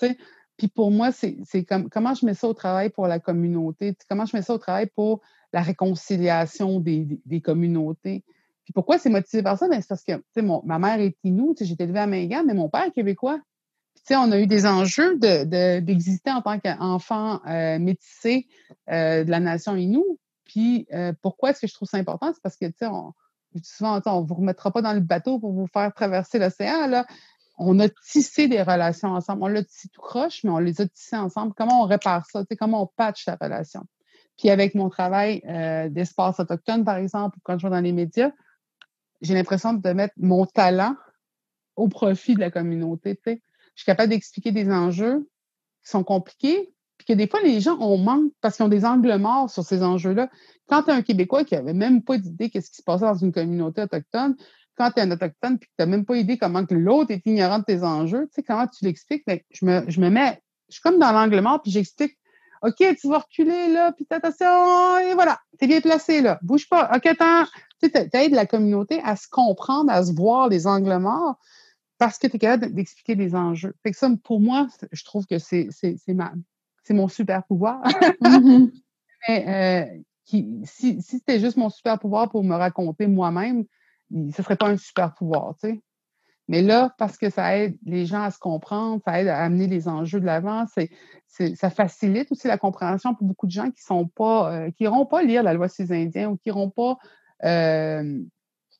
Puis 0.57 0.67
pour 0.67 0.91
moi, 0.91 1.13
c'est 1.13 1.63
comme 1.63 1.89
comment 1.89 2.13
je 2.13 2.25
mets 2.25 2.33
ça 2.33 2.49
au 2.49 2.53
travail 2.53 2.89
pour 2.89 3.07
la 3.07 3.19
communauté, 3.19 3.95
comment 4.09 4.25
je 4.25 4.35
mets 4.35 4.41
ça 4.43 4.53
au 4.53 4.57
travail 4.57 4.87
pour 4.93 5.21
la 5.53 5.61
réconciliation 5.61 6.81
des, 6.81 7.41
communautés. 7.41 8.25
Puis 8.65 8.73
pourquoi 8.73 8.97
c'est 8.97 9.09
motivé 9.09 9.41
par 9.43 9.57
ça? 9.57 9.69
Ben, 9.69 9.79
c'est 9.79 9.87
parce 9.87 10.03
que 10.03 10.21
ma 10.41 10.77
mère 10.77 10.99
est 10.99 11.15
Inou, 11.23 11.55
été 11.57 11.81
élevée 11.81 11.99
à 11.99 12.07
Mingan, 12.07 12.43
mais 12.45 12.53
mon 12.53 12.67
père 12.67 12.83
est 12.83 12.91
québécois. 12.91 13.39
On 14.09 14.31
a 14.31 14.39
eu 14.39 14.47
des 14.47 14.65
enjeux 14.65 15.17
d'exister 15.17 16.31
de, 16.31 16.35
en 16.35 16.41
tant 16.41 16.59
qu'enfant 16.59 17.39
euh, 17.47 17.79
métissé 17.79 18.47
euh, 18.89 19.23
de 19.23 19.31
la 19.31 19.39
nation 19.39 19.75
Inou. 19.75 20.19
Puis 20.43 20.87
euh, 20.93 21.13
pourquoi 21.21 21.51
est-ce 21.51 21.61
que 21.61 21.67
je 21.67 21.73
trouve 21.73 21.87
ça 21.87 21.97
important? 21.97 22.31
C'est 22.33 22.41
parce 22.43 22.57
que 22.57 22.65
souvent, 23.63 24.01
on 24.05 24.21
ne 24.21 24.27
vous 24.27 24.35
remettra 24.35 24.71
pas 24.71 24.81
dans 24.81 24.93
le 24.93 24.99
bateau 24.99 25.39
pour 25.39 25.53
vous 25.53 25.67
faire 25.67 25.93
traverser 25.93 26.39
l'océan. 26.39 27.05
On 27.57 27.79
a 27.79 27.87
tissé 27.89 28.47
des 28.47 28.61
relations 28.61 29.09
ensemble. 29.09 29.43
On 29.43 29.47
l'a 29.47 29.63
tissé 29.63 29.87
tout 29.89 30.01
croche, 30.01 30.43
mais 30.43 30.49
on 30.49 30.59
les 30.59 30.81
a 30.81 30.87
tissées 30.87 31.17
ensemble. 31.17 31.53
Comment 31.55 31.83
on 31.83 31.85
répare 31.85 32.25
ça? 32.25 32.43
Comment 32.59 32.83
on 32.83 32.87
patch 32.87 33.25
la 33.27 33.37
relation? 33.39 33.83
Puis 34.37 34.49
avec 34.49 34.75
mon 34.75 34.89
travail 34.89 35.41
d'espace 35.91 36.39
autochtone, 36.39 36.83
par 36.83 36.97
exemple, 36.97 37.37
quand 37.43 37.57
je 37.57 37.67
vais 37.67 37.71
dans 37.71 37.81
les 37.81 37.93
médias, 37.93 38.31
j'ai 39.21 39.35
l'impression 39.35 39.73
de 39.73 39.89
mettre 39.91 40.15
mon 40.17 40.45
talent 40.45 40.95
au 41.75 41.87
profit 41.87 42.35
de 42.35 42.39
la 42.39 42.51
communauté. 42.51 43.19
Je 43.81 43.85
suis 43.85 43.93
capable 43.93 44.09
d'expliquer 44.09 44.51
des 44.51 44.69
enjeux 44.69 45.27
qui 45.83 45.89
sont 45.89 46.03
compliqués, 46.03 46.71
puis 46.99 47.07
que 47.07 47.13
des 47.13 47.27
fois, 47.27 47.41
les 47.41 47.59
gens 47.61 47.79
ont 47.79 47.97
manque 47.97 48.31
parce 48.39 48.55
qu'ils 48.55 48.65
ont 48.65 48.69
des 48.69 48.85
angles 48.85 49.17
morts 49.17 49.49
sur 49.49 49.63
ces 49.63 49.81
enjeux-là. 49.81 50.29
Quand 50.69 50.83
tu 50.83 50.91
es 50.91 50.93
un 50.93 51.01
Québécois 51.01 51.43
qui 51.43 51.55
n'avait 51.55 51.73
même 51.73 52.03
pas 52.03 52.19
d'idée 52.19 52.51
qu'est-ce 52.51 52.69
qui 52.69 52.75
se 52.75 52.83
passait 52.83 53.05
dans 53.05 53.15
une 53.15 53.31
communauté 53.31 53.81
autochtone, 53.81 54.35
quand 54.77 54.91
tu 54.91 54.99
es 54.99 55.01
un 55.01 55.09
autochtone 55.09 55.57
puis 55.57 55.67
que 55.67 55.73
tu 55.75 55.79
n'as 55.79 55.87
même 55.87 56.05
pas 56.05 56.15
idée 56.15 56.37
comment 56.37 56.63
que 56.63 56.75
l'autre 56.75 57.09
est 57.09 57.25
ignorant 57.25 57.57
de 57.57 57.63
tes 57.63 57.81
enjeux, 57.81 58.27
tu 58.27 58.33
sais, 58.35 58.43
comment 58.43 58.67
tu 58.67 58.85
l'expliques? 58.85 59.23
Ben, 59.25 59.39
je 59.49 59.65
me, 59.65 59.83
je 59.87 59.99
me 59.99 60.11
mets, 60.11 60.39
je 60.69 60.75
suis 60.75 60.81
comme 60.83 60.99
dans 60.99 61.11
l'angle 61.11 61.41
mort, 61.41 61.59
puis 61.63 61.71
j'explique 61.71 62.19
OK, 62.61 62.75
tu 62.75 63.07
vas 63.07 63.17
reculer 63.17 63.69
là, 63.69 63.93
puis 63.93 64.05
attention, 64.11 64.99
et 64.99 65.15
voilà, 65.15 65.39
tu 65.57 65.65
es 65.65 65.67
bien 65.67 65.81
placé 65.81 66.21
là. 66.21 66.37
Bouge 66.43 66.69
pas. 66.69 66.91
OK, 66.95 67.07
attends. 67.07 67.45
Tu 67.81 67.89
sais, 67.89 68.09
aides 68.13 68.33
la 68.33 68.45
communauté 68.45 69.01
à 69.03 69.15
se 69.15 69.27
comprendre, 69.27 69.91
à 69.91 70.03
se 70.03 70.13
voir 70.13 70.49
les 70.49 70.67
angles 70.67 70.99
morts 70.99 71.39
parce 72.01 72.17
que 72.17 72.25
tu 72.25 72.37
es 72.37 72.39
capable 72.39 72.73
d'expliquer 72.73 73.15
des 73.15 73.35
enjeux. 73.35 73.75
Fait 73.83 73.91
que 73.91 73.97
ça, 73.97 74.09
pour 74.23 74.41
moi, 74.41 74.67
je 74.91 75.03
trouve 75.03 75.27
que 75.27 75.37
c'est 75.37 75.67
mon 76.89 77.07
super 77.07 77.43
pouvoir. 77.43 77.83
Mm-hmm. 78.21 78.71
Mais 79.27 79.45
euh, 79.47 79.99
qui, 80.25 80.61
si, 80.63 80.99
si 81.03 81.19
c'était 81.19 81.39
juste 81.39 81.57
mon 81.57 81.69
super 81.69 81.99
pouvoir 81.99 82.31
pour 82.31 82.43
me 82.43 82.55
raconter 82.55 83.05
moi-même, 83.05 83.65
ce 84.33 84.41
serait 84.41 84.55
pas 84.55 84.67
un 84.67 84.77
super 84.77 85.13
pouvoir, 85.13 85.53
tu 85.61 85.69
sais. 85.69 85.81
Mais 86.47 86.63
là, 86.63 86.91
parce 86.97 87.17
que 87.17 87.29
ça 87.29 87.55
aide 87.55 87.77
les 87.85 88.07
gens 88.07 88.23
à 88.23 88.31
se 88.31 88.39
comprendre, 88.39 88.99
ça 89.05 89.21
aide 89.21 89.27
à 89.27 89.37
amener 89.37 89.67
les 89.67 89.87
enjeux 89.87 90.19
de 90.19 90.25
l'avant, 90.25 90.65
c'est, 90.73 90.89
ça 91.55 91.69
facilite 91.69 92.31
aussi 92.31 92.47
la 92.47 92.57
compréhension 92.57 93.13
pour 93.13 93.27
beaucoup 93.27 93.45
de 93.45 93.51
gens 93.51 93.69
qui 93.69 93.83
sont 93.83 94.07
pas, 94.07 94.51
euh, 94.51 94.71
qui 94.71 94.83
n'iront 94.83 95.05
pas 95.05 95.21
lire 95.21 95.43
la 95.43 95.53
loi 95.53 95.67
des 95.77 95.91
Indiens 95.91 96.31
ou 96.31 96.37
qui 96.37 96.49
n'iront 96.49 96.71
pas 96.71 96.97
euh, 97.43 98.19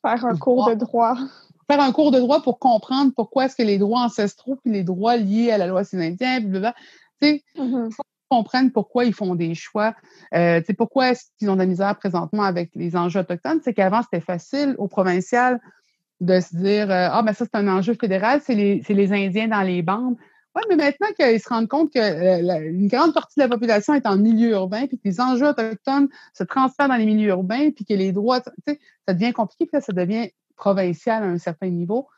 faire 0.02 0.26
un 0.26 0.36
cours 0.36 0.68
de 0.68 0.74
droit. 0.74 1.16
Faire 1.72 1.80
un 1.80 1.92
cours 1.92 2.10
de 2.10 2.18
droit 2.18 2.42
pour 2.42 2.58
comprendre 2.58 3.12
pourquoi 3.16 3.46
est-ce 3.46 3.56
que 3.56 3.62
les 3.62 3.78
droits 3.78 4.00
ancestraux 4.00 4.56
puis 4.56 4.70
les 4.70 4.84
droits 4.84 5.16
liés 5.16 5.50
à 5.52 5.56
la 5.56 5.66
loi 5.66 5.84
Indiens, 5.94 6.40
blablabla. 6.40 6.74
Tu 7.22 7.28
sais, 7.28 7.44
mm-hmm. 7.56 7.90
faut 7.90 8.02
comprennent 8.28 8.72
pourquoi 8.72 9.06
ils 9.06 9.14
font 9.14 9.34
des 9.34 9.54
choix. 9.54 9.94
Euh, 10.34 10.60
tu 10.60 10.66
sais, 10.66 10.74
pourquoi 10.74 11.10
est-ce 11.10 11.24
qu'ils 11.38 11.48
ont 11.48 11.54
de 11.54 11.60
la 11.60 11.66
misère 11.66 11.96
présentement 11.96 12.42
avec 12.42 12.70
les 12.74 12.94
enjeux 12.94 13.20
autochtones? 13.20 13.60
C'est 13.64 13.72
qu'avant, 13.72 14.02
c'était 14.02 14.24
facile 14.24 14.74
au 14.76 14.86
provincial 14.86 15.60
de 16.20 16.40
se 16.40 16.54
dire 16.54 16.90
euh, 16.90 17.08
Ah, 17.10 17.22
ben 17.22 17.32
ça, 17.32 17.46
c'est 17.46 17.58
un 17.58 17.68
enjeu 17.68 17.94
fédéral, 17.94 18.42
c'est 18.44 18.54
les, 18.54 18.82
les, 18.86 19.12
Indiens 19.12 19.48
dans 19.48 19.62
les 19.62 19.80
bandes. 19.80 20.16
Oui, 20.54 20.62
mais 20.68 20.76
maintenant 20.76 21.08
qu'ils 21.18 21.40
se 21.40 21.48
rendent 21.48 21.68
compte 21.68 21.90
qu'une 21.90 22.02
euh, 22.02 22.88
grande 22.88 23.14
partie 23.14 23.38
de 23.40 23.44
la 23.44 23.48
population 23.48 23.94
est 23.94 24.06
en 24.06 24.18
milieu 24.18 24.50
urbain, 24.50 24.86
puis 24.86 24.98
que 24.98 25.08
les 25.08 25.20
enjeux 25.20 25.48
autochtones 25.48 26.08
se 26.34 26.44
transfèrent 26.44 26.88
dans 26.88 26.96
les 26.96 27.06
milieux 27.06 27.30
urbains, 27.30 27.70
puis 27.70 27.86
que 27.86 27.94
les 27.94 28.12
droits, 28.12 28.42
tu 28.42 28.50
sais, 28.68 28.78
ça 29.08 29.14
devient 29.14 29.32
compliqué, 29.32 29.64
puis 29.64 29.74
là, 29.74 29.80
ça 29.80 29.94
devient 29.94 30.30
provincial 30.62 31.24
à 31.24 31.26
un 31.26 31.38
certain 31.38 31.70
niveau. 31.70 32.08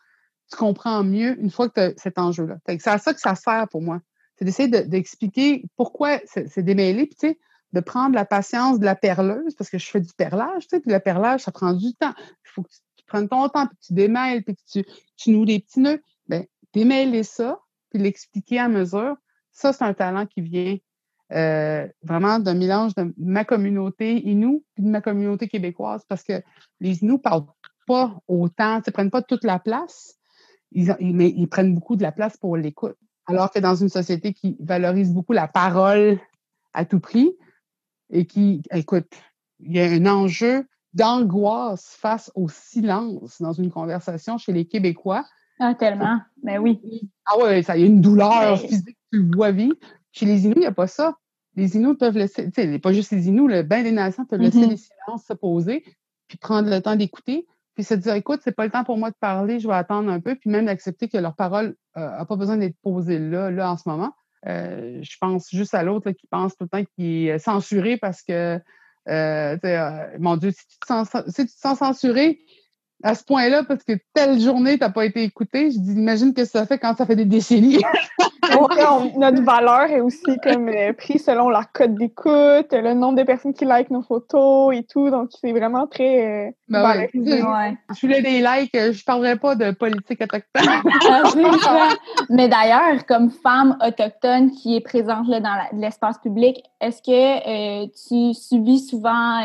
Tu 0.51 0.59
comprends 0.59 1.03
mieux 1.03 1.41
une 1.41 1.51
fois 1.51 1.71
que 1.71 1.75
tu 1.75 1.81
as 1.81 1.93
cet 1.97 2.19
enjeu-là. 2.19 2.59
C'est 2.67 2.87
à 2.89 2.99
ça 2.99 3.15
que 3.15 3.21
ça 3.21 3.35
sert 3.35 3.67
pour 3.71 3.81
moi. 3.81 4.01
C'est 4.37 4.45
d'essayer 4.45 4.69
d'expliquer 4.69 5.65
pourquoi 5.77 6.21
c'est 6.27 6.63
démêlé, 6.63 7.07
puis 7.07 7.17
tu 7.19 7.29
sais, 7.29 7.39
de 7.73 7.81
prendre 7.81 8.15
la 8.15 8.27
patience 8.27 8.79
de 8.79 8.85
la 8.85 8.95
perleuse, 8.95 9.55
parce 9.55 9.71
que 9.71 9.79
je 9.79 9.89
fais 9.89 10.01
du 10.01 10.13
perlage, 10.13 10.69
tu 10.69 10.79
puis 10.81 10.93
le 10.93 11.01
perlage, 11.01 11.41
ça 11.41 11.53
prend 11.53 11.73
du 11.73 11.95
temps. 11.95 12.13
Il 12.19 12.51
faut 12.51 12.63
que 12.63 12.69
prendre 13.07 13.29
ton 13.29 13.49
temps, 13.49 13.67
puis 13.67 13.79
tu 13.87 13.95
démêles, 13.95 14.43
puis 14.45 14.57
que 14.57 14.61
tu, 14.71 14.85
tu 15.17 15.31
noues 15.31 15.47
des 15.47 15.61
petits 15.61 15.81
nœuds, 15.81 16.03
bien, 16.29 16.45
démêler 16.75 17.23
ça, 17.23 17.61
puis 17.91 18.03
l'expliquer 18.03 18.59
à 18.59 18.69
mesure, 18.69 19.17
ça, 19.53 19.73
c'est 19.73 19.85
un 19.85 19.95
talent 19.95 20.27
qui 20.27 20.43
vient 20.43 20.77
euh, 21.33 21.89
vraiment 22.03 22.39
d'un 22.39 22.55
mélange 22.55 22.95
de 22.95 23.15
ma 23.17 23.45
communauté 23.45 24.27
Inou 24.29 24.65
puis 24.75 24.85
de 24.85 24.91
ma 24.91 25.01
communauté 25.01 25.49
québécoise, 25.49 26.03
parce 26.09 26.23
que 26.23 26.43
les 26.81 27.03
Inou 27.03 27.19
parlent 27.19 27.47
pas 27.87 28.17
autant, 28.29 28.81
ils 28.87 28.93
prennent 28.93 29.11
pas 29.11 29.23
toute 29.23 29.45
la 29.45 29.59
place, 29.59 30.15
ils, 30.73 30.97
mais 31.01 31.33
ils 31.37 31.49
prennent 31.49 31.75
beaucoup 31.75 31.97
de 31.97 32.03
la 32.03 32.13
place 32.13 32.37
pour 32.37 32.57
l'écoute. 32.57 32.97
Alors 33.27 33.51
que 33.51 33.59
dans 33.59 33.75
une 33.75 33.89
société 33.89 34.33
qui 34.33 34.57
valorise 34.61 35.13
beaucoup 35.13 35.33
la 35.33 35.49
parole 35.49 36.21
à 36.75 36.85
tout 36.85 37.01
prix 37.01 37.33
et 38.11 38.27
qui, 38.27 38.63
écoute, 38.71 39.11
il 39.61 39.73
y 39.73 39.81
a 39.81 39.85
un 39.85 40.07
enjeu 40.07 40.67
d'angoisse 40.93 41.97
face 41.99 42.31
au 42.35 42.49
silence 42.49 43.41
dans 43.41 43.53
une 43.53 43.71
conversation 43.71 44.39
chez 44.39 44.53
les 44.53 44.67
Québécois. 44.67 45.25
Ah, 45.59 45.75
tellement. 45.75 46.21
Mais 46.43 46.57
ben 46.57 46.63
oui. 46.63 47.11
Ah 47.27 47.39
ouais, 47.39 47.63
ça 47.63 47.77
y 47.77 47.83
a 47.83 47.87
une 47.87 48.01
douleur 48.01 48.59
physique, 48.59 48.99
tu 49.13 49.23
le 49.23 49.35
vois 49.35 49.53
vivre. 49.53 49.77
Chez 50.13 50.27
les 50.27 50.45
Inuits, 50.45 50.57
il 50.57 50.61
n'y 50.61 50.67
a 50.67 50.73
pas 50.73 50.87
ça. 50.87 51.17
Les 51.57 51.77
Inuits 51.77 51.97
peuvent 51.97 52.17
laisser, 52.17 52.51
tu 52.51 52.63
sais, 52.63 52.79
pas 52.79 52.93
juste 52.93 53.13
les 53.13 53.29
Inuits, 53.29 53.53
le 53.53 53.63
bain 53.63 53.83
des 53.83 53.93
nations 53.93 54.25
peuvent 54.25 54.41
laisser 54.41 54.59
mm-hmm. 54.59 54.71
les 54.71 54.77
silences 54.77 55.25
se 55.27 55.33
poser, 55.33 55.85
puis 56.29 56.39
prendre 56.39 56.69
le 56.69 56.81
temps 56.81 56.97
d'écouter, 56.97 57.47
puis 57.75 57.85
se 57.85 57.95
dire, 57.95 58.15
écoute, 58.15 58.41
c'est 58.43 58.55
pas 58.55 58.65
le 58.65 58.71
temps 58.71 58.85
pour 58.85 58.97
moi 58.97 59.11
de 59.11 59.17
parler, 59.21 59.59
je 59.59 59.69
vais 59.69 59.75
attendre 59.75 60.11
un 60.11 60.21
peu, 60.21 60.35
puis 60.37 60.51
même 60.51 60.67
d'accepter 60.67 61.09
que 61.09 61.19
leur 61.19 61.35
parole 61.35 61.77
n'a 61.97 62.23
euh, 62.23 62.25
pas 62.25 62.37
besoin 62.37 62.57
d'être 62.57 62.77
posée 62.83 63.19
là, 63.19 63.51
là, 63.51 63.71
en 63.71 63.77
ce 63.77 63.89
moment. 63.89 64.13
Euh, 64.47 65.01
je 65.03 65.17
pense 65.21 65.49
juste 65.51 65.75
à 65.75 65.83
l'autre 65.83 66.11
qui 66.11 66.27
pense 66.27 66.57
tout 66.57 66.65
le 66.65 66.69
temps 66.69 66.85
qu'il 66.97 67.29
est 67.29 67.39
censuré 67.39 67.97
parce 67.97 68.23
que 68.23 68.61
euh, 69.09 69.57
euh, 69.65 70.07
mon 70.19 70.37
Dieu, 70.37 70.51
si 70.51 70.67
tu, 70.67 70.79
te 70.79 70.87
sens, 70.87 71.09
si 71.29 71.47
tu 71.47 71.53
te 71.53 71.59
sens 71.59 71.79
censuré 71.79 72.41
à 73.03 73.15
ce 73.15 73.25
point-là 73.25 73.65
parce 73.65 73.85
que 73.85 73.93
telle 74.15 74.41
journée, 74.41 74.79
tu 74.79 74.81
n'as 74.81 74.91
pas 74.91 75.05
été 75.05 75.23
écouté, 75.23 75.71
je 75.71 75.79
dis, 75.79 75.93
imagine 75.93 76.33
que 76.33 76.45
ça 76.45 76.65
fait 76.65 76.79
quand 76.79 76.97
ça 76.97 77.05
fait 77.05 77.17
des 77.17 77.27
décennies. 77.27 77.81
notre 79.17 79.43
valeur 79.43 79.91
est 79.91 80.01
aussi 80.01 80.39
comme 80.43 80.69
euh, 80.69 80.93
prise 80.93 81.25
selon 81.25 81.49
la 81.49 81.65
cote 81.65 81.95
d'écoute, 81.95 82.73
le 82.73 82.95
nombre 82.95 83.19
de 83.19 83.25
personnes 83.25 83.53
qui 83.53 83.65
like 83.65 83.91
nos 83.91 84.03
photos 84.03 84.75
et 84.75 84.85
tout. 84.85 85.11
Donc, 85.11 85.31
c'est 85.39 85.53
vraiment 85.53 85.87
très 85.87 86.55
euh, 86.73 87.07
ben 87.15 87.77
Je 87.95 88.01
voulais 88.01 88.23
des 88.23 88.41
likes, 88.41 88.73
je 88.73 89.05
parlerai 89.05 89.37
pas 89.37 89.55
de 89.55 89.71
politique 89.73 90.21
autochtone. 90.23 90.43
Ah, 91.67 91.91
mais 92.31 92.49
d'ailleurs, 92.49 93.05
comme 93.07 93.31
femme 93.31 93.77
autochtone 93.85 94.51
qui 94.51 94.77
est 94.77 94.81
présente 94.81 95.29
là, 95.29 95.41
dans 95.41 95.79
l'espace 95.79 96.19
public, 96.19 96.63
est-ce 96.81 97.03
que 97.03 97.83
euh, 97.83 97.87
tu 98.09 98.35
subis 98.35 98.81
souvent 98.81 99.41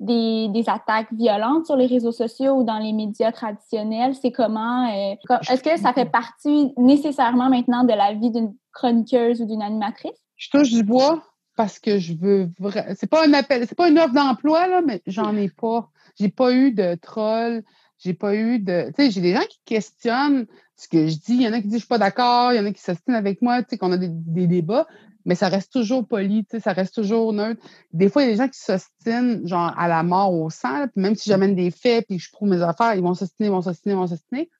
des, 0.00 0.48
des, 0.48 0.68
attaques 0.68 1.12
violentes 1.12 1.66
sur 1.66 1.76
les 1.76 1.86
réseaux 1.86 2.12
sociaux 2.12 2.54
ou 2.54 2.64
dans 2.64 2.78
les 2.78 2.92
médias 2.92 3.32
traditionnels? 3.32 4.14
C'est 4.14 4.32
comment? 4.32 4.86
est-ce 4.86 5.62
que 5.62 5.76
ça 5.78 5.92
fait 5.92 6.10
partie 6.10 6.72
nécessairement 6.76 7.48
maintenant 7.48 7.84
de 7.84 7.92
la 7.92 8.14
vie 8.14 8.30
d'une 8.30 8.54
chroniqueuse 8.72 9.40
ou 9.40 9.46
d'une 9.46 9.62
animatrice? 9.62 10.18
Je 10.36 10.50
touche 10.50 10.70
du 10.70 10.82
bois 10.82 11.22
parce 11.56 11.78
que 11.78 11.98
je 11.98 12.14
veux 12.14 12.50
vraiment. 12.58 12.94
C'est 12.96 13.08
pas 13.08 13.26
un 13.26 13.32
appel, 13.32 13.66
c'est 13.68 13.74
pas 13.74 13.88
une 13.88 13.98
offre 13.98 14.14
d'emploi, 14.14 14.66
là, 14.66 14.82
mais 14.82 15.02
j'en 15.06 15.36
ai 15.36 15.48
pas. 15.48 15.90
J'ai 16.18 16.28
pas 16.28 16.52
eu 16.52 16.72
de 16.72 16.94
troll. 16.94 17.62
J'ai 17.98 18.14
pas 18.14 18.34
eu 18.34 18.58
de. 18.58 18.92
Tu 18.96 19.04
sais, 19.04 19.10
j'ai 19.10 19.20
des 19.20 19.34
gens 19.34 19.44
qui 19.48 19.60
questionnent 19.64 20.46
ce 20.76 20.88
que 20.88 21.06
je 21.06 21.16
dis. 21.16 21.34
Il 21.34 21.42
y 21.42 21.48
en 21.48 21.52
a 21.52 21.60
qui 21.60 21.68
disent 21.68 21.74
je 21.74 21.78
suis 21.80 21.88
pas 21.88 21.98
d'accord, 21.98 22.52
il 22.52 22.56
y 22.56 22.60
en 22.60 22.66
a 22.66 22.72
qui 22.72 22.82
s'ostinent 22.82 23.14
avec 23.14 23.40
moi, 23.40 23.62
tu 23.62 23.70
sais, 23.70 23.78
qu'on 23.78 23.92
a 23.92 23.96
des, 23.96 24.08
débats, 24.46 24.86
mais 25.24 25.34
ça 25.34 25.48
reste 25.48 25.72
toujours 25.72 26.06
poli, 26.06 26.44
tu 26.44 26.56
sais, 26.56 26.60
ça 26.60 26.72
reste 26.72 26.94
toujours 26.94 27.32
neutre. 27.32 27.64
Des 27.92 28.08
fois, 28.08 28.22
il 28.22 28.26
y 28.26 28.28
a 28.28 28.32
des 28.32 28.38
gens 28.38 28.48
qui 28.48 28.58
s'ostinent, 28.58 29.46
genre, 29.46 29.72
à 29.78 29.88
la 29.88 30.02
mort 30.02 30.34
au 30.34 30.50
sang, 30.50 30.86
puis 30.88 31.02
même 31.02 31.14
si 31.14 31.30
j'amène 31.30 31.54
des 31.54 31.70
faits 31.70 32.06
puis 32.06 32.18
je 32.18 32.30
prouve 32.30 32.48
mes 32.48 32.62
affaires, 32.62 32.94
ils 32.94 33.02
vont 33.02 33.14
s'ostiner, 33.14 33.48
ils 33.48 33.52
vont 33.52 33.62
s'ostiner, 33.62 33.94
ils 33.94 33.98
vont 33.98 34.06
s'ostiner 34.06 34.50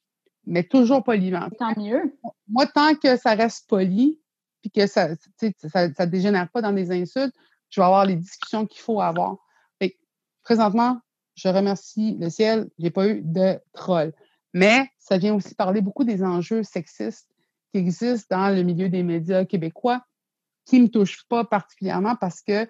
mais 0.47 0.63
toujours 0.63 1.03
poliment. 1.03 1.49
Tant 1.59 1.79
mieux. 1.81 2.17
Moi, 2.49 2.67
tant 2.67 2.95
que 2.95 3.17
ça 3.17 3.35
reste 3.35 3.69
poli, 3.69 4.21
puis 4.65 4.71
que 4.71 4.87
ça 4.87 5.11
ça 5.69 6.07
dégénère 6.07 6.49
pas 6.49 6.63
dans 6.63 6.73
des 6.73 6.91
insultes, 6.91 7.35
je 7.69 7.81
vais 7.81 7.85
avoir 7.85 8.07
les 8.07 8.17
discussions 8.17 8.67
qu'il 8.67 8.81
faut 8.81 9.01
avoir. 9.01 9.37
présentement, 10.43 11.01
je 11.35 11.49
remercie 11.49 12.17
le 12.19 12.31
ciel, 12.31 12.71
j'ai 12.79 12.91
pas 12.91 13.09
eu 13.09 13.21
de 13.23 13.59
troll. 13.73 14.13
Mais 14.55 14.89
ça 14.99 15.19
vient 15.19 15.35
aussi 15.35 15.55
parler 15.55 15.81
beaucoup 15.81 16.05
des 16.05 16.23
enjeux 16.23 16.63
sexistes 16.63 17.29
qui 17.73 17.79
existent 17.79 18.37
dans 18.37 18.55
le 18.55 18.63
milieu 18.63 18.89
des 18.89 19.03
médias 19.03 19.45
québécois, 19.45 20.03
qui 20.65 20.81
me 20.81 20.89
touchent 20.89 21.27
pas 21.29 21.45
particulièrement 21.45 22.17
parce 22.17 22.41
que 22.41 22.63
euh, 22.63 22.67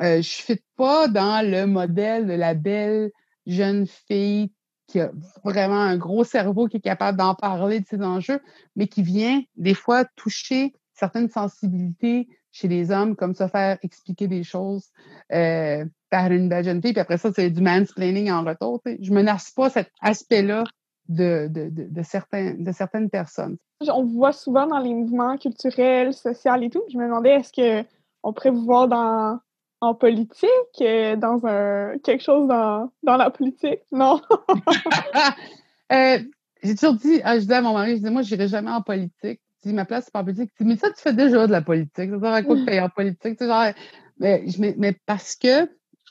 je 0.00 0.16
ne 0.16 0.22
fit 0.22 0.62
pas 0.76 1.08
dans 1.08 1.46
le 1.46 1.66
modèle 1.66 2.26
de 2.26 2.32
la 2.32 2.54
belle 2.54 3.10
jeune 3.46 3.86
fille 3.86 4.52
qui 4.86 5.00
a 5.00 5.10
vraiment 5.44 5.80
un 5.80 5.96
gros 5.96 6.24
cerveau 6.24 6.66
qui 6.66 6.78
est 6.78 6.80
capable 6.80 7.16
d'en 7.16 7.34
parler 7.34 7.80
de 7.80 7.86
ces 7.86 8.02
enjeux, 8.02 8.40
mais 8.76 8.88
qui 8.88 9.02
vient 9.02 9.42
des 9.56 9.74
fois 9.74 10.04
toucher 10.16 10.74
certaines 11.02 11.28
sensibilités 11.28 12.28
chez 12.52 12.68
les 12.68 12.92
hommes, 12.92 13.16
comme 13.16 13.34
se 13.34 13.48
faire 13.48 13.76
expliquer 13.82 14.28
des 14.28 14.44
choses 14.44 14.88
euh, 15.32 15.84
par 16.10 16.30
une 16.30 16.48
belle 16.48 16.64
jeune 16.64 16.80
fille, 16.80 16.92
puis 16.92 17.00
après 17.00 17.18
ça, 17.18 17.32
c'est 17.34 17.50
du 17.50 17.60
mansplaining 17.60 18.30
en 18.30 18.44
retour. 18.44 18.80
Je 18.84 19.10
ne 19.10 19.16
menace 19.16 19.50
pas 19.50 19.68
cet 19.68 19.90
aspect-là 20.00 20.62
de, 21.08 21.48
de, 21.50 21.70
de, 21.72 22.02
certains, 22.02 22.54
de 22.56 22.70
certaines 22.70 23.10
personnes. 23.10 23.56
On 23.80 24.04
vous 24.04 24.12
voit 24.12 24.32
souvent 24.32 24.68
dans 24.68 24.78
les 24.78 24.94
mouvements 24.94 25.36
culturels, 25.38 26.12
sociaux 26.12 26.54
et 26.60 26.70
tout. 26.70 26.84
Je 26.92 26.96
me 26.96 27.04
demandais, 27.04 27.30
est-ce 27.30 27.52
qu'on 27.52 28.32
pourrait 28.32 28.50
vous 28.50 28.64
voir 28.64 28.86
dans, 28.86 29.40
en 29.80 29.94
politique, 29.94 30.48
euh, 30.82 31.16
dans 31.16 31.44
un 31.44 31.98
quelque 31.98 32.22
chose 32.22 32.46
dans, 32.46 32.92
dans 33.02 33.16
la 33.16 33.30
politique? 33.30 33.80
Non? 33.90 34.20
euh, 35.92 36.18
j'ai 36.62 36.74
toujours 36.76 36.94
dit, 36.94 37.20
ah, 37.24 37.34
je 37.34 37.40
disais 37.40 37.54
à 37.54 37.62
mon 37.62 37.72
mari, 37.72 37.92
je 37.92 37.96
disais, 37.96 38.10
moi, 38.10 38.22
je 38.22 38.32
n'irai 38.32 38.46
jamais 38.46 38.70
en 38.70 38.82
politique. 38.82 39.40
Dis, 39.62 39.72
ma 39.72 39.84
place, 39.84 40.04
c'est 40.04 40.12
pas 40.12 40.20
en 40.20 40.24
politique. 40.24 40.50
Mais 40.60 40.76
ça, 40.76 40.90
tu 40.90 41.00
fais 41.00 41.12
déjà 41.12 41.46
de 41.46 41.52
la 41.52 41.62
politique. 41.62 42.10
Ça 42.10 42.20
sert 42.20 42.46
quoi 42.46 42.56
que 42.56 42.70
tu 42.70 42.80
en 42.80 42.88
politique? 42.88 43.42
genre, 43.42 43.72
mais, 44.18 44.44
mais, 44.76 44.96
parce 45.06 45.36
que, 45.36 45.66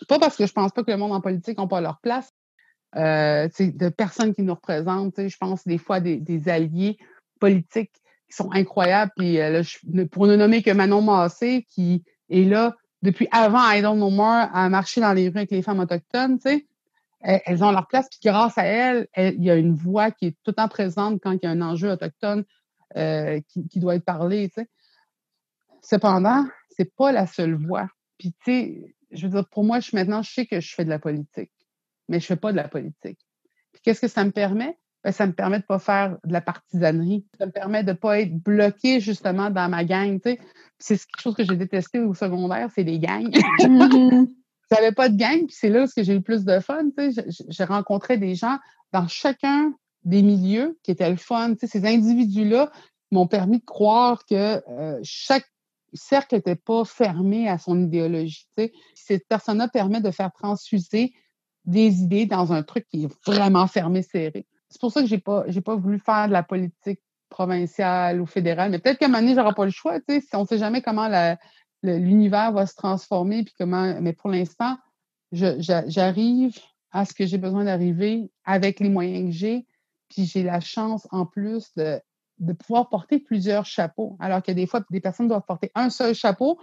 pas 0.08 0.20
parce 0.20 0.38
que 0.38 0.46
je 0.46 0.54
pense 0.54 0.72
pas 0.72 0.84
que 0.84 0.92
le 0.92 0.98
monde 0.98 1.12
en 1.12 1.22
politique 1.22 1.58
n'a 1.58 1.68
pas 1.68 1.82
leur 1.82 2.00
place, 2.00 2.32
euh, 2.96 3.48
de 3.60 3.90
personnes 3.90 4.34
qui 4.34 4.42
nous 4.44 4.54
représentent. 4.54 5.28
Je 5.28 5.38
pense 5.38 5.66
des 5.66 5.78
fois 5.78 6.00
des, 6.00 6.18
des 6.18 6.50
alliés 6.50 6.98
politiques 7.40 7.94
qui 8.30 8.36
sont 8.36 8.52
incroyables. 8.54 9.12
Puis 9.18 9.40
euh, 9.40 9.62
là, 9.62 10.06
pour 10.12 10.28
ne 10.28 10.36
nommer 10.36 10.62
que 10.64 10.72
Manon 10.72 11.02
Massé, 11.02 11.66
qui 11.70 12.04
est 12.30 12.44
là 12.44 12.76
depuis 13.02 13.28
avant 13.32 13.70
I 13.70 13.82
Don't 13.82 13.98
More 13.98 14.48
à 14.54 14.70
marcher 14.70 15.02
dans 15.02 15.14
les 15.14 15.28
rues 15.28 15.38
avec 15.38 15.52
les 15.52 15.62
femmes 15.62 15.80
autochtones, 15.80 16.40
tu 16.40 16.50
sais 16.50 16.66
elles 17.24 17.64
ont 17.64 17.72
leur 17.72 17.88
place, 17.88 18.08
puis 18.10 18.20
grâce 18.24 18.58
à 18.58 18.64
elles, 18.64 19.08
il 19.16 19.44
y 19.44 19.52
a 19.52 19.56
une 19.56 19.76
voix 19.76 20.12
qui 20.12 20.28
est 20.28 20.32
tout 20.44 20.52
le 20.52 20.54
temps 20.54 20.68
présente 20.68 21.22
quand 21.22 21.32
il 21.32 21.40
y 21.44 21.46
a 21.46 21.52
un 21.52 21.62
enjeu 21.62 21.92
autochtone 21.92 22.44
euh, 22.98 23.40
qui, 23.48 23.80
doit 23.80 23.96
être 23.96 24.06
parlé. 24.06 24.50
Tu 24.50 24.62
sais. 24.62 24.68
Cependant, 25.82 26.46
c'est 26.70 26.94
pas 26.96 27.12
la 27.12 27.28
seule 27.28 27.56
voix. 27.56 27.88
Puis, 28.18 28.34
tu 28.44 28.52
sais, 28.52 28.96
je 29.12 29.28
veux 29.28 29.34
dire, 29.34 29.50
pour 29.50 29.64
moi, 29.64 29.80
je, 29.80 29.96
maintenant, 29.96 30.22
je 30.22 30.32
sais 30.32 30.46
que 30.46 30.60
je 30.60 30.74
fais 30.74 30.86
de 30.86 30.90
la 30.90 31.00
politique, 31.00 31.52
mais 32.08 32.20
je 32.20 32.26
fais 32.26 32.36
pas 32.36 32.52
de 32.52 32.58
la 32.58 32.68
politique. 32.68 33.20
Puis, 33.72 33.82
qu'est-ce 33.84 34.02
que 34.02 34.08
ça 34.08 34.24
me 34.24 34.32
permet? 34.32 34.78
Ben, 35.04 35.12
ça 35.12 35.26
me 35.26 35.34
permet 35.34 35.60
de 35.60 35.66
pas 35.66 35.80
faire 35.80 36.18
de 36.24 36.32
la 36.32 36.42
partisanerie. 36.42 37.26
Ça 37.40 37.48
me 37.48 37.52
permet 37.52 37.84
de 37.84 37.94
pas 37.94 38.20
être 38.20 38.36
bloqué, 38.36 39.00
justement, 39.00 39.50
dans 39.50 39.70
ma 39.70 39.84
gang, 39.84 40.22
tu 40.22 40.32
sais. 40.32 40.40
C'est 40.78 40.98
quelque 40.98 41.22
chose 41.22 41.36
que 41.36 41.44
j'ai 41.44 41.56
détesté 41.56 42.00
au 42.00 42.14
secondaire, 42.14 42.70
c'est 42.74 42.84
les 42.84 43.00
gangs. 43.00 43.30
Mm-hmm. 43.30 44.28
J'avais 44.72 44.94
pas 44.94 45.10
de 45.10 45.18
gang, 45.18 45.40
puis 45.48 45.56
c'est 45.58 45.70
là 45.70 45.84
où 45.84 45.88
j'ai 45.96 46.14
eu 46.14 46.16
le 46.16 46.22
plus 46.22 46.46
de 46.46 46.60
fun. 46.60 46.90
J'ai 47.50 47.64
rencontré 47.66 48.18
des 48.18 48.36
gens 48.36 48.58
dans 48.94 49.08
chacun 49.08 49.74
des 50.04 50.22
milieux 50.22 50.80
qui 50.84 50.92
étaient 50.92 51.10
le 51.10 51.18
fun. 51.18 51.54
Ces 51.62 51.86
individus-là 51.86 52.72
m'ont 53.12 53.28
permis 53.28 53.60
de 53.60 53.66
croire 53.66 54.26
que 54.26 54.62
euh, 54.70 55.00
chaque 55.04 55.46
cercle 55.94 56.36
n'était 56.36 56.56
pas 56.56 56.86
fermé 56.86 57.50
à 57.50 57.58
son 57.58 57.80
idéologie. 57.80 58.48
Cette 58.96 59.28
personne-là 59.28 59.68
permet 59.68 60.02
de 60.02 60.12
faire 60.12 60.32
transfuser 60.32 61.14
des 61.66 62.02
idées 62.02 62.26
dans 62.26 62.54
un 62.54 62.64
truc 62.64 62.88
qui 62.90 63.04
est 63.04 63.26
vraiment 63.26 63.68
fermé, 63.68 64.02
serré. 64.02 64.48
C'est 64.70 64.80
pour 64.80 64.92
ça 64.92 65.02
que 65.02 65.08
j'ai 65.08 65.20
pas, 65.20 65.44
j'ai 65.48 65.62
pas 65.62 65.76
voulu 65.76 66.00
faire 66.00 66.28
de 66.28 66.34
la 66.34 66.44
politique 66.44 67.02
provinciale 67.30 68.22
ou 68.22 68.26
fédérale, 68.26 68.72
mais 68.72 68.80
peut-être 68.80 68.98
qu'à 68.98 69.06
un 69.06 69.10
moment 69.10 69.22
donné, 69.22 69.36
j'aurai 69.36 69.54
pas 69.54 69.66
le 69.66 69.72
choix. 69.72 70.00
On 70.34 70.42
ne 70.42 70.48
sait 70.48 70.58
jamais 70.58 70.82
comment 70.82 71.10
l'univers 71.84 72.52
va 72.52 72.66
se 72.66 72.76
transformer, 72.76 73.44
puis 73.44 73.54
comment. 73.58 74.00
Mais 74.02 74.14
pour 74.14 74.30
l'instant, 74.30 74.78
j'arrive 75.32 76.58
à 76.92 77.06
ce 77.06 77.14
que 77.14 77.26
j'ai 77.26 77.38
besoin 77.38 77.66
d'arriver 77.66 78.32
avec 78.44 78.80
les 78.80 78.90
moyens 78.90 79.32
que 79.32 79.38
j'ai, 79.38 79.66
puis 80.12 80.26
j'ai 80.26 80.44
la 80.44 80.60
chance 80.60 81.08
en 81.12 81.26
plus 81.26 81.74
de, 81.76 82.00
de 82.40 82.54
pouvoir 82.54 82.90
porter 82.90 83.20
plusieurs 83.20 83.66
chapeaux, 83.66 84.18
alors 84.20 84.44
que 84.44 84.52
des 84.52 84.68
fois, 84.68 84.84
des 84.90 85.00
personnes 85.00 85.28
doivent 85.28 85.46
porter 85.48 85.72
un 85.76 85.90
seul 85.90 86.14
chapeau. 86.14 86.60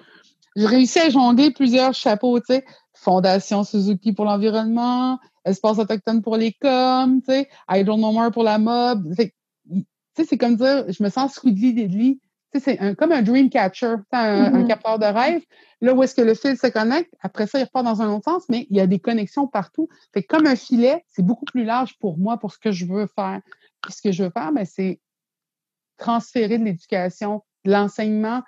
J'ai 0.56 0.66
réussi 0.66 0.98
à 0.98 1.08
jongler 1.08 1.52
plusieurs 1.52 1.94
chapeaux, 1.94 2.38
tu 2.40 2.46
sais, 2.54 2.64
Fondation 2.94 3.64
Suzuki 3.64 4.12
pour 4.12 4.24
l'environnement, 4.24 5.18
Espace 5.44 5.78
autochtone 5.78 6.20
pour 6.20 6.36
les 6.36 6.52
coms, 6.52 7.20
tu 7.20 7.32
sais, 7.32 7.48
I 7.70 7.84
Don't 7.84 8.00
More 8.00 8.30
pour 8.32 8.42
la 8.42 8.58
mob. 8.58 9.14
Tu 9.16 9.32
sais, 10.16 10.24
c'est 10.24 10.36
comme 10.36 10.56
dire, 10.56 10.84
je 10.88 11.02
me 11.02 11.08
sens 11.08 11.34
Squidly 11.34 11.74
Deadly 11.74 12.20
c'est 12.54 12.96
comme 12.96 13.12
un 13.12 13.22
dream 13.22 13.50
catcher, 13.50 13.86
un, 13.86 14.18
un, 14.18 14.50
mm-hmm. 14.50 14.66
capteur 14.66 14.98
de 14.98 15.06
rêve. 15.06 15.42
Là 15.80 15.94
où 15.94 16.02
est-ce 16.02 16.14
que 16.14 16.22
le 16.22 16.34
fil 16.34 16.56
se 16.56 16.66
connecte, 16.66 17.12
après 17.20 17.46
ça, 17.46 17.58
il 17.58 17.64
repart 17.64 17.84
dans 17.84 18.02
un 18.02 18.12
autre 18.12 18.24
sens, 18.24 18.44
mais 18.48 18.66
il 18.70 18.76
y 18.76 18.80
a 18.80 18.86
des 18.86 18.98
connexions 18.98 19.46
partout. 19.46 19.88
Fait 20.12 20.22
comme 20.22 20.46
un 20.46 20.56
filet, 20.56 21.04
c'est 21.08 21.24
beaucoup 21.24 21.44
plus 21.44 21.64
large 21.64 21.96
pour 21.98 22.18
moi, 22.18 22.38
pour 22.38 22.52
ce 22.52 22.58
que 22.58 22.72
je 22.72 22.86
veux 22.86 23.06
faire. 23.14 23.40
Puis 23.82 23.92
ce 23.92 24.02
que 24.02 24.12
je 24.12 24.24
veux 24.24 24.30
faire, 24.30 24.52
ben, 24.52 24.64
c'est 24.64 25.00
transférer 25.98 26.58
de 26.58 26.64
l'éducation, 26.64 27.42
de 27.64 27.72
l'enseignement, 27.72 28.42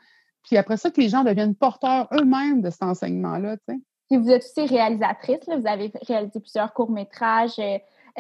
puis 0.45 0.57
après 0.57 0.77
ça, 0.77 0.91
que 0.91 1.01
les 1.01 1.09
gens 1.09 1.25
deviennent 1.25 1.55
porteurs 1.55 2.09
eux-mêmes 2.13 2.63
de 2.63 2.71
cet 2.71 2.83
enseignement-là. 2.83 3.57
Puis 3.67 4.17
vous 4.17 4.31
êtes 4.31 4.45
aussi 4.45 4.67
réalisatrice, 4.67 5.47
là. 5.47 5.59
vous 5.59 5.67
avez 5.67 5.93
réalisé 6.07 6.41
plusieurs 6.41 6.73
courts-métrages. 6.73 7.59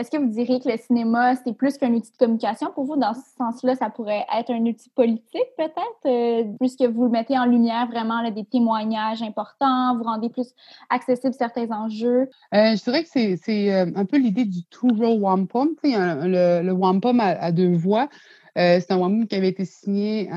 Est-ce 0.01 0.11
que 0.11 0.17
vous 0.17 0.31
diriez 0.31 0.61
que 0.61 0.69
le 0.71 0.79
cinéma, 0.79 1.35
c'est 1.37 1.53
plus 1.53 1.77
qu'un 1.77 1.93
outil 1.93 2.11
de 2.11 2.17
communication 2.17 2.69
pour 2.75 2.85
vous? 2.85 2.97
Dans 2.97 3.13
ce 3.13 3.21
sens-là, 3.37 3.75
ça 3.75 3.91
pourrait 3.91 4.25
être 4.35 4.51
un 4.51 4.65
outil 4.65 4.89
politique, 4.89 5.51
peut-être, 5.59 6.07
euh, 6.07 6.45
puisque 6.59 6.83
vous 6.85 7.05
le 7.05 7.11
mettez 7.11 7.39
en 7.39 7.45
lumière 7.45 7.87
vraiment 7.87 8.23
des 8.31 8.47
témoignages 8.47 9.21
importants, 9.21 9.95
vous 9.99 10.05
rendez 10.05 10.31
plus 10.31 10.55
accessible 10.89 11.35
certains 11.35 11.71
enjeux? 11.71 12.31
Euh, 12.55 12.77
je 12.77 12.83
dirais 12.83 13.05
que 13.05 13.11
c'est 13.11 13.75
euh, 13.75 13.93
un 13.95 14.07
peu 14.07 14.17
l'idée 14.17 14.47
du 14.47 14.65
two-row 14.71 15.19
wampum, 15.19 15.77
le, 15.85 16.63
le 16.63 16.73
wampum 16.73 17.21
à, 17.21 17.53
deux 17.53 17.77
voix. 17.77 18.09
c'est 18.57 18.91
un 18.91 18.97
wampum 18.97 19.27
qui 19.27 19.35
avait 19.35 19.51
été 19.51 19.67
signé 19.67 20.31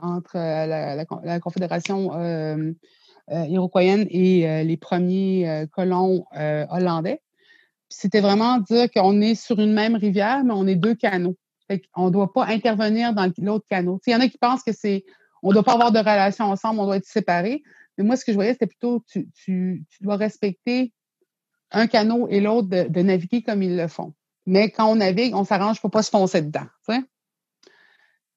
entre 0.00 0.36
la, 0.36 1.40
Confédération 1.40 2.12
iroquoienne 3.28 4.06
et 4.10 4.62
les 4.62 4.76
premiers 4.76 5.66
colons 5.72 6.24
hollandais 6.70 7.20
c'était 7.88 8.20
vraiment 8.20 8.58
dire 8.58 8.90
qu'on 8.90 9.20
est 9.20 9.34
sur 9.34 9.58
une 9.58 9.72
même 9.72 9.96
rivière, 9.96 10.44
mais 10.44 10.52
on 10.54 10.66
est 10.66 10.76
deux 10.76 10.94
canaux. 10.94 11.36
on 11.96 12.06
ne 12.06 12.10
doit 12.10 12.32
pas 12.32 12.46
intervenir 12.46 13.12
dans 13.14 13.30
l'autre 13.38 13.66
canot. 13.68 14.00
Il 14.06 14.12
y 14.12 14.16
en 14.16 14.20
a 14.20 14.28
qui 14.28 14.38
pensent 14.38 14.62
que 14.62 14.72
c'est 14.72 15.04
on 15.42 15.50
ne 15.50 15.54
doit 15.54 15.62
pas 15.62 15.74
avoir 15.74 15.92
de 15.92 15.98
relation 15.98 16.46
ensemble, 16.46 16.80
on 16.80 16.86
doit 16.86 16.96
être 16.96 17.06
séparés. 17.06 17.62
Mais 17.96 18.04
moi, 18.04 18.16
ce 18.16 18.24
que 18.24 18.32
je 18.32 18.36
voyais, 18.36 18.52
c'était 18.52 18.66
plutôt 18.66 19.04
tu, 19.34 19.84
dois 20.00 20.16
respecter 20.16 20.92
un 21.70 21.86
canot 21.86 22.26
et 22.28 22.40
l'autre 22.40 22.68
de, 22.68 23.02
naviguer 23.02 23.42
comme 23.42 23.62
ils 23.62 23.76
le 23.76 23.88
font. 23.88 24.14
Mais 24.46 24.70
quand 24.70 24.90
on 24.90 24.96
navigue, 24.96 25.34
on 25.34 25.44
s'arrange 25.44 25.80
pour 25.80 25.88
ne 25.88 25.92
pas 25.92 26.02
se 26.02 26.10
foncer 26.10 26.42
dedans. 26.42 26.66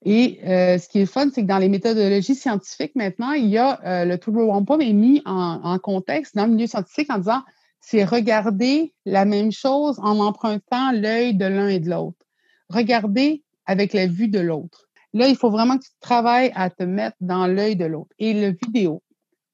Et 0.04 0.40
euh, 0.46 0.78
ce 0.78 0.90
qui 0.90 1.00
est 1.00 1.06
fun, 1.06 1.30
c'est 1.34 1.44
que 1.44 1.48
dans 1.48 1.60
les 1.60 1.70
méthodologies 1.70 2.36
scientifiques, 2.36 2.96
maintenant, 2.96 3.32
il 3.34 3.48
y 3.48 3.58
a 3.58 3.80
euh, 3.86 4.06
le 4.06 4.18
True 4.18 4.44
Wampum 4.44 4.82
est 4.82 4.94
mis 4.94 5.22
en 5.26 5.78
contexte 5.80 6.36
dans 6.36 6.46
le 6.46 6.54
milieu 6.54 6.68
scientifique 6.68 7.12
en 7.12 7.20
disant 7.20 7.44
c'est 7.82 8.06
regarder 8.06 8.94
la 9.06 9.26
même 9.26 9.52
chose 9.52 10.00
en 10.00 10.20
empruntant 10.20 10.92
l'œil 10.92 11.36
de 11.36 11.46
l'un 11.46 11.68
et 11.68 11.80
de 11.80 11.90
l'autre. 11.90 12.26
Regarder 12.70 13.44
avec 13.66 13.94
la 13.94 14.08
vue 14.08 14.30
de 14.30 14.40
l'autre. 14.40 14.88
Là, 15.14 15.28
il 15.28 15.36
faut 15.36 15.50
vraiment 15.50 15.78
que 15.78 15.84
tu 15.84 15.92
travailles 16.00 16.52
à 16.56 16.70
te 16.70 16.84
mettre 16.84 17.18
dans 17.20 17.48
l'œil 17.48 17.76
de 17.76 17.86
l'autre. 17.86 18.12
Et 18.20 18.34
le 18.34 18.56
vidéo, 18.64 19.04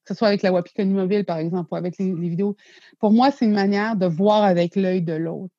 que 0.04 0.14
ce 0.14 0.18
soit 0.18 0.28
avec 0.28 0.42
la 0.42 0.52
Wapikoni 0.52 0.92
Mobile, 0.92 1.24
par 1.24 1.38
exemple, 1.38 1.68
ou 1.72 1.76
avec 1.76 1.98
les, 1.98 2.12
vidéos, 2.12 2.56
pour 3.00 3.10
moi, 3.10 3.30
c'est 3.30 3.46
une 3.46 3.54
manière 3.54 3.96
de 3.96 4.06
voir 4.06 4.44
avec 4.44 4.76
l'œil 4.76 5.02
de 5.02 5.14
l'autre, 5.14 5.54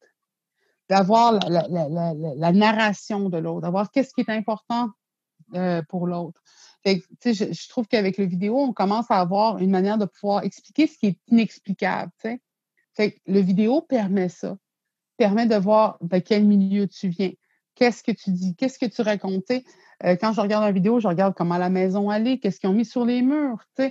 d'avoir 0.90 1.34
la, 1.34 2.52
narration 2.54 3.30
de 3.30 3.38
l'autre, 3.38 3.62
d'avoir 3.62 3.92
qu'est-ce 3.92 4.14
qui 4.14 4.22
est 4.22 4.30
important 4.30 4.90
euh, 5.56 5.82
pour 5.90 6.08
l'autre. 6.08 6.42
Je, 6.86 6.94
je, 7.26 7.70
trouve 7.70 7.88
qu'avec 7.88 8.18
le 8.18 8.26
vidéo, 8.26 8.58
on 8.58 8.72
commence 8.72 9.12
à 9.12 9.20
avoir 9.20 9.58
une 9.58 9.72
manière 9.72 9.98
de 9.98 10.06
pouvoir 10.06 10.44
expliquer 10.44 10.88
ce 10.88 10.98
qui 10.98 11.08
est 11.08 11.20
inexplicable. 11.28 12.12
Le 13.28 13.40
vidéo 13.40 13.82
permet 13.82 14.30
ça, 14.30 14.58
permet 15.18 15.46
de 15.46 15.56
voir 15.56 15.98
de 16.02 16.18
quel 16.20 16.46
milieu 16.46 16.88
tu 16.88 17.10
viens, 17.10 17.32
qu'est-ce 17.76 18.04
que 18.04 18.12
tu 18.12 18.32
dis, 18.32 18.56
qu'est-ce 18.56 18.80
que 18.80 18.86
tu 18.86 19.02
racontes. 19.02 19.52
Euh, 20.04 20.16
quand 20.16 20.34
je 20.34 20.42
regarde 20.42 20.66
une 20.68 20.74
vidéo, 20.74 21.00
je 21.00 21.08
regarde 21.08 21.34
comment 21.36 21.58
la 21.58 21.70
maison 21.70 22.10
allait, 22.10 22.40
qu'est-ce 22.40 22.60
qu'ils 22.60 22.70
ont 22.70 22.74
mis 22.74 22.86
sur 22.86 23.06
les 23.06 23.22
murs, 23.22 23.64
euh, 23.80 23.90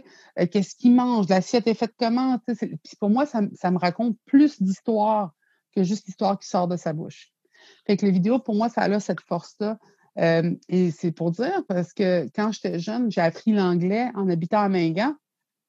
qu'est-ce 0.50 0.74
qu'ils 0.74 0.94
mangent, 0.94 1.28
l'assiette 1.28 1.66
est 1.66 1.74
faite 1.74 1.94
comment. 1.98 2.38
Puis 2.46 2.96
pour 2.98 3.10
moi, 3.10 3.26
ça, 3.26 3.40
me 3.42 3.78
raconte 3.78 4.16
plus 4.24 4.62
d'histoire 4.62 5.32
que 5.74 5.82
juste 5.82 6.06
l'histoire 6.06 6.38
qui 6.38 6.48
sort 6.48 6.68
de 6.68 6.76
sa 6.76 6.92
bouche. 6.92 7.32
Fait 7.86 7.96
que 7.96 8.06
les 8.06 8.12
vidéos, 8.12 8.38
pour 8.38 8.54
moi, 8.54 8.68
ça 8.68 8.82
a 8.82 9.00
cette 9.00 9.20
force-là. 9.20 9.78
Euh, 10.18 10.54
et 10.68 10.90
c'est 10.90 11.12
pour 11.12 11.30
dire, 11.30 11.62
parce 11.68 11.92
que 11.92 12.28
quand 12.34 12.52
j'étais 12.52 12.78
jeune, 12.78 13.10
j'ai 13.10 13.20
appris 13.20 13.52
l'anglais 13.52 14.10
en 14.14 14.28
habitant 14.28 14.60
à 14.60 14.68
Mingan 14.68 15.14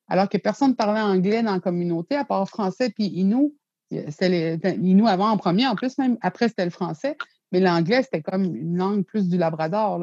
alors 0.09 0.27
que 0.27 0.37
personne 0.37 0.71
ne 0.71 0.75
parlait 0.75 0.99
anglais 0.99 1.43
dans 1.43 1.53
la 1.53 1.59
communauté, 1.59 2.15
à 2.15 2.25
part 2.25 2.47
français 2.49 2.89
puis 2.89 3.05
Inou. 3.05 3.55
Ben, 3.91 4.85
Inou 4.85 5.07
avant 5.07 5.29
en 5.29 5.37
premier, 5.37 5.67
en 5.67 5.75
plus 5.75 5.97
même, 5.97 6.17
après 6.21 6.49
c'était 6.49 6.65
le 6.65 6.71
français, 6.71 7.17
mais 7.51 7.59
l'anglais, 7.59 8.03
c'était 8.03 8.21
comme 8.21 8.43
une 8.43 8.77
langue 8.77 9.03
plus 9.03 9.29
du 9.29 9.37
Labrador. 9.37 9.99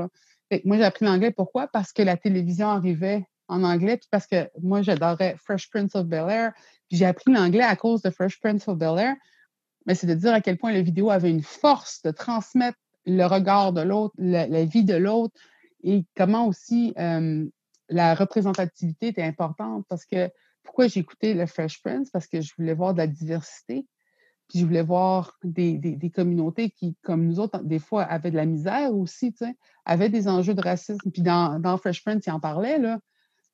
moi, 0.65 0.77
j'ai 0.77 0.85
appris 0.85 1.05
l'anglais, 1.05 1.31
pourquoi? 1.31 1.69
Parce 1.69 1.93
que 1.93 2.03
la 2.03 2.17
télévision 2.17 2.69
arrivait 2.69 3.27
en 3.49 3.63
anglais, 3.63 3.97
puis 3.97 4.09
parce 4.11 4.27
que 4.27 4.49
moi, 4.61 4.83
j'adorais 4.83 5.37
Fresh 5.39 5.71
Prince 5.71 5.95
of 5.95 6.07
Bel-Air, 6.07 6.53
puis 6.89 6.99
j'ai 6.99 7.07
appris 7.07 7.33
l'anglais 7.33 7.63
à 7.63 7.77
cause 7.77 8.03
de 8.03 8.11
Fresh 8.11 8.41
Prince 8.41 8.67
of 8.67 8.77
Bel-Air, 8.77 9.15
mais 9.87 9.95
c'est 9.95 10.09
de 10.09 10.15
dire 10.15 10.35
à 10.35 10.41
quel 10.41 10.59
point 10.59 10.73
la 10.73 10.83
vidéo 10.83 11.11
avait 11.11 11.31
une 11.31 11.43
force 11.43 12.03
de 12.03 12.11
transmettre 12.11 12.79
le 13.07 13.25
regard 13.25 13.73
de 13.73 13.83
l'autre, 13.83 14.15
la, 14.19 14.65
vie 14.65 14.83
de 14.83 14.97
l'autre, 14.97 15.35
et 15.85 16.05
comment 16.17 16.49
aussi 16.49 16.93
la 17.89 18.15
représentativité 18.15 19.09
était 19.09 19.23
importante 19.23 19.85
parce 19.89 20.05
que 20.05 20.31
pourquoi 20.63 20.89
j'ai 20.89 21.01
écouté 21.01 21.35
le 21.35 21.47
Fresh 21.47 21.83
Prince? 21.83 22.11
Parce 22.11 22.27
que 22.27 22.41
je 22.41 22.53
voulais 22.59 22.75
voir 22.75 22.93
de 22.93 22.99
la 22.99 23.07
diversité. 23.07 23.87
Puis 24.49 24.61
je 24.61 24.65
voulais 24.65 24.83
voir 24.83 25.37
des, 25.43 25.77
des, 25.79 26.11
communautés 26.11 26.71
qui, 26.71 26.97
comme 27.03 27.27
nous 27.27 27.41
autres, 27.41 27.63
des 27.65 27.81
fois, 27.81 28.05
avaient 28.05 28.31
de 28.31 28.37
la 28.37 28.47
misère 28.47 28.95
aussi, 28.95 29.33
tu 29.33 29.45
sais, 29.45 29.57
avaient 29.85 30.09
des 30.09 30.29
enjeux 30.29 30.55
de 30.55 30.61
racisme. 30.61 31.11
Puis 31.13 31.23
dans, 31.23 31.59
dans 31.59 31.77
Fresh 31.79 32.05
Prince, 32.05 32.25
il 32.27 32.31
en 32.31 32.39
parlait, 32.39 32.79
là. 32.79 33.01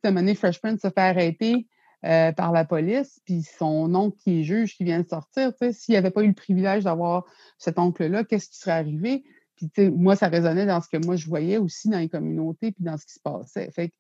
Cette 0.02 0.16
année, 0.16 0.34
Fresh 0.34 0.60
Prince 0.60 0.80
se 0.82 0.90
fait 0.90 1.00
arrêter 1.00 1.66
euh, 2.04 2.32
par 2.32 2.52
la 2.52 2.64
police, 2.64 3.20
puis 3.24 3.42
son 3.42 3.94
oncle 3.94 4.18
qui 4.18 4.40
est 4.40 4.42
juge 4.42 4.76
qui 4.76 4.84
vient 4.84 5.00
de 5.00 5.08
sortir, 5.08 5.52
tu 5.52 5.66
sais, 5.66 5.72
s'il 5.72 5.96
avait 5.96 6.10
pas 6.10 6.24
eu 6.24 6.28
le 6.28 6.34
privilège 6.34 6.84
d'avoir 6.84 7.24
cet 7.58 7.78
oncle-là, 7.78 8.24
qu'est-ce 8.24 8.48
qui 8.50 8.58
serait 8.58 8.72
arrivé? 8.72 9.24
Puis, 9.56 9.70
tu 9.70 9.84
sais, 9.84 9.90
moi, 9.90 10.16
ça 10.16 10.26
résonnait 10.26 10.66
dans 10.66 10.80
ce 10.80 10.88
que 10.88 10.96
moi, 10.96 11.14
je 11.14 11.28
voyais 11.28 11.58
aussi 11.58 11.88
dans 11.88 12.00
les 12.00 12.08
communautés, 12.08 12.72
puis 12.72 12.84
dans 12.84 12.98
ce 12.98 13.06
qui 13.06 13.12
se 13.12 13.20
passait. 13.20 13.70
Fait 13.70 13.90
que, 13.90 13.94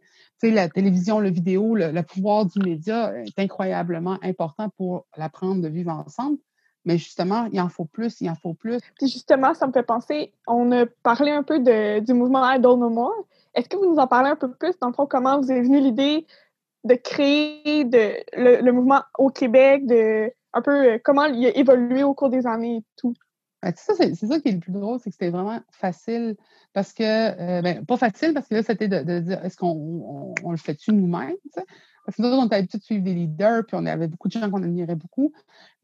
la 0.50 0.68
télévision, 0.68 1.20
le 1.20 1.30
vidéo, 1.30 1.74
le, 1.74 2.02
pouvoir 2.02 2.46
du 2.46 2.58
média 2.58 3.12
est 3.16 3.38
incroyablement 3.38 4.18
important 4.22 4.68
pour 4.70 5.06
l'apprendre 5.16 5.62
de 5.62 5.68
vivre 5.68 5.90
ensemble. 5.90 6.38
Mais 6.84 6.98
justement, 6.98 7.48
il 7.52 7.60
en 7.60 7.68
faut 7.68 7.84
plus, 7.84 8.20
il 8.20 8.28
en 8.28 8.34
faut 8.34 8.54
plus. 8.54 8.78
Puis 8.98 9.08
justement, 9.08 9.54
ça 9.54 9.68
me 9.68 9.72
fait 9.72 9.84
penser, 9.84 10.32
on 10.48 10.72
a 10.72 10.86
parlé 11.04 11.30
un 11.30 11.44
peu 11.44 11.60
du 12.00 12.12
mouvement 12.12 12.50
Idol 12.50 12.78
No 12.78 12.90
More. 12.90 13.14
Est-ce 13.54 13.68
que 13.68 13.76
vous 13.76 13.86
nous 13.86 13.98
en 13.98 14.06
parlez 14.08 14.30
un 14.30 14.36
peu 14.36 14.50
plus, 14.50 14.76
dans 14.80 14.88
le 14.88 14.92
fond, 14.92 15.06
comment 15.06 15.40
vous 15.40 15.52
est 15.52 15.62
venue 15.62 15.80
l'idée 15.80 16.26
de 16.84 16.94
créer 16.94 17.84
de, 17.84 18.14
le, 18.32 18.70
mouvement 18.72 19.02
au 19.18 19.30
Québec, 19.30 19.86
de 19.86 20.32
un 20.52 20.62
peu 20.62 20.94
euh, 20.94 20.98
comment 21.02 21.24
il 21.24 21.46
a 21.46 21.56
évolué 21.56 22.02
au 22.02 22.14
cours 22.14 22.28
des 22.28 22.46
années 22.46 22.78
et 22.78 22.84
tout? 22.96 23.14
Ben, 23.62 23.72
c'est 23.76 23.94
ça 24.26 24.40
qui 24.40 24.48
est 24.48 24.52
le 24.52 24.58
plus 24.58 24.72
drôle, 24.72 24.98
c'est 24.98 25.10
que 25.10 25.14
c'était 25.14 25.30
vraiment 25.30 25.60
facile 25.70 26.36
parce 26.72 26.92
que, 26.92 27.04
euh, 27.04 27.62
ben, 27.62 27.84
pas 27.86 27.96
facile 27.96 28.34
parce 28.34 28.48
que 28.48 28.56
là, 28.56 28.62
c'était 28.64 28.88
de, 28.88 29.20
dire 29.20 29.44
est-ce 29.44 29.56
qu'on 29.56 30.34
on, 30.42 30.50
le 30.50 30.56
fait-tu 30.56 30.92
nous-mêmes? 30.92 31.36
Parce 32.04 32.16
que 32.16 32.22
nous, 32.22 32.28
on 32.28 32.46
était 32.46 32.56
habitués 32.56 32.78
de 32.78 32.82
suivre 32.82 33.04
des 33.04 33.14
leaders, 33.14 33.64
puis 33.64 33.76
on 33.78 33.86
avait 33.86 34.08
beaucoup 34.08 34.26
de 34.26 34.32
gens 34.32 34.50
qu'on 34.50 34.64
admirait 34.64 34.96
beaucoup. 34.96 35.32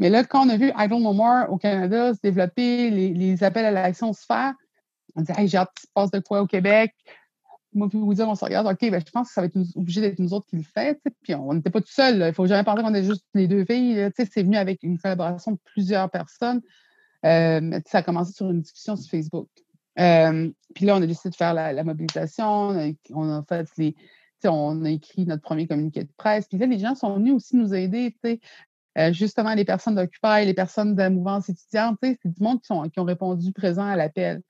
Mais 0.01 0.11
là, 0.11 0.25
quand 0.25 0.45
on 0.45 0.49
a 0.49 0.57
vu 0.57 0.73
Idle 0.77 1.01
No 1.01 1.13
More 1.13 1.49
au 1.51 1.57
Canada 1.57 2.13
se 2.13 2.21
développer, 2.21 2.91
les, 2.91 3.45
appels 3.45 3.65
à 3.65 3.71
l'action 3.71 4.13
se 4.13 4.27
faire, 4.27 4.55
on 5.15 5.23
dit 5.23 5.33
j'ai 5.47 5.59
hâte 5.59 5.71
qu'il 5.75 5.87
se 5.87 5.93
passe 5.95 6.11
de 6.11 6.19
quoi 6.19 6.43
au 6.43 6.47
Québec 6.47 6.93
moi 7.75 7.89
puis 7.89 7.99
vous 7.99 8.15
dire, 8.15 8.29
on 8.29 8.35
se 8.35 8.45
regarde, 8.45 8.67
OK, 8.67 8.91
ben, 8.91 9.01
je 9.05 9.11
pense 9.11 9.29
que 9.29 9.35
ça 9.35 9.41
va 9.43 9.47
être 9.47 9.59
obligé 9.77 10.01
d'être 10.01 10.19
nous 10.19 10.33
autres 10.33 10.47
qui 10.47 10.57
le 10.57 10.63
fait. 10.63 11.01
Puis 11.23 11.35
on 11.35 11.53
n'était 11.53 11.71
pas 11.71 11.81
tout 11.81 11.93
seul. 11.93 12.17
Il 12.17 12.21
ne 12.21 12.33
faut 12.33 12.47
jamais 12.47 12.65
penser 12.65 12.83
qu'on 12.83 12.95
est 12.95 13.05
juste 13.05 13.25
les 13.35 13.47
deux 13.47 13.65
filles. 13.65 14.11
C'est 14.17 14.43
venu 14.43 14.57
avec 14.57 14.83
une 14.83 14.99
collaboration 14.99 15.53
de 15.53 15.59
plusieurs 15.65 16.11
personnes. 16.11 16.61
Euh, 17.25 17.81
ça 17.87 17.99
a 17.99 18.03
commencé 18.03 18.33
sur 18.33 18.51
une 18.51 18.61
discussion 18.61 18.97
sur 18.97 19.11
Facebook. 19.11 19.49
Euh, 19.99 20.51
puis 20.75 20.87
là, 20.87 20.97
on 20.97 21.03
a 21.03 21.07
décidé 21.07 21.31
de 21.31 21.37
faire 21.37 21.55
la, 21.55 21.85
mobilisation. 21.85 22.69
On 23.11 23.31
a, 23.31 23.43
fait. 23.43 23.95
On 24.45 24.85
a 24.85 24.91
écrit 24.91 25.27
notre 25.27 25.43
premier 25.43 25.67
communiqué 25.67 26.05
de 26.05 26.13
presse. 26.17 26.47
Puis 26.47 26.59
là, 26.59 26.67
les 26.67 26.79
gens 26.79 26.95
sont 26.95 27.15
venus 27.17 27.35
aussi 27.35 27.57
nous 27.57 27.75
aider. 27.75 28.17
Euh, 28.97 29.13
justement, 29.13 29.55
les 29.55 29.65
personnes 29.65 29.97
d'Occupy, 29.97 30.45
les 30.45 30.55
personnes 30.55 30.95
de 30.95 31.03
la 31.03 31.11
mouvance 31.11 31.49
étudiante, 31.49 31.99
c'est 32.03 32.19
du 32.25 32.43
monde 32.43 32.61
qui, 32.61 32.73
ont 32.73 33.05
répondu 33.05 33.53
présent 33.53 33.87
à 33.87 33.97
l'appel. 33.97 34.43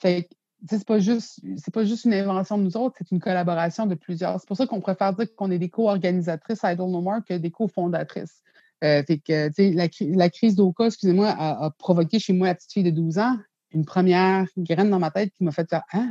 Fait 0.00 0.28
c'est 0.68 0.86
pas 0.86 0.98
juste 1.00 1.40
pas 1.72 1.84
juste 1.84 2.04
une 2.04 2.14
invention 2.14 2.56
de 2.56 2.62
nous 2.62 2.76
autres, 2.76 2.94
c'est 2.98 3.10
une 3.10 3.20
collaboration 3.20 3.86
de 3.86 3.94
plusieurs. 3.94 4.38
C'est 4.40 4.46
pour 4.46 4.56
ça 4.56 4.66
qu'on 4.66 4.80
préfère 4.80 5.12
dire 5.12 5.34
qu'on 5.34 5.50
est 5.50 5.58
des 5.58 5.68
co-organisatrices 5.68 6.62
à 6.64 6.72
Idle 6.72 6.82
No 6.82 7.00
More 7.00 7.24
que 7.28 7.34
des 7.34 7.50
co-fondatrices. 7.50 8.42
Euh, 8.82 9.02
fait 9.04 9.18
que, 9.18 9.50
la, 9.76 9.88
la 10.16 10.30
crise 10.30 10.56
d'Oka, 10.56 10.86
excusez-moi, 10.86 11.28
a, 11.28 11.70
provoqué 11.78 12.18
chez 12.18 12.32
moi, 12.32 12.48
la 12.48 12.54
petite 12.54 12.72
fille 12.72 12.82
de 12.82 12.90
12 12.90 13.18
ans, 13.18 13.36
une 13.72 13.84
première 13.84 14.46
graine 14.56 14.90
dans 14.90 14.98
ma 14.98 15.10
tête 15.10 15.32
qui 15.36 15.44
m'a 15.44 15.52
fait 15.52 15.68
dire 15.68 15.82
Ah, 15.92 16.08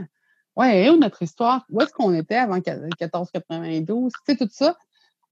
ouais, 0.55 0.89
où 0.89 0.97
notre 0.97 1.21
histoire? 1.21 1.65
Où 1.69 1.81
est-ce 1.81 1.91
qu'on 1.91 2.13
était 2.13 2.35
avant 2.35 2.55
1492? 2.55 4.11
Tu 4.11 4.19
sais, 4.25 4.37
tout 4.37 4.49
ça. 4.51 4.75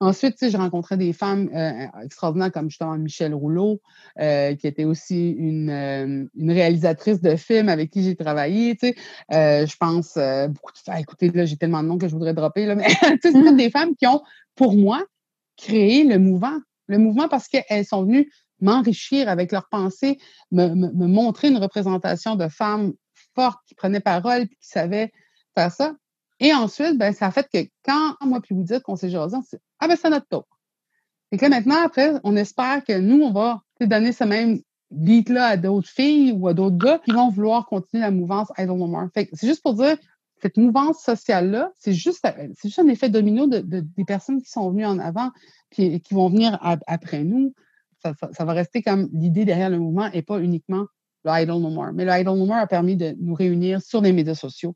Ensuite, 0.01 0.37
tu 0.37 0.45
sais, 0.45 0.51
j'ai 0.51 0.57
rencontré 0.57 0.95
des 0.95 1.11
femmes 1.11 1.49
euh, 1.53 1.87
extraordinaires 2.03 2.53
comme 2.53 2.69
justement 2.69 2.97
Michel 2.97 3.33
Rouleau, 3.33 3.81
euh, 4.19 4.55
qui 4.55 4.65
était 4.65 4.85
aussi 4.85 5.31
une, 5.31 5.69
euh, 5.69 6.25
une, 6.35 6.51
réalisatrice 6.51 7.19
de 7.19 7.35
films 7.35 7.67
avec 7.67 7.91
qui 7.91 8.03
j'ai 8.03 8.15
travaillé. 8.15 8.77
Tu 8.77 8.93
sais. 9.29 9.65
je 9.67 9.75
pense 9.77 10.17
beaucoup 10.49 10.71
de 10.71 10.77
femmes. 10.77 10.99
Écoutez, 10.99 11.29
là, 11.31 11.45
j'ai 11.45 11.57
tellement 11.57 11.83
de 11.83 11.89
noms 11.89 11.97
que 11.97 12.07
je 12.07 12.13
voudrais 12.13 12.33
dropper, 12.33 12.65
là, 12.65 12.75
mais 12.75 12.87
c'est 13.21 13.33
mmh. 13.33 13.57
des 13.57 13.69
femmes 13.69 13.93
qui 13.97 14.07
ont, 14.07 14.21
pour 14.55 14.73
moi, 14.73 15.03
créé 15.57 16.05
le 16.05 16.17
mouvement. 16.17 16.57
Le 16.89 16.97
mouvement 16.97 17.29
parce 17.29 17.47
qu'elles 17.47 17.85
sont 17.85 18.03
venues 18.03 18.29
m'enrichir 18.59 19.29
avec 19.29 19.51
leurs 19.51 19.69
pensées, 19.69 20.19
me, 20.51 20.73
montrer 21.07 21.47
une 21.47 21.57
représentation 21.57 22.35
de 22.35 22.49
femmes 22.49 22.93
fortes 23.35 23.59
qui 23.67 23.75
prenaient 23.75 24.01
parole 24.01 24.41
et 24.41 24.47
qui 24.47 24.67
savaient 24.67 25.11
faire 25.55 25.71
ça. 25.71 25.95
Et 26.41 26.53
ensuite, 26.53 26.97
ben, 26.97 27.13
ça 27.13 27.27
a 27.27 27.31
fait 27.31 27.47
que 27.51 27.69
quand 27.85 28.15
moi 28.21 28.41
puis 28.41 28.55
vous 28.55 28.63
dites 28.63 28.81
qu'on 28.81 28.95
s'est 28.95 29.09
jasé, 29.09 29.37
on 29.37 29.41
s'est 29.41 29.59
ah 29.79 29.87
ben 29.87 29.95
c'est 29.95 30.09
notre 30.09 30.27
tour. 30.27 30.47
Et 31.31 31.37
que 31.37 31.45
maintenant, 31.45 31.83
après, 31.85 32.13
on 32.23 32.35
espère 32.35 32.83
que 32.83 32.97
nous, 32.97 33.21
on 33.21 33.31
va 33.31 33.61
donner 33.79 34.11
ce 34.11 34.23
même 34.23 34.59
beat-là 34.91 35.45
à 35.45 35.57
d'autres 35.57 35.87
filles 35.87 36.31
ou 36.31 36.47
à 36.47 36.53
d'autres 36.53 36.77
gars 36.77 36.99
qui 37.05 37.11
vont 37.11 37.29
vouloir 37.29 37.65
continuer 37.67 38.01
la 38.01 38.11
mouvance 38.11 38.49
Idle 38.57 38.71
No 38.71 38.87
More. 38.87 39.07
Fait 39.13 39.29
c'est 39.33 39.47
juste 39.47 39.61
pour 39.61 39.75
dire, 39.75 39.95
cette 40.41 40.57
mouvance 40.57 41.01
sociale-là, 41.03 41.71
c'est 41.77 41.93
juste, 41.93 42.25
c'est 42.55 42.69
juste 42.69 42.79
un 42.79 42.87
effet 42.87 43.09
domino 43.09 43.47
de, 43.47 43.59
des 43.59 44.05
personnes 44.05 44.41
qui 44.41 44.49
sont 44.49 44.69
venues 44.71 44.85
en 44.85 44.99
avant 44.99 45.31
puis 45.69 45.99
qui 46.01 46.13
vont 46.13 46.29
venir 46.29 46.57
après 46.87 47.23
nous. 47.23 47.53
Ça, 48.01 48.13
ça, 48.31 48.45
va 48.45 48.53
rester 48.53 48.81
comme 48.81 49.09
l'idée 49.11 49.43
derrière 49.43 49.69
le 49.69 49.77
mouvement 49.77 50.09
et 50.13 50.21
pas 50.21 50.39
uniquement 50.39 50.85
le 51.25 51.31
Idle 51.41 51.59
No 51.59 51.69
More. 51.69 51.91
Mais 51.93 52.05
le 52.05 52.11
Idle 52.11 52.37
No 52.37 52.45
More 52.45 52.57
a 52.57 52.67
permis 52.67 52.95
de 52.95 53.15
nous 53.19 53.33
réunir 53.33 53.81
sur 53.81 54.01
les 54.01 54.13
médias 54.13 54.35
sociaux 54.35 54.75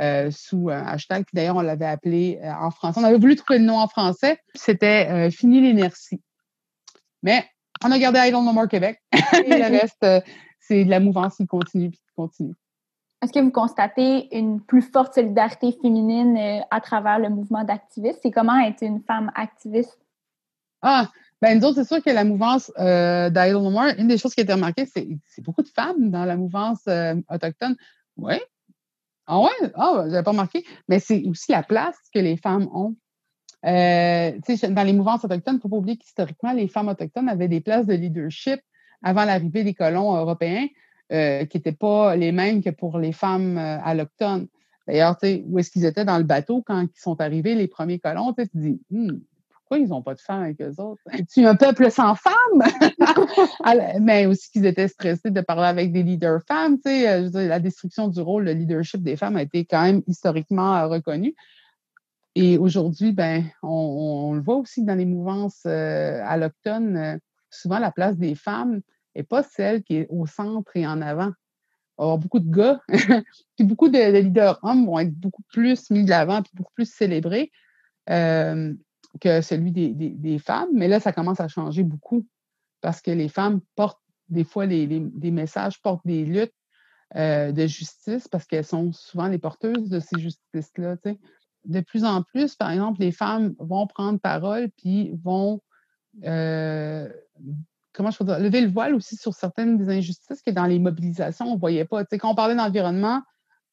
euh, 0.00 0.30
sous 0.30 0.70
un 0.70 0.84
hashtag. 0.86 1.24
d'ailleurs, 1.32 1.56
on 1.56 1.60
l'avait 1.60 1.86
appelé 1.86 2.40
euh, 2.42 2.52
en 2.52 2.70
français. 2.70 3.00
On 3.00 3.04
avait 3.04 3.18
voulu 3.18 3.36
trouver 3.36 3.58
le 3.58 3.66
nom 3.66 3.78
en 3.78 3.86
français. 3.86 4.38
C'était 4.54 5.08
euh, 5.10 5.30
Fini 5.30 5.60
l'inertie. 5.60 6.20
Mais 7.22 7.44
on 7.84 7.90
a 7.90 7.98
gardé 7.98 8.18
Idle 8.20 8.44
No 8.44 8.52
More 8.52 8.68
Québec. 8.68 8.98
Et 9.12 9.58
le 9.58 9.64
reste, 9.80 10.06
c'est 10.60 10.84
de 10.84 10.90
la 10.90 11.00
mouvance 11.00 11.36
qui 11.36 11.46
continue 11.46 11.90
qui 11.90 12.00
continue. 12.16 12.54
Est-ce 13.24 13.32
que 13.32 13.40
vous 13.40 13.50
constatez 13.50 14.28
une 14.36 14.60
plus 14.60 14.82
forte 14.82 15.14
solidarité 15.14 15.72
féminine 15.80 16.62
à 16.70 16.80
travers 16.82 17.18
le 17.18 17.30
mouvement 17.30 17.64
d'activistes? 17.64 18.20
C'est 18.22 18.30
comment 18.30 18.58
être 18.58 18.82
une 18.82 19.00
femme 19.00 19.32
activiste? 19.34 19.98
Ah, 20.82 21.08
ben 21.40 21.58
nous 21.58 21.64
autres, 21.64 21.76
c'est 21.76 21.88
sûr 21.88 22.04
que 22.04 22.10
la 22.10 22.24
mouvance 22.24 22.70
euh, 22.78 23.30
d'Idle 23.30 23.62
No 23.62 23.70
More, 23.70 23.94
une 23.96 24.08
des 24.08 24.18
choses 24.18 24.34
qui 24.34 24.42
a 24.42 24.44
été 24.44 24.52
remarquée, 24.52 24.84
c'est 24.84 25.42
beaucoup 25.42 25.62
de 25.62 25.68
femmes 25.68 26.10
dans 26.10 26.26
la 26.26 26.36
mouvance 26.36 26.86
autochtone. 27.30 27.76
Oui, 28.18 28.34
ah 29.26 29.40
ouais? 29.40 29.72
Ah, 29.74 30.04
j'avais 30.10 30.22
pas 30.22 30.32
remarqué. 30.32 30.62
Mais 30.88 30.98
c'est 30.98 31.22
aussi 31.24 31.52
la 31.52 31.62
place 31.62 31.96
que 32.12 32.18
les 32.18 32.36
femmes 32.36 32.68
ont. 32.74 32.94
Euh, 33.64 34.32
dans 34.68 34.82
les 34.82 34.92
mouvances 34.92 35.24
autochtones, 35.24 35.54
il 35.54 35.56
ne 35.56 35.62
faut 35.62 35.70
pas 35.70 35.76
oublier 35.76 35.96
qu'historiquement, 35.96 36.52
les 36.52 36.68
femmes 36.68 36.88
autochtones 36.88 37.30
avaient 37.30 37.48
des 37.48 37.62
places 37.62 37.86
de 37.86 37.94
leadership 37.94 38.60
avant 39.02 39.24
l'arrivée 39.24 39.64
des 39.64 39.72
colons 39.72 40.14
européens 40.14 40.66
euh, 41.12 41.44
qui 41.44 41.58
n'étaient 41.58 41.72
pas 41.72 42.16
les 42.16 42.32
mêmes 42.32 42.62
que 42.62 42.70
pour 42.70 42.98
les 42.98 43.12
femmes 43.12 43.58
euh, 43.58 43.78
allochtones. 43.82 44.48
D'ailleurs, 44.86 45.16
où 45.46 45.58
est-ce 45.58 45.70
qu'ils 45.70 45.84
étaient 45.84 46.04
dans 46.04 46.18
le 46.18 46.24
bateau 46.24 46.62
quand 46.62 46.82
ils 46.82 47.00
sont 47.00 47.20
arrivés, 47.20 47.54
les 47.54 47.68
premiers 47.68 47.98
colons? 47.98 48.34
Tu 48.34 48.48
te 48.48 48.56
dis, 48.56 48.80
hmm, 48.90 49.18
pourquoi 49.64 49.78
ils 49.78 49.88
n'ont 49.88 50.02
pas 50.02 50.14
de 50.14 50.20
femmes 50.20 50.42
avec 50.42 50.60
eux 50.60 50.74
autres? 50.78 51.02
Tu 51.32 51.46
un 51.46 51.54
peuple 51.54 51.90
sans 51.90 52.14
femmes? 52.14 52.62
Mais 54.00 54.26
aussi 54.26 54.50
qu'ils 54.50 54.66
étaient 54.66 54.88
stressés 54.88 55.30
de 55.30 55.40
parler 55.40 55.66
avec 55.66 55.90
des 55.90 56.02
leaders 56.02 56.42
femmes. 56.46 56.76
Tu 56.76 56.90
sais, 56.90 57.08
euh, 57.08 57.30
la 57.32 57.60
destruction 57.60 58.08
du 58.08 58.20
rôle 58.20 58.44
de 58.44 58.50
leadership 58.50 59.02
des 59.02 59.16
femmes 59.16 59.36
a 59.36 59.42
été 59.42 59.64
quand 59.64 59.82
même 59.82 60.02
historiquement 60.06 60.76
euh, 60.76 60.86
reconnue. 60.86 61.34
Et 62.34 62.58
aujourd'hui, 62.58 63.12
ben, 63.12 63.44
on, 63.62 64.34
le 64.34 64.42
voit 64.42 64.56
aussi 64.56 64.84
dans 64.84 64.96
les 64.96 65.06
mouvances 65.06 65.62
euh, 65.66 66.20
allochtones. 66.26 67.18
souvent, 67.48 67.78
la 67.78 67.92
place 67.92 68.18
des 68.18 68.34
femmes 68.34 68.80
n'est 69.14 69.22
pas 69.22 69.42
celle 69.42 69.82
qui 69.82 69.96
est 69.96 70.06
au 70.10 70.26
centre 70.26 70.70
et 70.76 70.86
en 70.86 71.00
avant. 71.00 71.32
Avoir 71.96 72.18
beaucoup 72.18 72.40
de 72.40 72.50
gars, 72.50 72.80
puis 73.56 73.64
beaucoup 73.64 73.88
de, 73.88 73.98
leaders 74.20 74.58
hommes 74.62 74.86
vont 74.86 74.98
être 74.98 75.14
beaucoup 75.14 75.42
plus 75.52 75.90
mis 75.90 76.04
de 76.04 76.10
l'avant, 76.10 76.42
puis 76.42 76.52
beaucoup 76.54 76.72
plus 76.74 76.92
célébrés 76.92 77.52
que 78.06 79.40
celui 79.40 79.70
des, 79.70 80.38
femmes. 80.38 80.70
Mais 80.72 80.88
là, 80.88 80.98
ça 80.98 81.12
commence 81.12 81.38
à 81.38 81.46
changer 81.46 81.84
beaucoup 81.84 82.26
parce 82.80 83.00
que 83.00 83.12
les 83.12 83.28
femmes 83.28 83.60
portent 83.76 84.02
des 84.28 84.44
fois 84.44 84.66
des 84.66 85.30
messages, 85.30 85.80
portent 85.80 86.04
des 86.04 86.24
luttes 86.24 86.54
euh, 87.16 87.52
de 87.52 87.68
justice 87.68 88.26
parce 88.26 88.44
qu'elles 88.44 88.64
sont 88.64 88.90
souvent 88.90 89.28
les 89.28 89.38
porteuses 89.38 89.88
de 89.88 90.00
ces 90.00 90.18
justices-là. 90.18 90.96
De 91.64 91.80
plus 91.80 92.04
en 92.04 92.22
plus, 92.22 92.56
par 92.56 92.72
exemple, 92.72 93.00
les 93.00 93.12
femmes 93.12 93.54
vont 93.60 93.86
prendre 93.86 94.18
parole 94.18 94.68
puis 94.76 95.12
vont 95.22 95.62
euh, 96.24 97.08
comment 97.94 98.10
je 98.10 98.18
peux 98.18 98.24
dire, 98.24 98.38
lever 98.38 98.60
le 98.60 98.70
voile 98.70 98.94
aussi 98.94 99.16
sur 99.16 99.32
certaines 99.32 99.78
des 99.78 99.88
injustices 99.88 100.42
que 100.42 100.50
dans 100.50 100.66
les 100.66 100.78
mobilisations, 100.78 101.46
on 101.46 101.54
ne 101.54 101.60
voyait 101.60 101.84
pas. 101.86 102.04
quand 102.04 102.30
on 102.30 102.34
parlait 102.34 102.56
d'environnement 102.56 103.22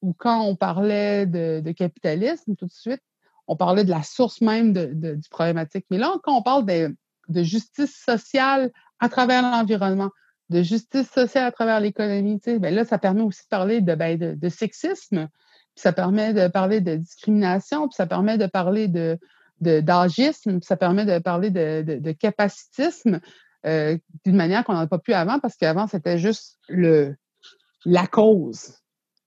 ou 0.01 0.13
quand 0.13 0.41
on 0.41 0.55
parlait 0.55 1.25
de 1.25 1.71
capitalisme, 1.71 2.55
tout 2.55 2.67
de 2.67 2.71
suite, 2.71 3.01
on 3.51 3.57
parlait 3.57 3.83
de 3.83 3.89
la 3.89 4.01
source 4.01 4.39
même 4.39 4.71
de, 4.71 5.15
du 5.15 5.29
problématique. 5.29 5.85
Mais 5.89 5.97
là, 5.97 6.13
quand 6.23 6.37
on 6.37 6.41
parle 6.41 6.65
de, 6.65 6.95
justice 7.43 8.01
sociale 8.05 8.71
à 8.99 9.09
travers 9.09 9.41
l'environnement, 9.41 10.09
de 10.49 10.61
justice 10.61 11.09
sociale 11.09 11.45
à 11.45 11.51
travers 11.51 11.81
l'économie, 11.81 12.39
ben 12.45 12.73
là, 12.73 12.85
ça 12.85 12.97
permet 12.97 13.23
aussi 13.23 13.43
de 13.43 13.49
parler 13.49 13.81
de, 13.81 13.93
ben, 13.95 14.17
de, 14.17 14.49
sexisme, 14.49 15.27
puis 15.75 15.81
ça 15.81 15.91
permet 15.91 16.33
de 16.33 16.47
parler 16.47 16.79
de 16.79 16.95
discrimination, 16.95 17.89
puis 17.89 17.95
ça 17.95 18.07
permet 18.07 18.37
de 18.37 18.47
parler 18.47 18.87
de 18.87 19.19
d'agisme, 19.59 20.59
ça 20.63 20.75
permet 20.75 21.05
de 21.05 21.19
parler 21.19 21.51
de, 21.51 21.83
de, 21.99 22.11
capacitisme 22.13 23.19
euh, 23.65 23.97
d'une 24.25 24.35
manière 24.35 24.63
qu'on 24.63 24.73
n'en 24.73 24.79
a 24.79 24.87
pas 24.87 24.99
pu 24.99 25.13
avant, 25.13 25.39
parce 25.39 25.55
qu'avant, 25.55 25.87
c'était 25.87 26.17
juste 26.17 26.57
le 26.67 27.15
la 27.85 28.07
cause. 28.07 28.75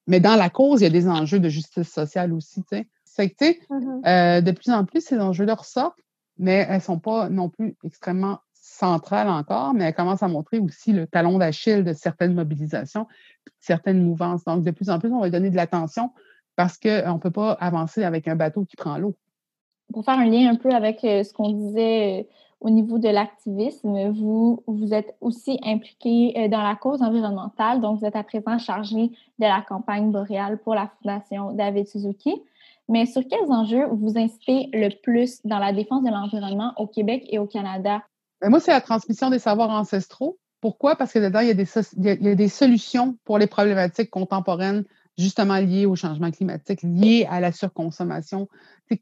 Mais 0.06 0.20
dans 0.20 0.36
la 0.36 0.50
cause, 0.50 0.80
il 0.80 0.84
y 0.84 0.86
a 0.86 0.90
des 0.90 1.08
enjeux 1.08 1.40
de 1.40 1.48
justice 1.48 1.90
sociale 1.90 2.32
aussi. 2.32 2.62
C'est 3.04 3.30
que, 3.30 3.34
tu 3.34 3.44
sais, 3.44 3.60
mm-hmm. 3.70 4.06
euh, 4.06 4.40
de 4.40 4.50
plus 4.52 4.70
en 4.70 4.84
plus, 4.84 5.00
ces 5.00 5.18
enjeux-là 5.18 5.54
ressortent, 5.54 5.98
mais 6.38 6.66
elles 6.68 6.82
sont 6.82 6.98
pas 6.98 7.28
non 7.28 7.48
plus 7.48 7.76
extrêmement 7.84 8.38
centrales 8.52 9.28
encore, 9.28 9.74
mais 9.74 9.84
elles 9.84 9.94
commencent 9.94 10.22
à 10.22 10.28
montrer 10.28 10.58
aussi 10.58 10.92
le 10.92 11.06
talon 11.06 11.38
d'Achille 11.38 11.84
de 11.84 11.92
certaines 11.92 12.34
mobilisations, 12.34 13.06
certaines 13.60 14.02
mouvances. 14.02 14.44
Donc, 14.44 14.64
de 14.64 14.70
plus 14.70 14.90
en 14.90 14.98
plus, 14.98 15.12
on 15.12 15.20
va 15.20 15.30
donner 15.30 15.50
de 15.50 15.56
l'attention 15.56 16.10
parce 16.56 16.78
qu'on 16.78 17.14
ne 17.14 17.18
peut 17.18 17.30
pas 17.30 17.52
avancer 17.52 18.04
avec 18.04 18.28
un 18.28 18.36
bateau 18.36 18.64
qui 18.64 18.76
prend 18.76 18.96
l'eau. 18.98 19.16
Pour 19.92 20.04
faire 20.04 20.18
un 20.18 20.26
lien 20.26 20.50
un 20.50 20.56
peu 20.56 20.70
avec 20.70 21.04
euh, 21.04 21.22
ce 21.22 21.32
qu'on 21.32 21.50
disait 21.50 22.20
euh, 22.20 22.22
au 22.64 22.70
niveau 22.70 22.98
de 22.98 23.10
l'activisme, 23.10 24.10
vous, 24.12 24.62
êtes 24.90 25.14
aussi 25.20 25.60
impliqué 25.62 26.32
euh, 26.36 26.48
dans 26.48 26.62
la 26.62 26.74
cause 26.74 27.02
environnementale, 27.02 27.82
donc 27.82 28.00
vous 28.00 28.06
êtes 28.06 28.16
à 28.16 28.24
présent 28.24 28.56
chargé 28.56 29.08
de 29.38 29.44
la 29.44 29.60
campagne 29.60 30.10
boréale 30.10 30.56
pour 30.56 30.74
la 30.74 30.90
Fondation 30.96 31.52
David 31.52 31.86
Suzuki. 31.86 32.42
Mais 32.88 33.04
sur 33.04 33.22
quels 33.28 33.50
enjeux 33.50 33.84
vous 33.92 34.16
incitez 34.16 34.70
le 34.72 34.88
plus 35.02 35.40
dans 35.44 35.58
la 35.58 35.74
défense 35.74 36.04
de 36.04 36.08
l'environnement 36.08 36.72
au 36.78 36.86
Québec 36.86 37.26
et 37.28 37.38
au 37.38 37.46
Canada? 37.46 38.02
Ben, 38.40 38.48
moi, 38.48 38.60
c'est 38.60 38.72
la 38.72 38.80
transmission 38.80 39.28
des 39.28 39.38
savoirs 39.38 39.70
ancestraux. 39.70 40.38
Pourquoi? 40.62 40.96
Parce 40.96 41.12
que 41.12 41.18
dedans, 41.18 41.40
il 41.40 41.48
y 41.48 42.28
a 42.28 42.34
des 42.34 42.48
solutions 42.48 43.18
pour 43.24 43.36
les 43.36 43.46
problématiques 43.46 44.10
contemporaines 44.10 44.84
justement 45.16 45.58
lié 45.58 45.86
au 45.86 45.94
changement 45.94 46.30
climatique, 46.30 46.82
lié 46.82 47.26
à 47.30 47.40
la 47.40 47.52
surconsommation. 47.52 48.48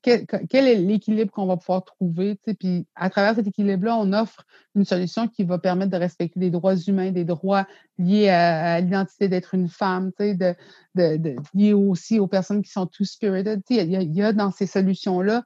Quel, 0.02 0.26
quel, 0.26 0.68
est 0.68 0.76
l'équilibre 0.76 1.32
qu'on 1.32 1.46
va 1.46 1.56
pouvoir 1.56 1.84
trouver? 1.84 2.38
Puis 2.58 2.86
à 2.94 3.10
travers 3.10 3.34
cet 3.34 3.46
équilibre-là, 3.46 3.96
on 3.96 4.12
offre 4.12 4.44
une 4.74 4.84
solution 4.84 5.26
qui 5.26 5.44
va 5.44 5.58
permettre 5.58 5.90
de 5.90 5.96
respecter 5.96 6.38
des 6.38 6.50
droits 6.50 6.76
humains, 6.76 7.12
des 7.12 7.24
droits 7.24 7.66
liés 7.98 8.28
à, 8.28 8.80
l'identité 8.80 9.28
d'être 9.28 9.54
une 9.54 9.68
femme, 9.68 10.12
de, 10.18 10.54
de, 10.94 11.16
de, 11.16 11.36
liés 11.54 11.72
aussi 11.72 12.20
aux 12.20 12.28
personnes 12.28 12.62
qui 12.62 12.70
sont 12.70 12.86
two-spirited. 12.86 13.62
Il 13.70 13.76
y, 13.76 14.18
y, 14.18 14.22
a 14.22 14.32
dans 14.32 14.50
ces 14.50 14.66
solutions-là 14.66 15.44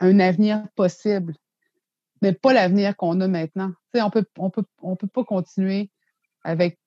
un 0.00 0.20
avenir 0.20 0.64
possible, 0.74 1.34
mais 2.22 2.32
pas 2.32 2.52
l'avenir 2.52 2.96
qu'on 2.96 3.20
a 3.20 3.28
maintenant. 3.28 3.72
on 3.94 4.10
peut, 4.10 4.24
on 4.36 4.50
peut, 4.50 4.64
on 4.82 4.96
peut 4.96 5.08
pas 5.08 5.24
continuer 5.24 5.90
avec 6.44 6.78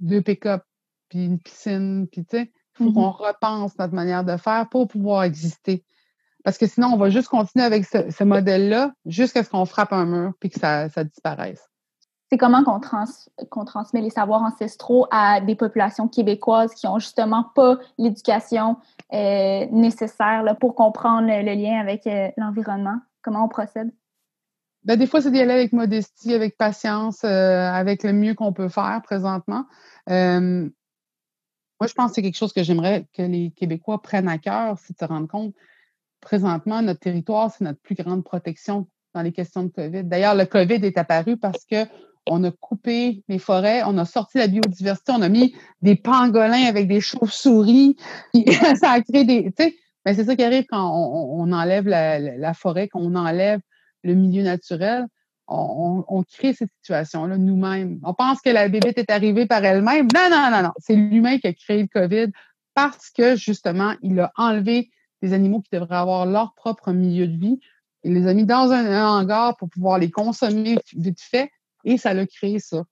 deux 0.00 0.22
pick-up 0.22 0.62
puis 1.08 1.24
une 1.24 1.38
piscine, 1.38 2.08
puis 2.10 2.24
tu 2.24 2.36
sais, 2.36 2.52
faut 2.76 2.92
qu'on 2.92 3.08
mm-hmm. 3.08 3.28
repense 3.28 3.78
notre 3.78 3.94
manière 3.94 4.24
de 4.24 4.36
faire 4.36 4.68
pour 4.68 4.88
pouvoir 4.88 5.24
exister. 5.24 5.84
Parce 6.46 6.58
que 6.58 6.66
sinon, 6.68 6.90
on 6.92 6.96
va 6.96 7.10
juste 7.10 7.26
continuer 7.26 7.64
avec 7.64 7.84
ce, 7.84 8.22
modèle-là 8.22 8.92
jusqu'à 9.04 9.42
ce 9.42 9.50
qu'on 9.50 9.64
frappe 9.64 9.92
un 9.92 10.06
mur 10.06 10.32
puis 10.38 10.48
que 10.48 10.60
ça, 10.60 10.86
disparaisse. 11.02 11.68
C'est 12.30 12.38
comment 12.38 12.62
qu'on 12.62 12.80
qu'on 13.50 13.64
transmet 13.64 14.00
les 14.00 14.10
savoirs 14.10 14.42
ancestraux 14.42 15.08
à 15.10 15.40
des 15.40 15.56
populations 15.56 16.06
québécoises 16.06 16.72
qui 16.74 16.86
n'ont 16.86 17.00
justement 17.00 17.46
pas 17.56 17.78
l'éducation 17.98 18.76
euh, 19.12 19.66
nécessaire 19.72 20.44
là, 20.44 20.54
pour 20.54 20.76
comprendre 20.76 21.26
le, 21.26 21.54
lien 21.54 21.80
avec 21.80 22.06
euh, 22.06 22.28
l'environnement? 22.36 22.98
Comment 23.22 23.44
on 23.44 23.48
procède? 23.48 23.90
Ben, 24.84 24.96
des 24.96 25.08
fois, 25.08 25.20
c'est 25.20 25.32
d'y 25.32 25.40
aller 25.40 25.52
avec 25.52 25.72
modestie, 25.72 26.32
avec 26.32 26.56
patience, 26.56 27.24
euh, 27.24 27.72
avec 27.72 28.04
le 28.04 28.12
mieux 28.12 28.34
qu'on 28.34 28.52
peut 28.52 28.68
faire 28.68 29.00
présentement. 29.02 29.64
Moi, 31.80 31.88
je 31.88 31.94
pense 31.94 32.10
que 32.10 32.14
c'est 32.16 32.22
quelque 32.22 32.36
chose 32.36 32.52
que 32.52 32.62
j'aimerais 32.62 33.06
que 33.12 33.22
les 33.22 33.50
Québécois 33.50 34.00
prennent 34.00 34.28
à 34.28 34.38
cœur, 34.38 34.78
c'est 34.78 34.94
de 34.94 34.98
se 34.98 35.04
rendre 35.04 35.28
compte. 35.28 35.54
Présentement, 36.20 36.80
notre 36.82 37.00
territoire, 37.00 37.50
c'est 37.50 37.64
notre 37.64 37.80
plus 37.80 37.94
grande 37.94 38.24
protection 38.24 38.88
dans 39.14 39.22
les 39.22 39.32
questions 39.32 39.62
de 39.64 39.68
COVID. 39.68 40.04
D'ailleurs, 40.04 40.34
le 40.34 40.46
COVID 40.46 40.84
est 40.84 40.98
apparu 40.98 41.36
parce 41.36 41.64
que 41.64 41.84
on 42.28 42.42
a 42.44 42.50
coupé 42.50 43.22
les 43.28 43.38
forêts, 43.38 43.82
on 43.84 43.96
a 43.98 44.04
sorti 44.04 44.38
la 44.38 44.48
biodiversité, 44.48 45.12
on 45.12 45.22
a 45.22 45.28
mis 45.28 45.54
des 45.82 45.94
pangolins 45.94 46.66
avec 46.66 46.88
des 46.88 47.00
chauves-souris, 47.00 47.96
ça 48.80 48.90
a 48.92 49.00
créé 49.00 49.24
des. 49.24 49.52
Tu 49.56 49.76
mais 50.04 50.14
c'est 50.14 50.24
ça 50.24 50.36
qui 50.36 50.44
arrive 50.44 50.66
quand 50.68 50.88
on, 50.88 51.52
enlève 51.52 51.88
la, 51.88 52.20
la 52.20 52.54
forêt, 52.54 52.88
qu'on 52.88 53.16
enlève 53.16 53.60
le 54.04 54.14
milieu 54.14 54.44
naturel 54.44 55.06
on, 55.48 56.24
crée 56.24 56.54
cette 56.54 56.70
situation-là 56.82 57.38
nous-mêmes. 57.38 58.00
On 58.02 58.14
pense 58.14 58.40
que 58.40 58.50
la 58.50 58.68
bébête 58.68 58.98
est 58.98 59.10
arrivée 59.10 59.46
par 59.46 59.64
elle-même. 59.64 60.08
Non, 60.14 60.28
non, 60.30 60.50
non, 60.50 60.62
non. 60.62 60.72
C'est 60.78 60.96
l'humain 60.96 61.38
qui 61.38 61.46
a 61.46 61.52
créé 61.52 61.82
le 61.82 61.88
COVID 61.88 62.32
parce 62.74 63.10
que, 63.10 63.36
justement, 63.36 63.94
il 64.02 64.18
a 64.20 64.32
enlevé 64.36 64.90
des 65.22 65.32
animaux 65.32 65.60
qui 65.60 65.70
devraient 65.72 65.96
avoir 65.96 66.26
leur 66.26 66.54
propre 66.54 66.92
milieu 66.92 67.26
de 67.26 67.36
vie. 67.36 67.60
Il 68.04 68.14
les 68.14 68.26
a 68.26 68.34
mis 68.34 68.44
dans 68.44 68.70
un, 68.70 69.06
hangar 69.06 69.56
pour 69.56 69.68
pouvoir 69.68 69.98
les 69.98 70.10
consommer 70.10 70.78
vite 70.94 71.20
fait 71.20 71.50
et 71.84 71.96
ça 71.96 72.12
l'a 72.12 72.26
créé 72.26 72.58
ça. 72.58 72.84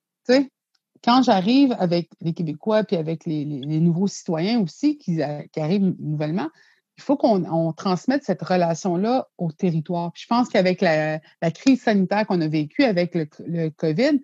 Quand 1.05 1.23
j'arrive 1.23 1.77
avec 1.79 2.09
les 2.23 2.33
Québécois 2.33 2.83
puis 2.85 2.97
avec 2.97 3.27
les, 3.27 3.45
nouveaux 3.45 4.07
citoyens 4.07 4.61
aussi 4.61 4.97
qui 4.97 5.23
arrivent 5.23 5.95
nouvellement, 5.99 6.49
il 6.97 7.03
faut 7.03 7.17
qu'on 7.17 7.73
transmette 7.73 8.25
cette 8.25 8.43
relation-là 8.43 9.29
au 9.39 9.51
territoire. 9.51 10.13
je 10.15 10.27
pense 10.27 10.49
qu'avec 10.49 10.81
la, 10.81 11.21
crise 11.53 11.83
sanitaire 11.83 12.27
qu'on 12.27 12.41
a 12.41 12.49
vécue 12.49 12.85
avec 12.85 13.15
le, 13.15 13.71
COVID, 13.71 14.21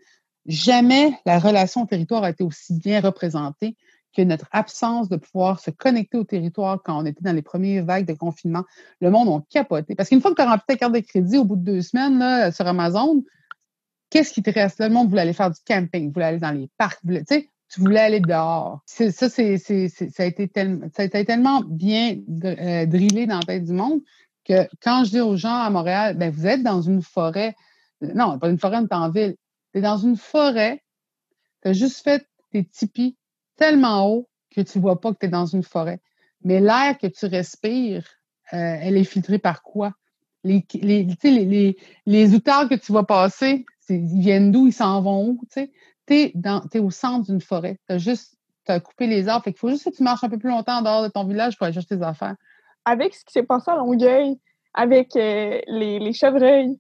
jamais 0.47 1.13
la 1.27 1.39
relation 1.39 1.83
au 1.83 1.87
territoire 1.87 2.25
a 2.25 2.31
été 2.31 2.45
aussi 2.45 2.75
bien 2.75 3.01
représentée 3.01 3.77
que 4.17 4.23
notre 4.23 4.49
absence 4.51 5.09
de 5.09 5.17
pouvoir 5.17 5.61
se 5.61 5.71
connecter 5.71 6.19
au 6.19 6.25
territoire 6.25 6.81
quand 6.85 7.01
on 7.01 7.07
était 7.07 7.23
dans 7.23 7.35
les 7.35 7.43
premières 7.43 7.85
vagues 7.85 8.07
de 8.07 8.15
confinement. 8.15 8.65
Le 9.01 9.11
monde 9.11 9.29
a 9.29 9.45
capoté. 9.49 9.95
Parce 9.95 10.09
qu'une 10.09 10.21
fois 10.21 10.33
que 10.33 10.37
tu 10.37 10.43
as 10.43 10.51
rempli 10.51 10.65
ta 10.67 10.77
carte 10.77 10.95
de 10.95 11.01
crédit 11.01 11.39
au 11.39 11.45
bout 11.45 11.55
de 11.55 11.63
deux 11.63 11.83
semaines 11.83 12.51
sur 12.51 12.67
Amazon, 12.67 13.23
qu'est-ce 14.11 14.33
qui 14.33 14.43
te 14.43 14.51
reste? 14.51 14.81
Le 14.81 14.89
monde 14.89 15.09
voulait 15.09 15.23
aller 15.23 15.33
faire 15.33 15.51
du 15.51 15.61
camping, 15.65 16.13
voulait 16.13 16.27
aller 16.27 16.39
dans 16.39 16.51
les 16.51 16.69
parcs, 16.77 17.01
sais, 17.29 17.49
tu 17.71 17.81
voulais 17.81 18.01
aller 18.01 18.21
dehors. 18.21 18.81
Ça, 18.87 19.11
c'est, 19.29 19.59
ça, 19.59 20.23
a 20.23 20.27
été 20.27 20.49
tellement, 20.49 20.87
ça 20.95 21.03
a 21.03 21.05
été 21.07 21.25
tellement 21.25 21.63
bien 21.63 22.17
euh, 22.45 22.87
drillé 22.87 23.27
dans 23.27 23.37
la 23.37 23.43
tête 23.43 23.65
du 23.65 23.73
monde 23.73 24.01
que 24.45 24.69
quand 24.83 25.05
je 25.05 25.11
dis 25.11 25.21
aux 25.21 25.37
gens 25.37 25.55
à 25.55 25.71
Montréal, 25.71 26.17
ben 26.17 26.31
vous 26.31 26.47
êtes 26.47 26.63
dans 26.63 26.83
une 26.83 27.03
forêt. 27.03 27.55
Non, 28.01 28.39
pas 28.39 28.49
une 28.49 28.59
forêt, 28.59 28.79
on 28.79 28.87
est 28.87 28.95
en 28.95 29.11
ville. 29.11 29.37
Tu 29.73 29.79
es 29.79 29.83
dans 29.83 29.99
une 29.99 30.17
forêt, 30.17 30.83
tu 31.63 31.69
as 31.69 31.73
juste 31.73 32.03
fait 32.03 32.27
tes 32.51 32.65
tipis 32.65 33.17
tellement 33.57 34.09
haut 34.09 34.29
que 34.51 34.63
tu 34.63 34.81
vois 34.81 35.01
pas 35.01 35.13
que 35.13 35.19
tu 35.21 35.27
es 35.27 35.29
dans 35.29 35.47
une 35.47 35.63
forêt. 35.63 36.01
Mais 36.43 36.59
l'air 36.59 36.99
que 36.99 37.07
tu 37.07 37.27
respires, 37.27 38.05
euh, 38.53 38.77
elle 38.81 38.97
est 38.97 39.05
filtrée 39.05 39.39
par 39.39 39.63
quoi? 39.63 39.93
Les, 40.43 40.67
les, 40.75 41.07
les, 41.23 41.45
les, 41.45 41.77
les 42.07 42.35
outards 42.35 42.69
que 42.69 42.75
tu 42.75 42.93
vas 42.93 43.05
passer, 43.05 43.67
ils 43.91 44.21
viennent 44.21 44.51
d'où? 44.51 44.67
Ils 44.67 44.73
s'en 44.73 45.03
vont 45.03 45.29
où? 45.29 45.41
Tu 46.11 46.77
es, 46.77 46.81
au 46.81 46.91
centre 46.91 47.27
d'une 47.27 47.41
forêt. 47.41 47.79
Tu 47.89 47.95
as 47.95 47.99
juste 47.99 48.37
coupé 48.85 49.07
les 49.07 49.29
arbres. 49.29 49.45
Fait 49.45 49.57
faut 49.57 49.69
juste 49.69 49.85
que 49.85 49.97
tu 49.97 50.03
marches 50.03 50.23
un 50.23 50.29
peu 50.29 50.39
plus 50.39 50.51
longtemps 50.51 50.79
en 50.79 50.83
dehors 50.83 51.03
de 51.03 51.09
ton 51.09 51.25
village 51.25 51.57
pour 51.57 51.65
aller 51.65 51.75
chercher 51.75 51.97
tes 51.97 52.03
affaires. 52.03 52.37
Avec 52.85 53.15
ce 53.15 53.25
qui 53.25 53.33
s'est 53.33 53.43
passé 53.43 53.71
à 53.71 53.77
Longueuil, 53.77 54.39
avec 54.75 55.17
euh, 55.17 55.61
les, 55.67 56.13
chevreuils, 56.13 56.79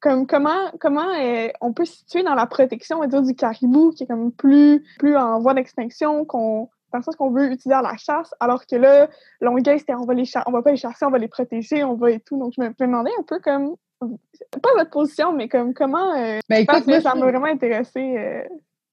comme, 0.00 0.26
comment, 0.26 0.70
comment 0.80 1.10
euh, 1.20 1.48
on 1.60 1.72
peut 1.72 1.84
se 1.84 1.98
situer 1.98 2.22
dans 2.22 2.34
la 2.34 2.46
protection 2.46 3.04
du 3.04 3.34
caribou 3.34 3.90
qui 3.90 4.04
est 4.04 4.06
comme 4.06 4.32
plus, 4.32 4.84
plus 4.98 5.16
en 5.16 5.40
voie 5.40 5.54
d'extinction, 5.54 6.24
qu'on 6.24 6.68
dans 6.92 7.00
le 7.00 7.16
qu'on 7.16 7.30
veut 7.30 7.52
utiliser 7.52 7.74
à 7.74 7.82
la 7.82 7.96
chasse, 7.98 8.34
alors 8.40 8.64
que 8.66 8.76
là, 8.76 9.08
Longueuil, 9.40 9.78
c'était 9.78 9.94
on 9.94 10.06
va 10.06 10.14
les 10.14 10.24
on 10.46 10.52
va 10.52 10.62
pas 10.62 10.70
les 10.70 10.76
chasser, 10.76 11.04
on 11.04 11.10
va 11.10 11.18
les 11.18 11.28
protéger, 11.28 11.84
on 11.84 11.94
va 11.94 12.10
et 12.10 12.20
tout. 12.20 12.38
Donc, 12.38 12.54
je 12.56 12.62
me 12.62 12.72
demandais 12.78 13.10
un 13.18 13.22
peu 13.24 13.38
comme 13.40 13.74
pas 14.00 14.70
votre 14.76 14.90
position, 14.90 15.32
mais 15.32 15.48
comme 15.48 15.74
comment. 15.74 16.14
Euh, 16.14 16.38
ben, 16.48 16.62
écoute, 16.62 16.84
ça 17.02 17.14
m'a 17.14 17.26
vraiment 17.26 17.46
intéressé 17.46 18.16
euh, 18.16 18.42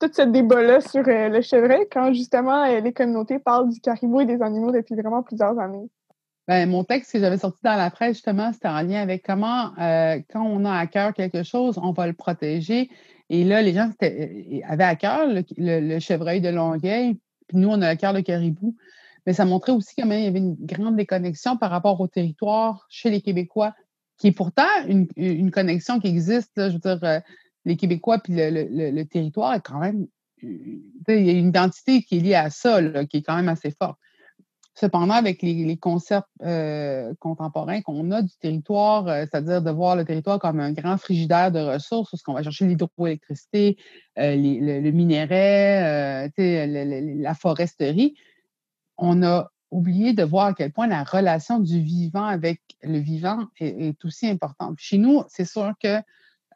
tout 0.00 0.10
ce 0.12 0.22
débat-là 0.22 0.80
sur 0.80 1.06
euh, 1.06 1.28
le 1.28 1.40
chevreuil 1.40 1.86
quand 1.90 2.12
justement 2.12 2.64
les 2.80 2.92
communautés 2.92 3.38
parlent 3.38 3.68
du 3.68 3.80
caribou 3.80 4.20
et 4.20 4.26
des 4.26 4.42
animaux 4.42 4.72
depuis 4.72 4.94
vraiment 4.94 5.22
plusieurs 5.22 5.58
années. 5.58 5.88
Ben, 6.48 6.68
mon 6.68 6.84
texte 6.84 7.12
que 7.12 7.18
j'avais 7.18 7.38
sorti 7.38 7.60
dans 7.64 7.76
la 7.76 7.90
presse, 7.90 8.14
justement, 8.14 8.52
c'était 8.52 8.68
en 8.68 8.82
lien 8.82 9.02
avec 9.02 9.24
comment, 9.24 9.72
quand 9.76 10.42
on 10.42 10.64
a 10.64 10.72
à 10.72 10.86
cœur 10.86 11.12
quelque 11.12 11.42
chose, 11.42 11.76
on 11.82 11.90
va 11.90 12.06
le 12.06 12.12
protéger. 12.12 12.88
Et 13.30 13.42
là, 13.42 13.62
les 13.62 13.72
gens 13.72 13.90
avaient 14.68 14.84
à 14.84 14.94
cœur 14.94 15.26
le, 15.26 15.98
chevreuil 15.98 16.40
de 16.40 16.48
Longueuil, 16.48 17.18
puis 17.48 17.58
nous, 17.58 17.68
on 17.68 17.82
a 17.82 17.88
à 17.88 17.96
cœur 17.96 18.12
le 18.12 18.22
caribou. 18.22 18.76
Mais 19.26 19.32
ça 19.32 19.44
montrait 19.44 19.72
aussi 19.72 19.96
comment 19.96 20.14
il 20.14 20.22
y 20.22 20.28
avait 20.28 20.38
une 20.38 20.54
grande 20.54 20.94
déconnexion 20.94 21.56
par 21.56 21.70
rapport 21.70 22.00
au 22.00 22.06
territoire 22.06 22.86
chez 22.88 23.10
les 23.10 23.20
Québécois 23.20 23.74
qui 24.18 24.28
est 24.28 24.32
pourtant 24.32 24.68
une, 24.86 25.50
connexion 25.50 26.00
qui 26.00 26.08
existe. 26.08 26.52
je 26.56 26.72
veux 26.72 26.78
dire, 26.78 26.98
euh, 27.02 27.20
les 27.64 27.76
Québécois 27.76 28.18
puis 28.18 28.34
le, 28.36 29.02
territoire 29.04 29.54
est 29.54 29.60
quand 29.60 29.78
même. 29.78 30.06
Euh, 30.44 30.48
il 31.08 31.26
y 31.26 31.30
a 31.30 31.32
une 31.32 31.48
identité 31.48 32.02
qui 32.02 32.18
est 32.18 32.20
liée 32.20 32.34
à 32.34 32.50
ça, 32.50 32.80
qui 33.06 33.18
est 33.18 33.22
quand 33.22 33.36
même 33.36 33.48
assez 33.48 33.70
forte. 33.70 33.98
Cependant, 34.74 35.14
avec 35.14 35.40
les, 35.40 35.78
concepts 35.78 36.28
euh, 36.42 37.14
contemporains 37.18 37.80
qu'on 37.80 38.10
a 38.10 38.20
du 38.20 38.36
territoire, 38.38 39.06
c'est-à-dire 39.06 39.62
de 39.62 39.70
voir 39.70 39.96
le 39.96 40.04
territoire 40.04 40.38
comme 40.38 40.60
un 40.60 40.72
grand 40.72 40.98
frigidaire 40.98 41.50
de 41.50 41.60
ressources, 41.60 42.12
où 42.12 42.18
on 42.26 42.34
va 42.34 42.42
chercher 42.42 42.66
l'hydroélectricité, 42.66 43.78
le, 44.16 44.90
minerai, 44.90 46.30
la 46.36 47.34
foresterie, 47.34 48.16
on 48.98 49.22
a 49.22 49.50
oublier 49.70 50.12
de 50.12 50.22
voir 50.22 50.46
à 50.46 50.54
quel 50.54 50.72
point 50.72 50.86
la 50.86 51.02
relation 51.02 51.58
du 51.58 51.80
vivant 51.80 52.24
avec 52.24 52.60
le 52.82 52.98
vivant 52.98 53.46
est, 53.58 54.04
aussi 54.04 54.28
importante. 54.28 54.76
Chez 54.78 54.98
nous, 54.98 55.22
c'est 55.28 55.44
sûr 55.44 55.72
que 55.82 56.00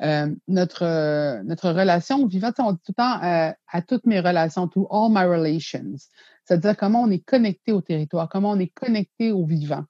euh, 0.03 0.35
notre, 0.49 1.43
notre 1.43 1.71
relation 1.71 2.23
au 2.23 2.27
vivant, 2.27 2.51
on 2.59 2.73
dit 2.73 2.79
tout 2.85 2.93
le 2.93 2.95
temps 2.95 3.23
euh, 3.23 3.53
à 3.69 3.83
toutes 3.83 4.07
mes 4.07 4.21
relations, 4.21 4.69
to 4.69 4.87
all 4.91 5.11
my 5.11 5.25
relations. 5.25 5.97
C'est-à-dire 6.45 6.77
comment 6.77 7.03
on 7.03 7.11
est 7.11 7.25
connecté 7.25 7.73
au 7.73 7.81
territoire, 7.81 8.29
comment 8.29 8.51
on 8.51 8.59
est 8.59 8.73
connecté 8.75 9.33
au 9.33 9.45
vivant. 9.45 9.85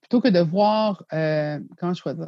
Plutôt 0.00 0.20
que 0.20 0.28
de 0.28 0.40
voir, 0.40 1.04
euh, 1.12 1.60
comment 1.78 1.94
je 1.94 2.00
choisis. 2.00 2.24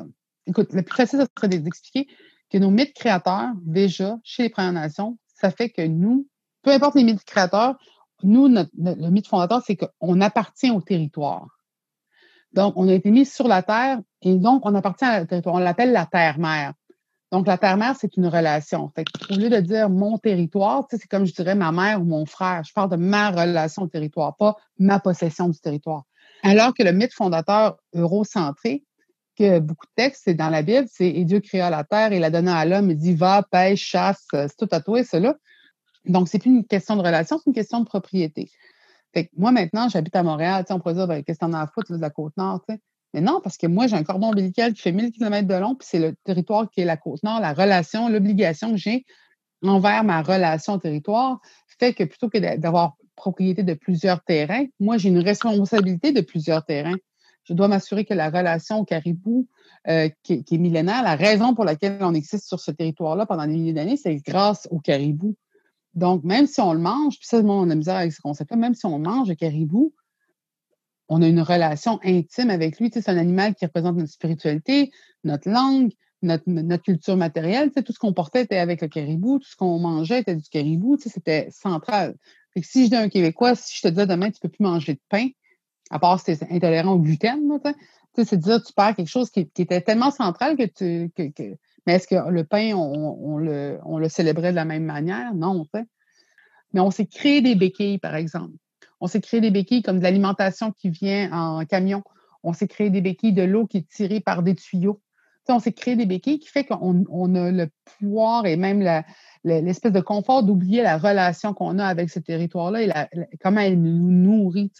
Écoute, 0.47 0.73
le 0.73 0.83
plus 0.83 0.97
facile, 0.97 1.21
ce 1.21 1.27
serait 1.37 1.49
d'expliquer 1.49 2.07
que 2.51 2.59
nos 2.59 2.71
mythes 2.71 2.95
créateurs, 2.95 3.51
déjà, 3.63 4.19
chez 4.23 4.45
les 4.45 4.51
Premières 4.51 4.73
Nations, 4.73 5.19
ça 5.35 5.51
fait 5.51 5.71
que 5.71 5.83
nous, 5.83 6.29
peu 6.63 6.71
importe 6.71 6.95
les 6.95 7.05
mythes 7.05 7.25
créateurs, 7.25 7.77
nous, 8.23 8.49
notre, 8.49 8.71
le 8.77 9.11
mythe 9.11 9.29
fondateur, 9.29 9.63
c'est 9.65 9.77
qu'on 9.77 10.21
appartient 10.21 10.71
au 10.71 10.81
territoire. 10.81 11.47
Donc, 12.53 12.75
on 12.77 12.89
a 12.89 12.93
été 12.93 13.11
mis 13.11 13.27
sur 13.27 13.49
la 13.49 13.63
Terre 13.63 14.01
et 14.23 14.37
donc, 14.37 14.65
on 14.65 14.75
appartient 14.75 15.05
la 15.05 15.27
territoire. 15.27 15.55
On 15.55 15.59
l'appelle 15.59 15.93
la 15.93 16.07
Terre-Mère. 16.07 16.73
Donc, 17.33 17.47
la 17.47 17.59
Terre-Mère, 17.59 17.97
c'est 17.99 18.17
une 18.17 18.29
relation. 18.29 18.91
Fait 18.95 19.05
au 19.31 19.37
lieu 19.37 19.51
de 19.51 19.61
dire 19.61 19.91
mon 19.91 20.17
territoire, 20.17 20.87
c'est 20.91 21.07
comme 21.09 21.27
je 21.27 21.35
dirais 21.35 21.55
ma 21.55 21.73
mère 21.73 22.01
ou 22.01 22.05
mon 22.05 22.25
frère. 22.25 22.63
Je 22.65 22.73
parle 22.73 22.91
de 22.91 22.97
ma 22.97 23.31
relation 23.31 23.83
au 23.83 23.89
territoire, 23.89 24.37
pas 24.37 24.57
ma 24.79 25.01
possession 25.01 25.49
du 25.49 25.59
territoire. 25.59 26.05
Alors 26.43 26.73
que 26.73 26.83
le 26.83 26.93
mythe 26.93 27.13
fondateur 27.13 27.77
eurocentré, 27.95 28.85
que 29.37 29.59
beaucoup 29.59 29.87
de 29.87 29.93
textes, 29.97 30.23
c'est 30.25 30.35
dans 30.35 30.49
la 30.49 30.63
Bible, 30.63 30.89
c'est 30.91 31.13
Dieu 31.25 31.41
créa 31.41 31.69
la 31.69 31.85
terre 31.85 32.13
et 32.13 32.19
la 32.19 32.31
donna 32.31 32.57
à 32.57 32.65
l'homme 32.65 32.91
et 32.91 32.95
dit 32.95 33.15
va, 33.15 33.43
pêche, 33.43 33.85
chasse, 33.85 34.25
c'est 34.33 34.57
tout 34.57 34.69
à 34.71 34.81
toi, 34.81 35.05
cela. 35.05 35.37
Donc, 36.07 36.29
c'est 36.29 36.39
plus 36.39 36.51
une 36.51 36.65
question 36.65 36.97
de 36.97 37.03
relation, 37.03 37.39
c'est 37.39 37.51
une 37.51 37.55
question 37.55 37.81
de 37.81 37.85
propriété. 37.85 38.51
Fait 39.13 39.31
moi, 39.37 39.53
maintenant, 39.53 39.89
j'habite 39.89 40.17
à 40.17 40.23
Montréal, 40.23 40.65
on 40.71 40.79
pourrait 40.79 40.95
dire, 40.95 41.07
ben, 41.07 41.23
qu'est-ce 41.23 41.39
que 41.39 41.45
t'en 41.45 41.53
as 41.53 41.61
à 41.61 41.67
foutre 41.67 41.93
de 41.93 42.01
la 42.01 42.11
Côte-Nord, 42.11 42.65
Mais 43.15 43.21
non, 43.21 43.41
parce 43.43 43.57
que 43.57 43.67
moi, 43.67 43.87
j'ai 43.87 43.97
un 43.97 44.05
cordon 44.05 44.29
ombilical 44.29 44.73
qui 44.75 44.83
fait 44.83 44.93
1000 44.93 45.13
km 45.13 45.47
de 45.47 45.55
long, 45.55 45.75
puis 45.75 45.87
c'est 45.91 45.99
le 45.99 46.15
territoire 46.25 46.71
qui 46.71 46.81
est 46.81 46.85
la 46.85 46.97
Côte-Nord, 46.97 47.41
la 47.41 47.53
relation, 47.53 48.09
l'obligation 48.09 48.73
que 48.73 48.77
j'ai 48.77 49.05
envers 49.63 50.05
ma 50.05 50.23
relation 50.23 50.75
au 50.75 50.79
territoire 50.79 51.41
fait 51.79 51.95
que 51.95 52.05
plutôt 52.05 52.29
que 52.29 52.57
d'avoir 52.57 52.97
propriété 53.17 53.63
de 53.63 53.75
plusieurs 53.75 54.23
terrains, 54.23 54.67
moi, 54.81 54.99
j'ai 54.99 55.09
une 55.09 55.19
responsabilité 55.19 56.13
de 56.13 56.21
plusieurs 56.21 56.65
terrains. 56.65 56.97
Je 57.45 57.55
dois 57.55 57.69
m'assurer 57.69 58.05
que 58.05 58.15
la 58.15 58.29
relation 58.29 58.81
au 58.81 58.85
caribou, 58.85 59.47
euh, 59.89 60.09
qui, 60.23 60.45
est 60.51 60.59
millénaire, 60.59 61.03
la 61.03 61.15
raison 61.15 61.55
pour 61.55 61.65
laquelle 61.65 61.99
on 62.01 62.15
existe 62.15 62.49
sur 62.49 62.61
ce 62.61 62.71
territoire-là 62.71 63.25
pendant 63.25 63.47
des 63.47 63.53
milliers 63.53 63.73
d'années, 63.73 63.97
c'est 63.97 64.17
grâce 64.17 64.67
au 64.71 64.81
caribou. 64.81 65.37
Donc, 65.97 66.25
même 66.25 66.47
si 66.47 66.61
on 66.61 66.75
le 66.75 66.79
mange, 66.79 67.19
puis 67.19 67.27
ça, 67.27 67.39
on 67.39 67.71
a 67.71 67.75
misère 67.75 67.97
avec 67.97 68.13
ce 68.13 68.21
concept-là, 68.21 68.57
même 68.57 68.75
si 68.75 68.85
on 68.85 68.99
mange 68.99 69.29
le 69.29 69.35
caribou, 69.35 69.95
on 71.09 71.23
a 71.23 71.27
une 71.27 71.41
relation 71.41 71.99
intime 72.05 72.51
avec 72.51 72.79
lui. 72.79 72.91
Tu 72.91 72.95
sais, 72.95 73.03
c'est 73.03 73.11
un 73.11 73.17
animal 73.17 73.55
qui 73.55 73.65
représente 73.65 73.97
notre 73.97 74.11
spiritualité, 74.11 74.91
notre 75.25 75.49
langue, 75.49 75.93
notre, 76.23 76.83
culture 76.83 77.17
matérielle. 77.17 77.69
Tu 77.69 77.75
sais, 77.75 77.83
tout 77.83 77.93
ce 77.93 77.99
qu'on 77.99 78.13
portait 78.13 78.43
était 78.43 78.59
avec 78.59 78.83
le 78.83 78.89
caribou, 78.89 79.39
tout 79.39 79.49
ce 79.49 79.57
qu'on 79.57 79.79
mangeait 79.79 80.21
était 80.21 80.37
du 80.37 80.49
caribou. 80.49 80.97
Tu 80.97 81.05
sais, 81.05 81.09
c'était 81.09 81.49
central. 81.51 82.15
Fait 82.53 82.61
que 82.61 82.67
si 82.67 82.85
je 82.85 82.91
dis 82.91 82.97
un 82.97 83.09
Québécois, 83.09 83.55
si 83.55 83.77
je 83.77 83.83
te 83.83 83.89
dis 83.89 84.07
demain, 84.07 84.31
tu 84.31 84.41
peux 84.41 84.49
plus 84.49 84.65
manger 84.65 84.95
de 84.95 85.01
pain, 85.09 85.29
à 85.91 85.99
part 85.99 86.19
si 86.19 86.37
tu 86.37 86.45
es 86.45 86.55
intolérant 86.55 86.93
au 86.93 86.99
gluten, 86.99 87.41
tu 87.63 87.71
sais, 88.17 88.25
c'est 88.25 88.37
dire 88.37 88.63
tu 88.63 88.73
perds 88.73 88.97
quelque 88.97 89.09
chose 89.09 89.31
qui, 89.31 89.41
était 89.41 89.81
tellement 89.81 90.11
central 90.11 90.57
que 90.57 90.65
tu. 90.65 91.11
Que, 91.17 91.57
mais 91.87 91.95
est-ce 91.95 92.09
que 92.09 92.31
le 92.31 92.45
pain, 92.45 92.73
on, 92.75 93.39
le, 93.39 94.09
célébrait 94.09 94.51
de 94.51 94.57
la 94.57 94.65
même 94.65 94.85
manière? 94.85 95.35
Non. 95.35 95.65
Mais 96.73 96.81
on 96.81 96.91
s'est 96.91 97.07
créé 97.07 97.41
des 97.41 97.55
béquilles, 97.55 97.99
par 97.99 98.17
exemple. 98.17 98.55
On 99.01 99.07
s'est 99.07 99.21
créé 99.21 99.41
des 99.41 99.51
béquilles 99.51 99.83
comme 99.83 99.99
de 99.99 100.03
l'alimentation 100.03 100.73
qui 100.73 100.91
vient 100.91 101.31
en 101.33 101.65
camion. 101.65 102.03
On 102.43 102.53
s'est 102.53 102.67
créé 102.67 102.91
des 102.91 103.01
béquilles 103.01 103.35
de 103.35 103.43
l'eau 103.43 103.67
qui 103.67 103.79
est 103.79 103.89
tirée 103.89 104.21
par 104.21 104.43
des 104.43 104.55
tuyaux. 104.55 105.01
on 105.49 105.61
s'est 105.61 105.73
créé 105.73 105.95
des 105.95 106.07
béquilles 106.07 106.41
qui 106.41 106.49
fait 106.49 106.65
qu'on 106.65 107.35
a 107.35 107.51
le 107.53 107.69
pouvoir 107.85 108.47
et 108.47 108.57
même 108.57 108.83
l'espèce 109.45 109.93
de 109.93 110.01
confort 110.01 110.43
d'oublier 110.43 110.83
la 110.83 110.99
relation 110.99 111.55
qu'on 111.55 111.79
a 111.79 111.87
avec 111.87 112.11
ce 112.11 112.19
territoire-là 112.19 112.83
et 112.83 112.91
comment 113.41 113.61
elle 113.61 113.81
nous 113.81 114.11
nourrit. 114.11 114.73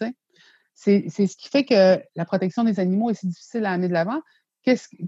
C'est 0.73 1.09
ce 1.09 1.37
qui 1.37 1.47
fait 1.47 1.63
que 1.63 2.01
la 2.15 2.25
protection 2.25 2.65
des 2.65 2.81
animaux 2.81 3.11
est 3.11 3.13
si 3.13 3.27
difficile 3.27 3.65
à 3.65 3.71
amener 3.71 3.87
de 3.87 3.93
l'avant 3.93 4.19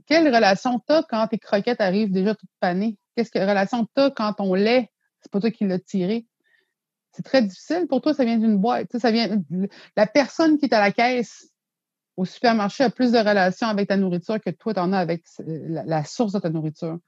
quelle 0.06 0.34
relation 0.34 0.80
tu 0.80 0.94
as 0.94 1.04
quand 1.10 1.28
tes 1.28 1.38
croquettes 1.38 1.82
arrivent 1.82 2.12
déjà 2.12 2.36
toutes 2.36 2.50
panées? 2.60 2.98
Qu'est-ce 3.16 3.32
que 3.32 3.40
relation 3.40 3.86
tu 3.86 4.02
as 4.02 4.12
quand 4.12 4.34
ton 4.34 4.54
lait, 4.54 4.92
c'est 5.22 5.32
pas 5.32 5.40
toi 5.40 5.52
qui 5.52 5.66
l'as 5.66 5.80
tiré? 5.80 6.26
C'est 7.12 7.24
très 7.24 7.42
difficile. 7.42 7.88
Pour 7.88 8.02
toi, 8.02 8.14
ça 8.14 8.24
vient 8.24 8.38
d'une 8.38 8.58
boîte. 8.58 8.98
Ça 8.98 9.12
vient, 9.12 9.42
la 9.96 10.08
personne 10.08 10.58
qui 10.58 10.66
est 10.66 10.74
à 10.74 10.80
la 10.80 10.92
caisse 10.92 11.50
au 12.18 12.26
supermarché 12.26 12.84
a 12.84 12.90
plus 12.90 13.12
de 13.12 13.18
relations 13.18 13.68
avec 13.68 13.88
ta 13.88 13.98
nourriture 13.98 14.40
que 14.40 14.50
toi, 14.50 14.74
tu 14.74 14.80
en 14.80 14.94
as 14.94 15.00
avec 15.00 15.24
la, 15.38 16.04
source 16.04 16.34
de 16.34 16.40
ta 16.40 16.50
nourriture. 16.50 17.00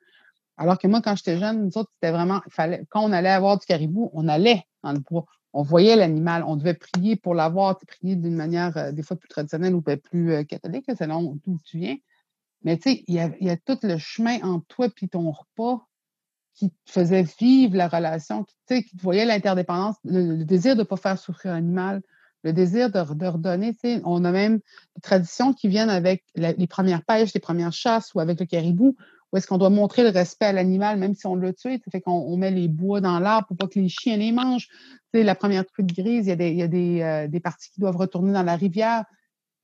Alors 0.58 0.78
que 0.78 0.88
moi, 0.88 1.02
quand 1.02 1.16
j'étais 1.16 1.38
jeune, 1.38 1.66
nous 1.66 1.78
autres, 1.78 1.92
c'était 1.94 2.12
vraiment, 2.12 2.42
fallait, 2.50 2.86
quand 2.90 3.02
on 3.02 3.12
allait 3.12 3.30
avoir 3.30 3.58
du 3.58 3.66
caribou, 3.66 4.10
on 4.14 4.28
allait 4.28 4.64
dans 4.84 4.94
le 4.94 5.00
bois. 5.00 5.26
On 5.54 5.64
voyait 5.64 5.98
l'animal, 5.98 6.44
on 6.48 6.56
devait 6.56 6.76
prier 6.76 7.18
pour 7.18 7.36
l'avoir, 7.36 7.78
prier 7.78 8.16
d'une 8.16 8.36
manière 8.36 8.78
euh, 8.78 8.92
des 8.94 9.04
fois 9.04 9.18
plus 9.18 9.28
traditionnelle 9.28 9.76
ou 9.76 9.82
plus 9.82 10.32
euh, 10.32 10.44
catholique, 10.44 10.86
selon 10.98 11.38
d'où 11.46 11.58
tu 11.66 11.78
viens. 11.80 11.98
Mais 12.64 12.78
tu 12.78 12.92
sais, 12.92 13.04
il 13.08 13.16
y 13.16 13.50
a, 13.50 13.58
tout 13.58 13.80
le 13.84 13.98
chemin 13.98 14.40
entre 14.44 14.66
toi 14.68 14.88
et 15.02 15.08
ton 15.08 15.32
repas 15.32 15.88
qui 16.54 16.70
te 16.70 16.92
faisait 16.92 17.26
vivre 17.40 17.76
la 17.76 17.88
relation, 17.88 18.46
qui, 18.68 18.84
qui 18.84 18.96
te 18.98 19.02
voyait 19.02 19.26
l'interdépendance, 19.26 19.96
le, 20.04 20.44
désir 20.44 20.76
de 20.76 20.82
ne 20.82 20.86
pas 20.86 20.98
faire 20.98 21.18
souffrir 21.18 21.54
l'animal, 21.54 22.02
le 22.44 22.54
désir 22.54 22.92
de, 22.92 23.00
redonner. 23.00 23.76
On 24.04 24.24
a 24.26 24.32
même 24.32 24.58
des 24.96 25.02
traditions 25.02 25.54
qui 25.54 25.68
viennent 25.68 25.90
avec 25.90 26.24
les 26.36 26.68
premières 26.68 27.04
pêches, 27.04 27.34
les 27.34 27.40
premières 27.40 27.74
chasses 27.74 28.14
ou 28.14 28.20
avec 28.20 28.40
le 28.40 28.46
caribou, 28.46 28.96
où 29.32 29.38
est-ce 29.38 29.48
qu'on 29.48 29.58
doit 29.58 29.70
montrer 29.70 30.04
le 30.04 30.10
respect 30.10 30.48
à 30.48 30.52
l'animal, 30.52 30.98
même 31.00 31.16
si 31.16 31.26
on 31.26 31.36
l'a 31.36 31.54
tué. 31.54 31.80
Ça 31.84 31.92
fait 31.92 32.02
qu'on 32.02 32.36
met 32.38 32.52
les 32.52 32.68
bois 32.68 33.00
dans 33.00 33.20
l'arbre 33.20 33.48
pour 33.48 33.58
pas 33.58 33.68
que 33.68 33.80
les 33.80 33.90
chiens 33.90 34.18
les 34.18 34.32
mangent. 34.32 34.68
sais, 35.14 35.24
la 35.24 35.36
première 35.36 35.66
truite 35.66 35.94
grise, 35.96 36.28
il 36.28 36.42
y 36.42 36.44
a, 36.44 36.68
y 36.68 37.02
a 37.02 37.24
euh, 37.24 37.28
des 37.28 37.40
parties 37.40 37.72
qui 37.72 37.80
doivent 37.80 37.96
retourner 37.96 38.34
dans 38.34 38.44
la 38.44 38.56
rivière. 38.56 39.06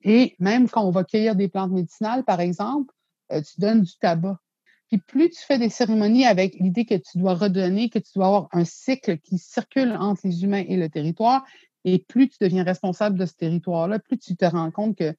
Et 0.09 0.37
même 0.39 0.69
quand 0.69 0.85
on 0.85 0.89
va 0.89 1.03
cueillir 1.03 1.35
des 1.35 1.49
plantes 1.49 1.71
médicinales, 1.71 2.23
par 2.23 2.39
exemple, 2.39 2.93
euh, 3.33 3.41
tu 3.41 3.59
donnes 3.59 3.81
du 3.81 3.91
tabac. 3.97 4.39
Puis 4.87 4.99
plus 4.99 5.29
tu 5.29 5.41
fais 5.41 5.59
des 5.59 5.67
cérémonies 5.67 6.25
avec 6.25 6.55
l'idée 6.61 6.85
que 6.85 6.95
tu 6.95 7.17
dois 7.17 7.33
redonner, 7.33 7.89
que 7.89 7.99
tu 7.99 8.11
dois 8.15 8.27
avoir 8.27 8.47
un 8.53 8.63
cycle 8.63 9.17
qui 9.17 9.37
circule 9.37 9.91
entre 9.99 10.21
les 10.23 10.45
humains 10.45 10.63
et 10.65 10.77
le 10.77 10.87
territoire, 10.87 11.45
et 11.83 11.99
plus 11.99 12.29
tu 12.29 12.37
deviens 12.39 12.63
responsable 12.63 13.19
de 13.19 13.25
ce 13.25 13.33
territoire-là, 13.33 13.99
plus 13.99 14.17
tu 14.17 14.37
te 14.37 14.45
rends 14.45 14.71
compte 14.71 14.97
que 14.97 15.13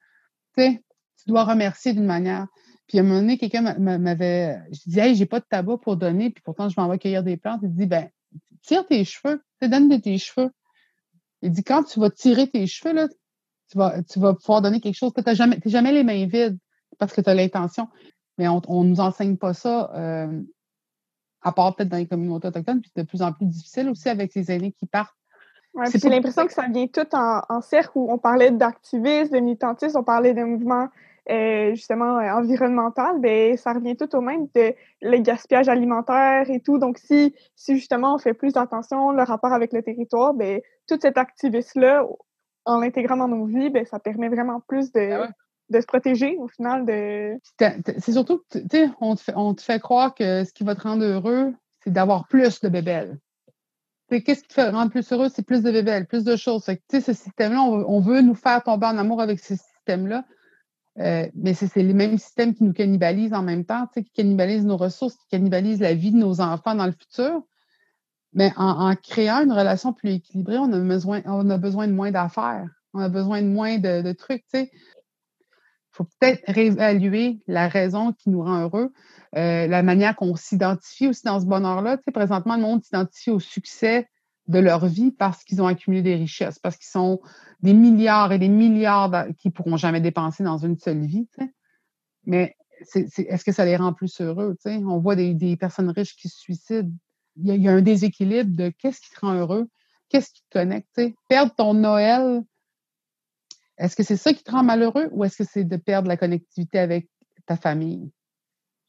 tu 0.57 0.81
dois 1.27 1.45
remercier 1.45 1.93
d'une 1.93 2.07
manière. 2.07 2.47
Puis 2.87 2.99
à 2.99 3.03
un 3.03 3.05
moment 3.05 3.21
donné, 3.21 3.37
quelqu'un 3.37 3.75
m'avait. 3.79 4.59
Je 4.73 4.81
disais, 4.87 5.11
hey, 5.11 5.15
j'ai 5.15 5.27
pas 5.27 5.41
de 5.41 5.45
tabac 5.51 5.77
pour 5.83 5.99
donner, 5.99 6.31
puis 6.31 6.43
pourtant 6.43 6.71
je 6.71 6.81
m'en 6.81 6.89
vais 6.89 6.99
cueillir 6.99 7.23
des 7.23 7.37
plantes. 7.37 7.61
Il 7.63 7.75
dit, 7.75 7.87
ben, 7.87 8.09
tire 8.63 8.87
tes 8.87 9.05
cheveux, 9.05 9.43
donne 9.61 9.91
de 9.91 9.97
tes 9.97 10.17
cheveux. 10.17 10.51
Il 11.43 11.51
dit, 11.51 11.63
quand 11.63 11.83
tu 11.83 12.01
vas 12.01 12.09
tirer 12.09 12.49
tes 12.49 12.67
cheveux, 12.67 12.95
là, 12.95 13.07
tu 13.71 13.79
vas, 13.79 14.03
tu 14.03 14.19
vas 14.19 14.35
pouvoir 14.35 14.63
donner 14.63 14.81
quelque 14.81 14.97
chose. 14.97 15.13
Tu 15.15 15.23
n'es 15.25 15.35
jamais, 15.35 15.59
jamais 15.65 15.93
les 15.93 16.05
mains 16.05 16.27
vides 16.27 16.59
parce 16.99 17.13
que 17.13 17.21
tu 17.21 17.31
as 17.31 17.35
l'intention. 17.35 17.89
Mais 18.39 18.49
on 18.49 18.61
ne 18.85 18.89
nous 18.89 19.01
enseigne 19.01 19.37
pas 19.37 19.53
ça, 19.53 19.91
euh, 19.95 20.41
à 21.43 21.53
part 21.53 21.75
peut-être 21.75 21.89
dans 21.89 21.97
les 21.97 22.07
communautés 22.07 22.49
autochtones, 22.49 22.81
puis 22.81 22.91
c'est 22.95 23.03
de 23.03 23.09
plus 23.09 23.23
en 23.23 23.33
plus 23.33 23.47
difficile 23.47 23.89
aussi 23.89 24.09
avec 24.09 24.35
les 24.35 24.51
aînés 24.53 24.73
qui 24.73 24.87
partent. 24.87 25.15
Ouais, 25.75 25.87
j'ai 25.93 26.09
l'impression 26.09 26.47
que 26.47 26.53
ça 26.53 26.67
vient 26.69 26.87
tout 26.87 27.07
en, 27.15 27.61
cercle 27.61 27.93
où 27.97 28.11
on 28.11 28.19
parlait 28.19 28.51
d'activisme, 28.51 29.35
de 29.35 29.41
militantisme, 29.41 29.99
on 29.99 30.05
parlait 30.05 30.35
de 30.35 30.43
mouvements 30.43 30.89
euh, 31.31 31.75
justement 31.75 32.19
euh, 32.19 32.31
environnemental, 32.33 33.21
ben, 33.21 33.57
ça 33.57 33.75
revient 33.75 33.97
tout 33.97 34.17
au 34.17 34.23
même 34.23 34.47
de 34.55 34.75
le 35.03 35.19
gaspillage 35.19 35.69
alimentaire 35.69 36.49
et 36.49 36.61
tout. 36.61 36.79
Donc, 36.79 36.97
si, 36.97 37.35
si 37.55 37.77
justement 37.77 38.15
on 38.15 38.19
fait 38.19 38.33
plus 38.33 38.57
attention 38.57 39.13
le 39.13 39.23
rapport 39.25 39.53
avec 39.53 39.75
le 39.75 39.83
territoire, 39.83 40.33
ben, 40.33 40.61
tout 40.87 40.99
cet 41.01 41.19
activisme-là, 41.19 42.07
en 42.69 42.81
l'intégrant 42.81 43.17
dans 43.17 43.29
nos 43.29 43.47
vies, 43.47 43.71
ben, 43.71 43.85
ça 43.87 43.99
permet 43.99 44.29
vraiment 44.29 44.61
plus 44.61 44.93
de, 44.93 45.11
ah 45.13 45.31
de 45.71 45.81
se 45.81 45.87
protéger 45.87 46.37
au 46.39 46.49
final 46.49 46.87
de. 46.87 47.39
C'est 47.99 48.13
surtout 48.13 48.39
que, 48.51 48.59
tu 48.59 48.69
sais, 48.71 48.91
on, 49.01 49.15
te 49.15 49.21
fait, 49.21 49.33
on 49.37 49.55
te 49.55 49.63
fait 49.63 49.81
croire 49.81 50.15
que 50.15 50.45
ce 50.45 50.53
qui 50.53 50.65
va 50.65 50.75
te 50.75 50.83
rendre 50.83 51.05
heureux, 51.05 51.55
c'est 51.83 51.93
d'avoir 51.93 52.27
plus 52.29 52.61
de 52.61 52.69
bébelles. 52.69 53.19
Qu'est-ce 54.11 54.43
qui 54.43 54.49
te 54.49 54.55
fait 54.55 54.71
rendre 54.71 54.91
plus 54.91 55.11
heureux? 55.13 55.29
C'est 55.29 55.45
plus 55.45 55.63
de 55.63 55.71
bébelles, 55.71 56.07
plus 56.07 56.25
de 56.25 56.37
choses. 56.37 56.65
Tu 56.65 56.79
sais, 56.89 57.01
ce 57.01 57.13
système-là, 57.13 57.61
on, 57.61 58.01
veut 58.01 58.23
nous 58.23 58.35
faire 58.35 58.63
tomber 58.63 58.87
en 58.87 58.97
amour 58.97 59.21
avec 59.21 59.39
ce 59.39 59.55
système-là. 59.55 60.25
Euh, 60.99 61.29
mais 61.35 61.53
c'est 61.53 61.75
les 61.77 61.93
mêmes 61.93 62.17
systèmes 62.17 62.55
qui 62.55 62.65
nous 62.65 62.73
cannibalisent 62.73 63.35
en 63.35 63.43
même 63.43 63.67
temps, 63.67 63.87
qui 63.95 64.11
cannibalisent 64.11 64.65
nos 64.65 64.79
ressources, 64.79 65.15
qui 65.17 65.29
cannibalisent 65.31 65.81
la 65.81 65.93
vie 65.93 66.11
de 66.11 66.17
nos 66.17 66.41
enfants 66.41 66.75
dans 66.75 66.87
le 66.87 66.93
futur. 66.93 67.43
Mais 68.35 68.53
en, 68.57 68.95
créant 68.97 69.43
une 69.43 69.53
relation 69.53 69.93
plus 69.93 70.11
équilibrée, 70.11 70.59
on 70.59 70.73
a 70.73 70.79
besoin, 70.79 71.23
on 71.25 71.49
a 71.51 71.59
besoin 71.59 71.89
de 71.89 71.93
moins 71.93 72.11
d'affaires. 72.11 72.69
On 72.95 73.01
a 73.01 73.09
besoin 73.09 73.43
de 73.43 73.49
moins 73.49 73.79
de, 73.79 74.13
trucs. 74.13 74.45
sais 74.49 74.71
faut 75.91 76.05
peut-être 76.21 76.43
réévaluer 76.47 77.41
la 77.49 77.67
raison 77.67 78.13
qui 78.13 78.31
nous 78.31 78.43
rend 78.43 78.63
heureux, 78.63 78.93
euh, 79.37 79.67
la 79.67 79.83
manière 79.83 80.15
qu'on 80.15 80.37
s'identifie 80.37 81.09
aussi 81.09 81.25
dans 81.25 81.41
ce 81.41 81.47
bonheur-là. 81.47 81.99
Présentement, 82.15 82.55
le 82.55 82.63
monde 82.63 82.85
s'identifie 82.85 83.31
au 83.31 83.41
succès 83.41 84.09
de 84.47 84.59
leur 84.59 84.87
vie 84.87 85.11
parce 85.11 85.45
qu'ils 85.45 85.61
ont 85.61 85.67
accumulé 85.67 86.03
des 86.03 86.15
richesses, 86.15 86.59
parce 86.59 86.77
qu'ils 86.77 86.91
sont 86.91 87.21
des 87.61 87.75
milliards 87.75 88.33
et 88.33 88.39
des 88.39 88.49
milliards 88.49 89.27
qu'ils 89.39 89.53
pourront 89.53 89.77
jamais 89.77 90.01
dépenser 90.01 90.45
dans 90.45 90.59
une 90.59 90.79
seule 90.79 91.05
vie. 91.05 91.29
Mais 92.25 92.57
est-ce 92.95 93.45
que 93.45 93.53
ça 93.53 93.65
les 93.65 93.77
rend 93.77 93.93
plus 93.93 94.21
heureux? 94.21 94.57
On 94.67 94.99
voit 94.99 95.17
des, 95.17 95.57
personnes 95.57 95.91
riches 95.91 96.17
qui 96.17 96.29
se 96.29 96.39
suicident. 96.39 96.91
Il 97.41 97.63
y, 97.63 97.69
a, 97.69 97.73
un 97.73 97.83
déséquilibre 97.83 98.57
de 98.57 98.71
qu'est-ce 98.79 99.01
qui 99.01 99.11
te 99.11 99.21
rend 99.21 99.35
heureux, 99.35 99.69
qu'est-ce 100.09 100.33
qui 100.33 100.43
te 100.43 100.59
connecte. 100.59 101.01
Perdre 101.29 101.55
ton 101.55 101.75
Noël, 101.75 102.43
est-ce 103.77 103.95
que 103.95 104.03
c'est 104.03 104.17
ça 104.17 104.33
qui 104.33 104.43
te 104.43 104.51
rend 104.51 104.65
malheureux 104.65 105.09
ou 105.13 105.25
est-ce 105.25 105.37
que 105.37 105.45
c'est 105.45 105.65
de 105.65 105.77
perdre 105.77 106.09
la 106.09 106.17
connectivité 106.17 106.79
avec 106.79 107.09
ta 107.47 107.57
famille? 107.57 108.11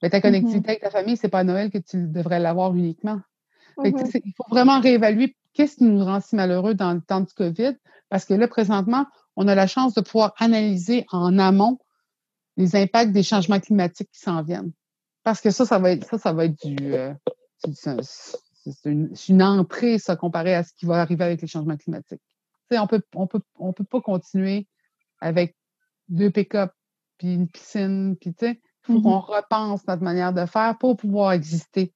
Mais 0.01 0.09
ta 0.09 0.17
mm-hmm. 0.17 0.21
connectivité 0.21 0.69
avec 0.69 0.81
ta 0.81 0.89
famille, 0.89 1.17
c'est 1.17 1.29
pas 1.29 1.43
Noël 1.43 1.69
que 1.69 1.77
tu 1.77 2.07
devrais 2.07 2.39
l'avoir 2.39 2.75
uniquement. 2.75 3.19
Mm-hmm. 3.77 4.21
il 4.25 4.33
faut 4.35 4.45
vraiment 4.49 4.79
réévaluer 4.79 5.35
qu'est-ce 5.53 5.77
qui 5.77 5.83
nous 5.83 6.03
rend 6.03 6.21
si 6.21 6.35
malheureux 6.35 6.73
dans 6.73 6.93
le 6.93 7.01
temps 7.01 7.21
du 7.21 7.33
COVID, 7.33 7.77
parce 8.09 8.25
que 8.25 8.33
là, 8.33 8.47
présentement, 8.47 9.05
on 9.35 9.47
a 9.47 9.55
la 9.55 9.67
chance 9.67 9.93
de 9.93 10.01
pouvoir 10.01 10.33
analyser 10.37 11.05
en 11.11 11.37
amont 11.37 11.77
les 12.57 12.75
impacts 12.75 13.11
des 13.11 13.23
changements 13.23 13.59
climatiques 13.59 14.09
qui 14.11 14.19
s'en 14.19 14.43
viennent. 14.43 14.71
Parce 15.23 15.41
que 15.41 15.51
ça, 15.51 15.65
ça 15.65 15.79
va 15.79 15.91
être, 15.91 16.05
ça, 16.05 16.17
ça 16.17 16.33
va 16.33 16.45
être 16.45 16.65
du, 16.65 16.93
euh, 16.93 17.13
c'est 17.73 18.89
une, 19.29 19.43
entrée, 19.43 19.99
ça, 19.99 20.15
comparé 20.15 20.55
à 20.55 20.63
ce 20.63 20.73
qui 20.73 20.85
va 20.85 21.01
arriver 21.01 21.23
avec 21.23 21.41
les 21.41 21.47
changements 21.47 21.77
climatiques. 21.77 22.21
Tu 22.69 22.77
on 22.77 22.87
peut, 22.87 23.01
on 23.15 23.27
peut, 23.27 23.41
on 23.57 23.73
peut 23.73 23.83
pas 23.83 24.01
continuer 24.01 24.67
avec 25.21 25.55
deux 26.07 26.29
pick-up 26.29 26.71
puis 27.17 27.33
une 27.33 27.47
piscine, 27.47 28.15
puis 28.19 28.33
tu 28.33 28.45
sais, 28.45 28.51
il 28.53 28.61
faut 28.83 28.99
mm-hmm. 28.99 29.03
qu'on 29.03 29.19
repense 29.19 29.87
notre 29.87 30.03
manière 30.03 30.33
de 30.33 30.45
faire 30.45 30.77
pour 30.77 30.95
pouvoir 30.95 31.33
exister. 31.33 31.93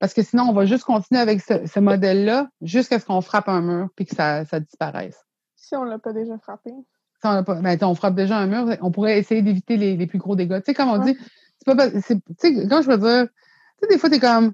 Parce 0.00 0.12
que 0.12 0.22
sinon, 0.22 0.44
on 0.48 0.52
va 0.52 0.66
juste 0.66 0.84
continuer 0.84 1.20
avec 1.20 1.40
ce, 1.40 1.80
modèle-là 1.80 2.48
jusqu'à 2.60 2.98
ce 2.98 3.06
qu'on 3.06 3.20
frappe 3.20 3.48
un 3.48 3.62
mur 3.62 3.88
puis 3.96 4.04
que 4.04 4.14
ça, 4.14 4.44
ça 4.44 4.60
disparaisse. 4.60 5.24
Si 5.54 5.74
on 5.74 5.84
ne 5.84 5.90
l'a 5.90 5.98
pas 5.98 6.12
déjà 6.12 6.36
frappé. 6.38 6.70
Si 6.70 7.26
on 7.26 7.32
l'a 7.32 7.42
pas, 7.42 7.54
ben, 7.54 7.78
on 7.82 7.94
frappe 7.94 8.14
déjà 8.14 8.36
un 8.36 8.46
mur, 8.46 8.76
on 8.82 8.90
pourrait 8.90 9.18
essayer 9.18 9.40
d'éviter 9.40 9.76
les, 9.76 9.96
les, 9.96 10.06
plus 10.06 10.18
gros 10.18 10.36
dégâts. 10.36 10.58
Tu 10.58 10.66
sais, 10.66 10.74
comme 10.74 10.90
on 10.90 10.98
dit, 10.98 11.16
c'est 11.58 11.74
pas, 11.74 11.90
tu 11.90 12.00
sais, 12.00 12.68
quand 12.68 12.82
je 12.82 12.90
veux 12.90 12.98
dire, 12.98 13.26
tu 13.26 13.88
sais, 13.88 13.94
des 13.94 13.98
fois, 13.98 14.10
t'es 14.10 14.20
comme, 14.20 14.52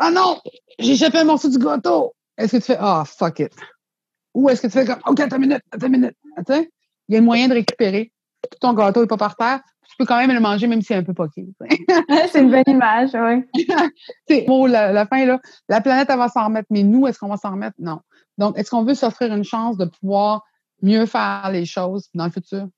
ah 0.00 0.10
non, 0.10 0.40
j'ai 0.78 0.92
échappé 0.92 1.18
un 1.18 1.24
morceau 1.24 1.48
du 1.48 1.58
gâteau. 1.58 2.14
Est-ce 2.36 2.52
que 2.52 2.56
tu 2.56 2.64
fais, 2.64 2.76
ah, 2.80 3.02
oh, 3.02 3.04
fuck 3.04 3.38
it. 3.38 3.52
Ou 4.34 4.48
est-ce 4.48 4.62
que 4.62 4.66
tu 4.66 4.72
fais 4.72 4.84
comme, 4.84 5.00
OK, 5.06 5.20
attends 5.20 5.36
une 5.36 5.42
minute, 5.42 5.62
attends 5.70 5.86
une 5.86 5.92
minute. 5.92 6.16
Sais, 6.46 6.70
il 7.08 7.14
y 7.14 7.18
a 7.18 7.20
moyen 7.20 7.48
de 7.48 7.54
récupérer. 7.54 8.12
Tout 8.42 8.58
ton 8.60 8.72
gâteau 8.72 9.02
n'est 9.02 9.06
pas 9.06 9.16
par 9.16 9.36
terre 9.36 9.60
tu 9.90 9.96
peux 9.96 10.06
quand 10.06 10.18
même 10.18 10.32
le 10.32 10.40
manger 10.40 10.68
même 10.68 10.80
si 10.80 10.88
c'est 10.88 10.94
un 10.94 11.02
peu 11.02 11.14
poqué. 11.14 11.48
c'est 12.30 12.40
une 12.40 12.50
bonne 12.50 12.62
image, 12.68 13.10
oui. 13.14 13.64
c'est 14.28 14.42
bon, 14.46 14.66
la, 14.66 14.92
la, 14.92 15.04
fin, 15.04 15.26
là, 15.26 15.40
la 15.68 15.80
planète, 15.80 16.08
elle 16.08 16.18
va 16.18 16.28
s'en 16.28 16.44
remettre, 16.44 16.68
mais 16.70 16.84
nous, 16.84 17.08
est-ce 17.08 17.18
qu'on 17.18 17.28
va 17.28 17.36
s'en 17.36 17.50
remettre? 17.50 17.74
Non. 17.80 18.00
Donc, 18.38 18.56
est-ce 18.56 18.70
qu'on 18.70 18.84
veut 18.84 18.94
s'offrir 18.94 19.34
une 19.34 19.42
chance 19.42 19.76
de 19.76 19.86
pouvoir 19.86 20.44
mieux 20.80 21.06
faire 21.06 21.50
les 21.52 21.64
choses 21.64 22.08
dans 22.14 22.24
le 22.24 22.30
futur? 22.30 22.68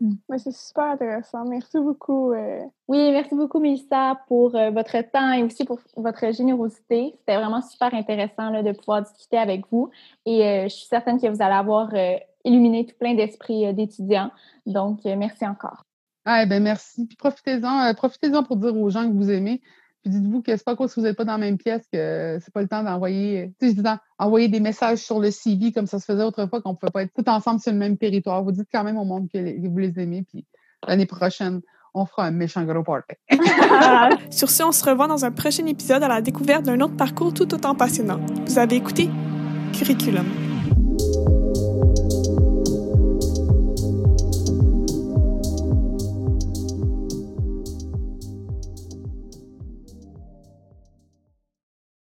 Oui. 0.00 0.08
Mm. 0.28 0.38
c'est 0.38 0.52
super 0.54 0.84
intéressant. 0.84 1.44
Merci 1.44 1.78
beaucoup. 1.78 2.32
Euh. 2.32 2.60
Oui, 2.88 3.10
merci 3.12 3.34
beaucoup, 3.34 3.60
Mélissa, 3.60 4.20
pour 4.28 4.54
euh, 4.54 4.70
votre 4.70 5.00
temps 5.10 5.32
et 5.32 5.42
aussi 5.42 5.64
pour 5.64 5.78
votre 5.96 6.32
générosité. 6.32 7.14
C'était 7.18 7.36
vraiment 7.36 7.62
super 7.62 7.94
intéressant 7.94 8.50
là, 8.50 8.62
de 8.62 8.72
pouvoir 8.72 9.02
discuter 9.02 9.38
avec 9.38 9.64
vous. 9.70 9.90
Et 10.26 10.44
euh, 10.44 10.62
je 10.64 10.74
suis 10.74 10.86
certaine 10.86 11.20
que 11.20 11.26
vous 11.26 11.42
allez 11.42 11.54
avoir 11.54 11.90
illuminé 12.44 12.86
tout 12.86 12.96
plein 12.98 13.14
d'esprits 13.14 13.72
d'étudiants. 13.74 14.30
Donc, 14.66 15.04
merci 15.04 15.46
encore. 15.46 15.84
Ah, 16.24 16.46
ben 16.46 16.62
merci. 16.62 17.06
Puis 17.06 17.16
profitez-en, 17.16 17.90
euh, 17.90 17.92
profitez-en 17.92 18.42
pour 18.42 18.56
dire 18.56 18.76
aux 18.76 18.88
gens 18.88 19.06
que 19.08 19.14
vous 19.14 19.30
aimez. 19.30 19.60
Puis 20.04 20.12
dites-vous 20.12 20.42
que 20.42 20.54
c'est 20.54 20.64
pas 20.64 20.76
quoi 20.76 20.86
si 20.86 21.00
vous 21.00 21.06
n'êtes 21.06 21.16
pas 21.16 21.24
dans 21.24 21.32
la 21.32 21.38
même 21.38 21.56
pièce 21.56 21.88
que 21.90 22.38
c'est 22.38 22.52
pas 22.52 22.60
le 22.60 22.68
temps 22.68 22.82
d'envoyer, 22.82 23.54
tu 23.58 23.74
sais, 23.74 23.82
envoyer 24.18 24.48
des 24.48 24.60
messages 24.60 24.98
sur 24.98 25.18
le 25.18 25.30
CV 25.30 25.72
comme 25.72 25.86
ça 25.86 25.98
se 25.98 26.04
faisait 26.04 26.22
autrefois 26.22 26.60
qu'on 26.60 26.72
ne 26.72 26.74
pouvait 26.76 26.92
pas 26.92 27.02
être 27.04 27.12
tout 27.14 27.26
ensemble 27.26 27.58
sur 27.58 27.72
le 27.72 27.78
même 27.78 27.96
territoire. 27.96 28.44
Vous 28.44 28.52
dites 28.52 28.68
quand 28.70 28.84
même 28.84 28.98
au 28.98 29.04
monde 29.06 29.30
que, 29.32 29.66
vous 29.66 29.78
les 29.78 29.98
aimez. 29.98 30.22
Puis 30.22 30.44
l'année 30.86 31.06
prochaine, 31.06 31.62
on 31.94 32.04
fera 32.04 32.26
un 32.26 32.32
méchant 32.32 32.64
gros 32.64 32.82
party. 32.82 33.14
sur 34.30 34.50
ce, 34.50 34.62
on 34.62 34.72
se 34.72 34.84
revoit 34.84 35.06
dans 35.06 35.24
un 35.24 35.30
prochain 35.30 35.64
épisode 35.64 36.02
à 36.02 36.08
la 36.08 36.20
découverte 36.20 36.64
d'un 36.64 36.82
autre 36.82 36.96
parcours 36.96 37.32
tout 37.32 37.54
autant 37.54 37.74
passionnant. 37.74 38.20
Vous 38.46 38.58
avez 38.58 38.76
écouté 38.76 39.08
Curriculum. 39.72 40.26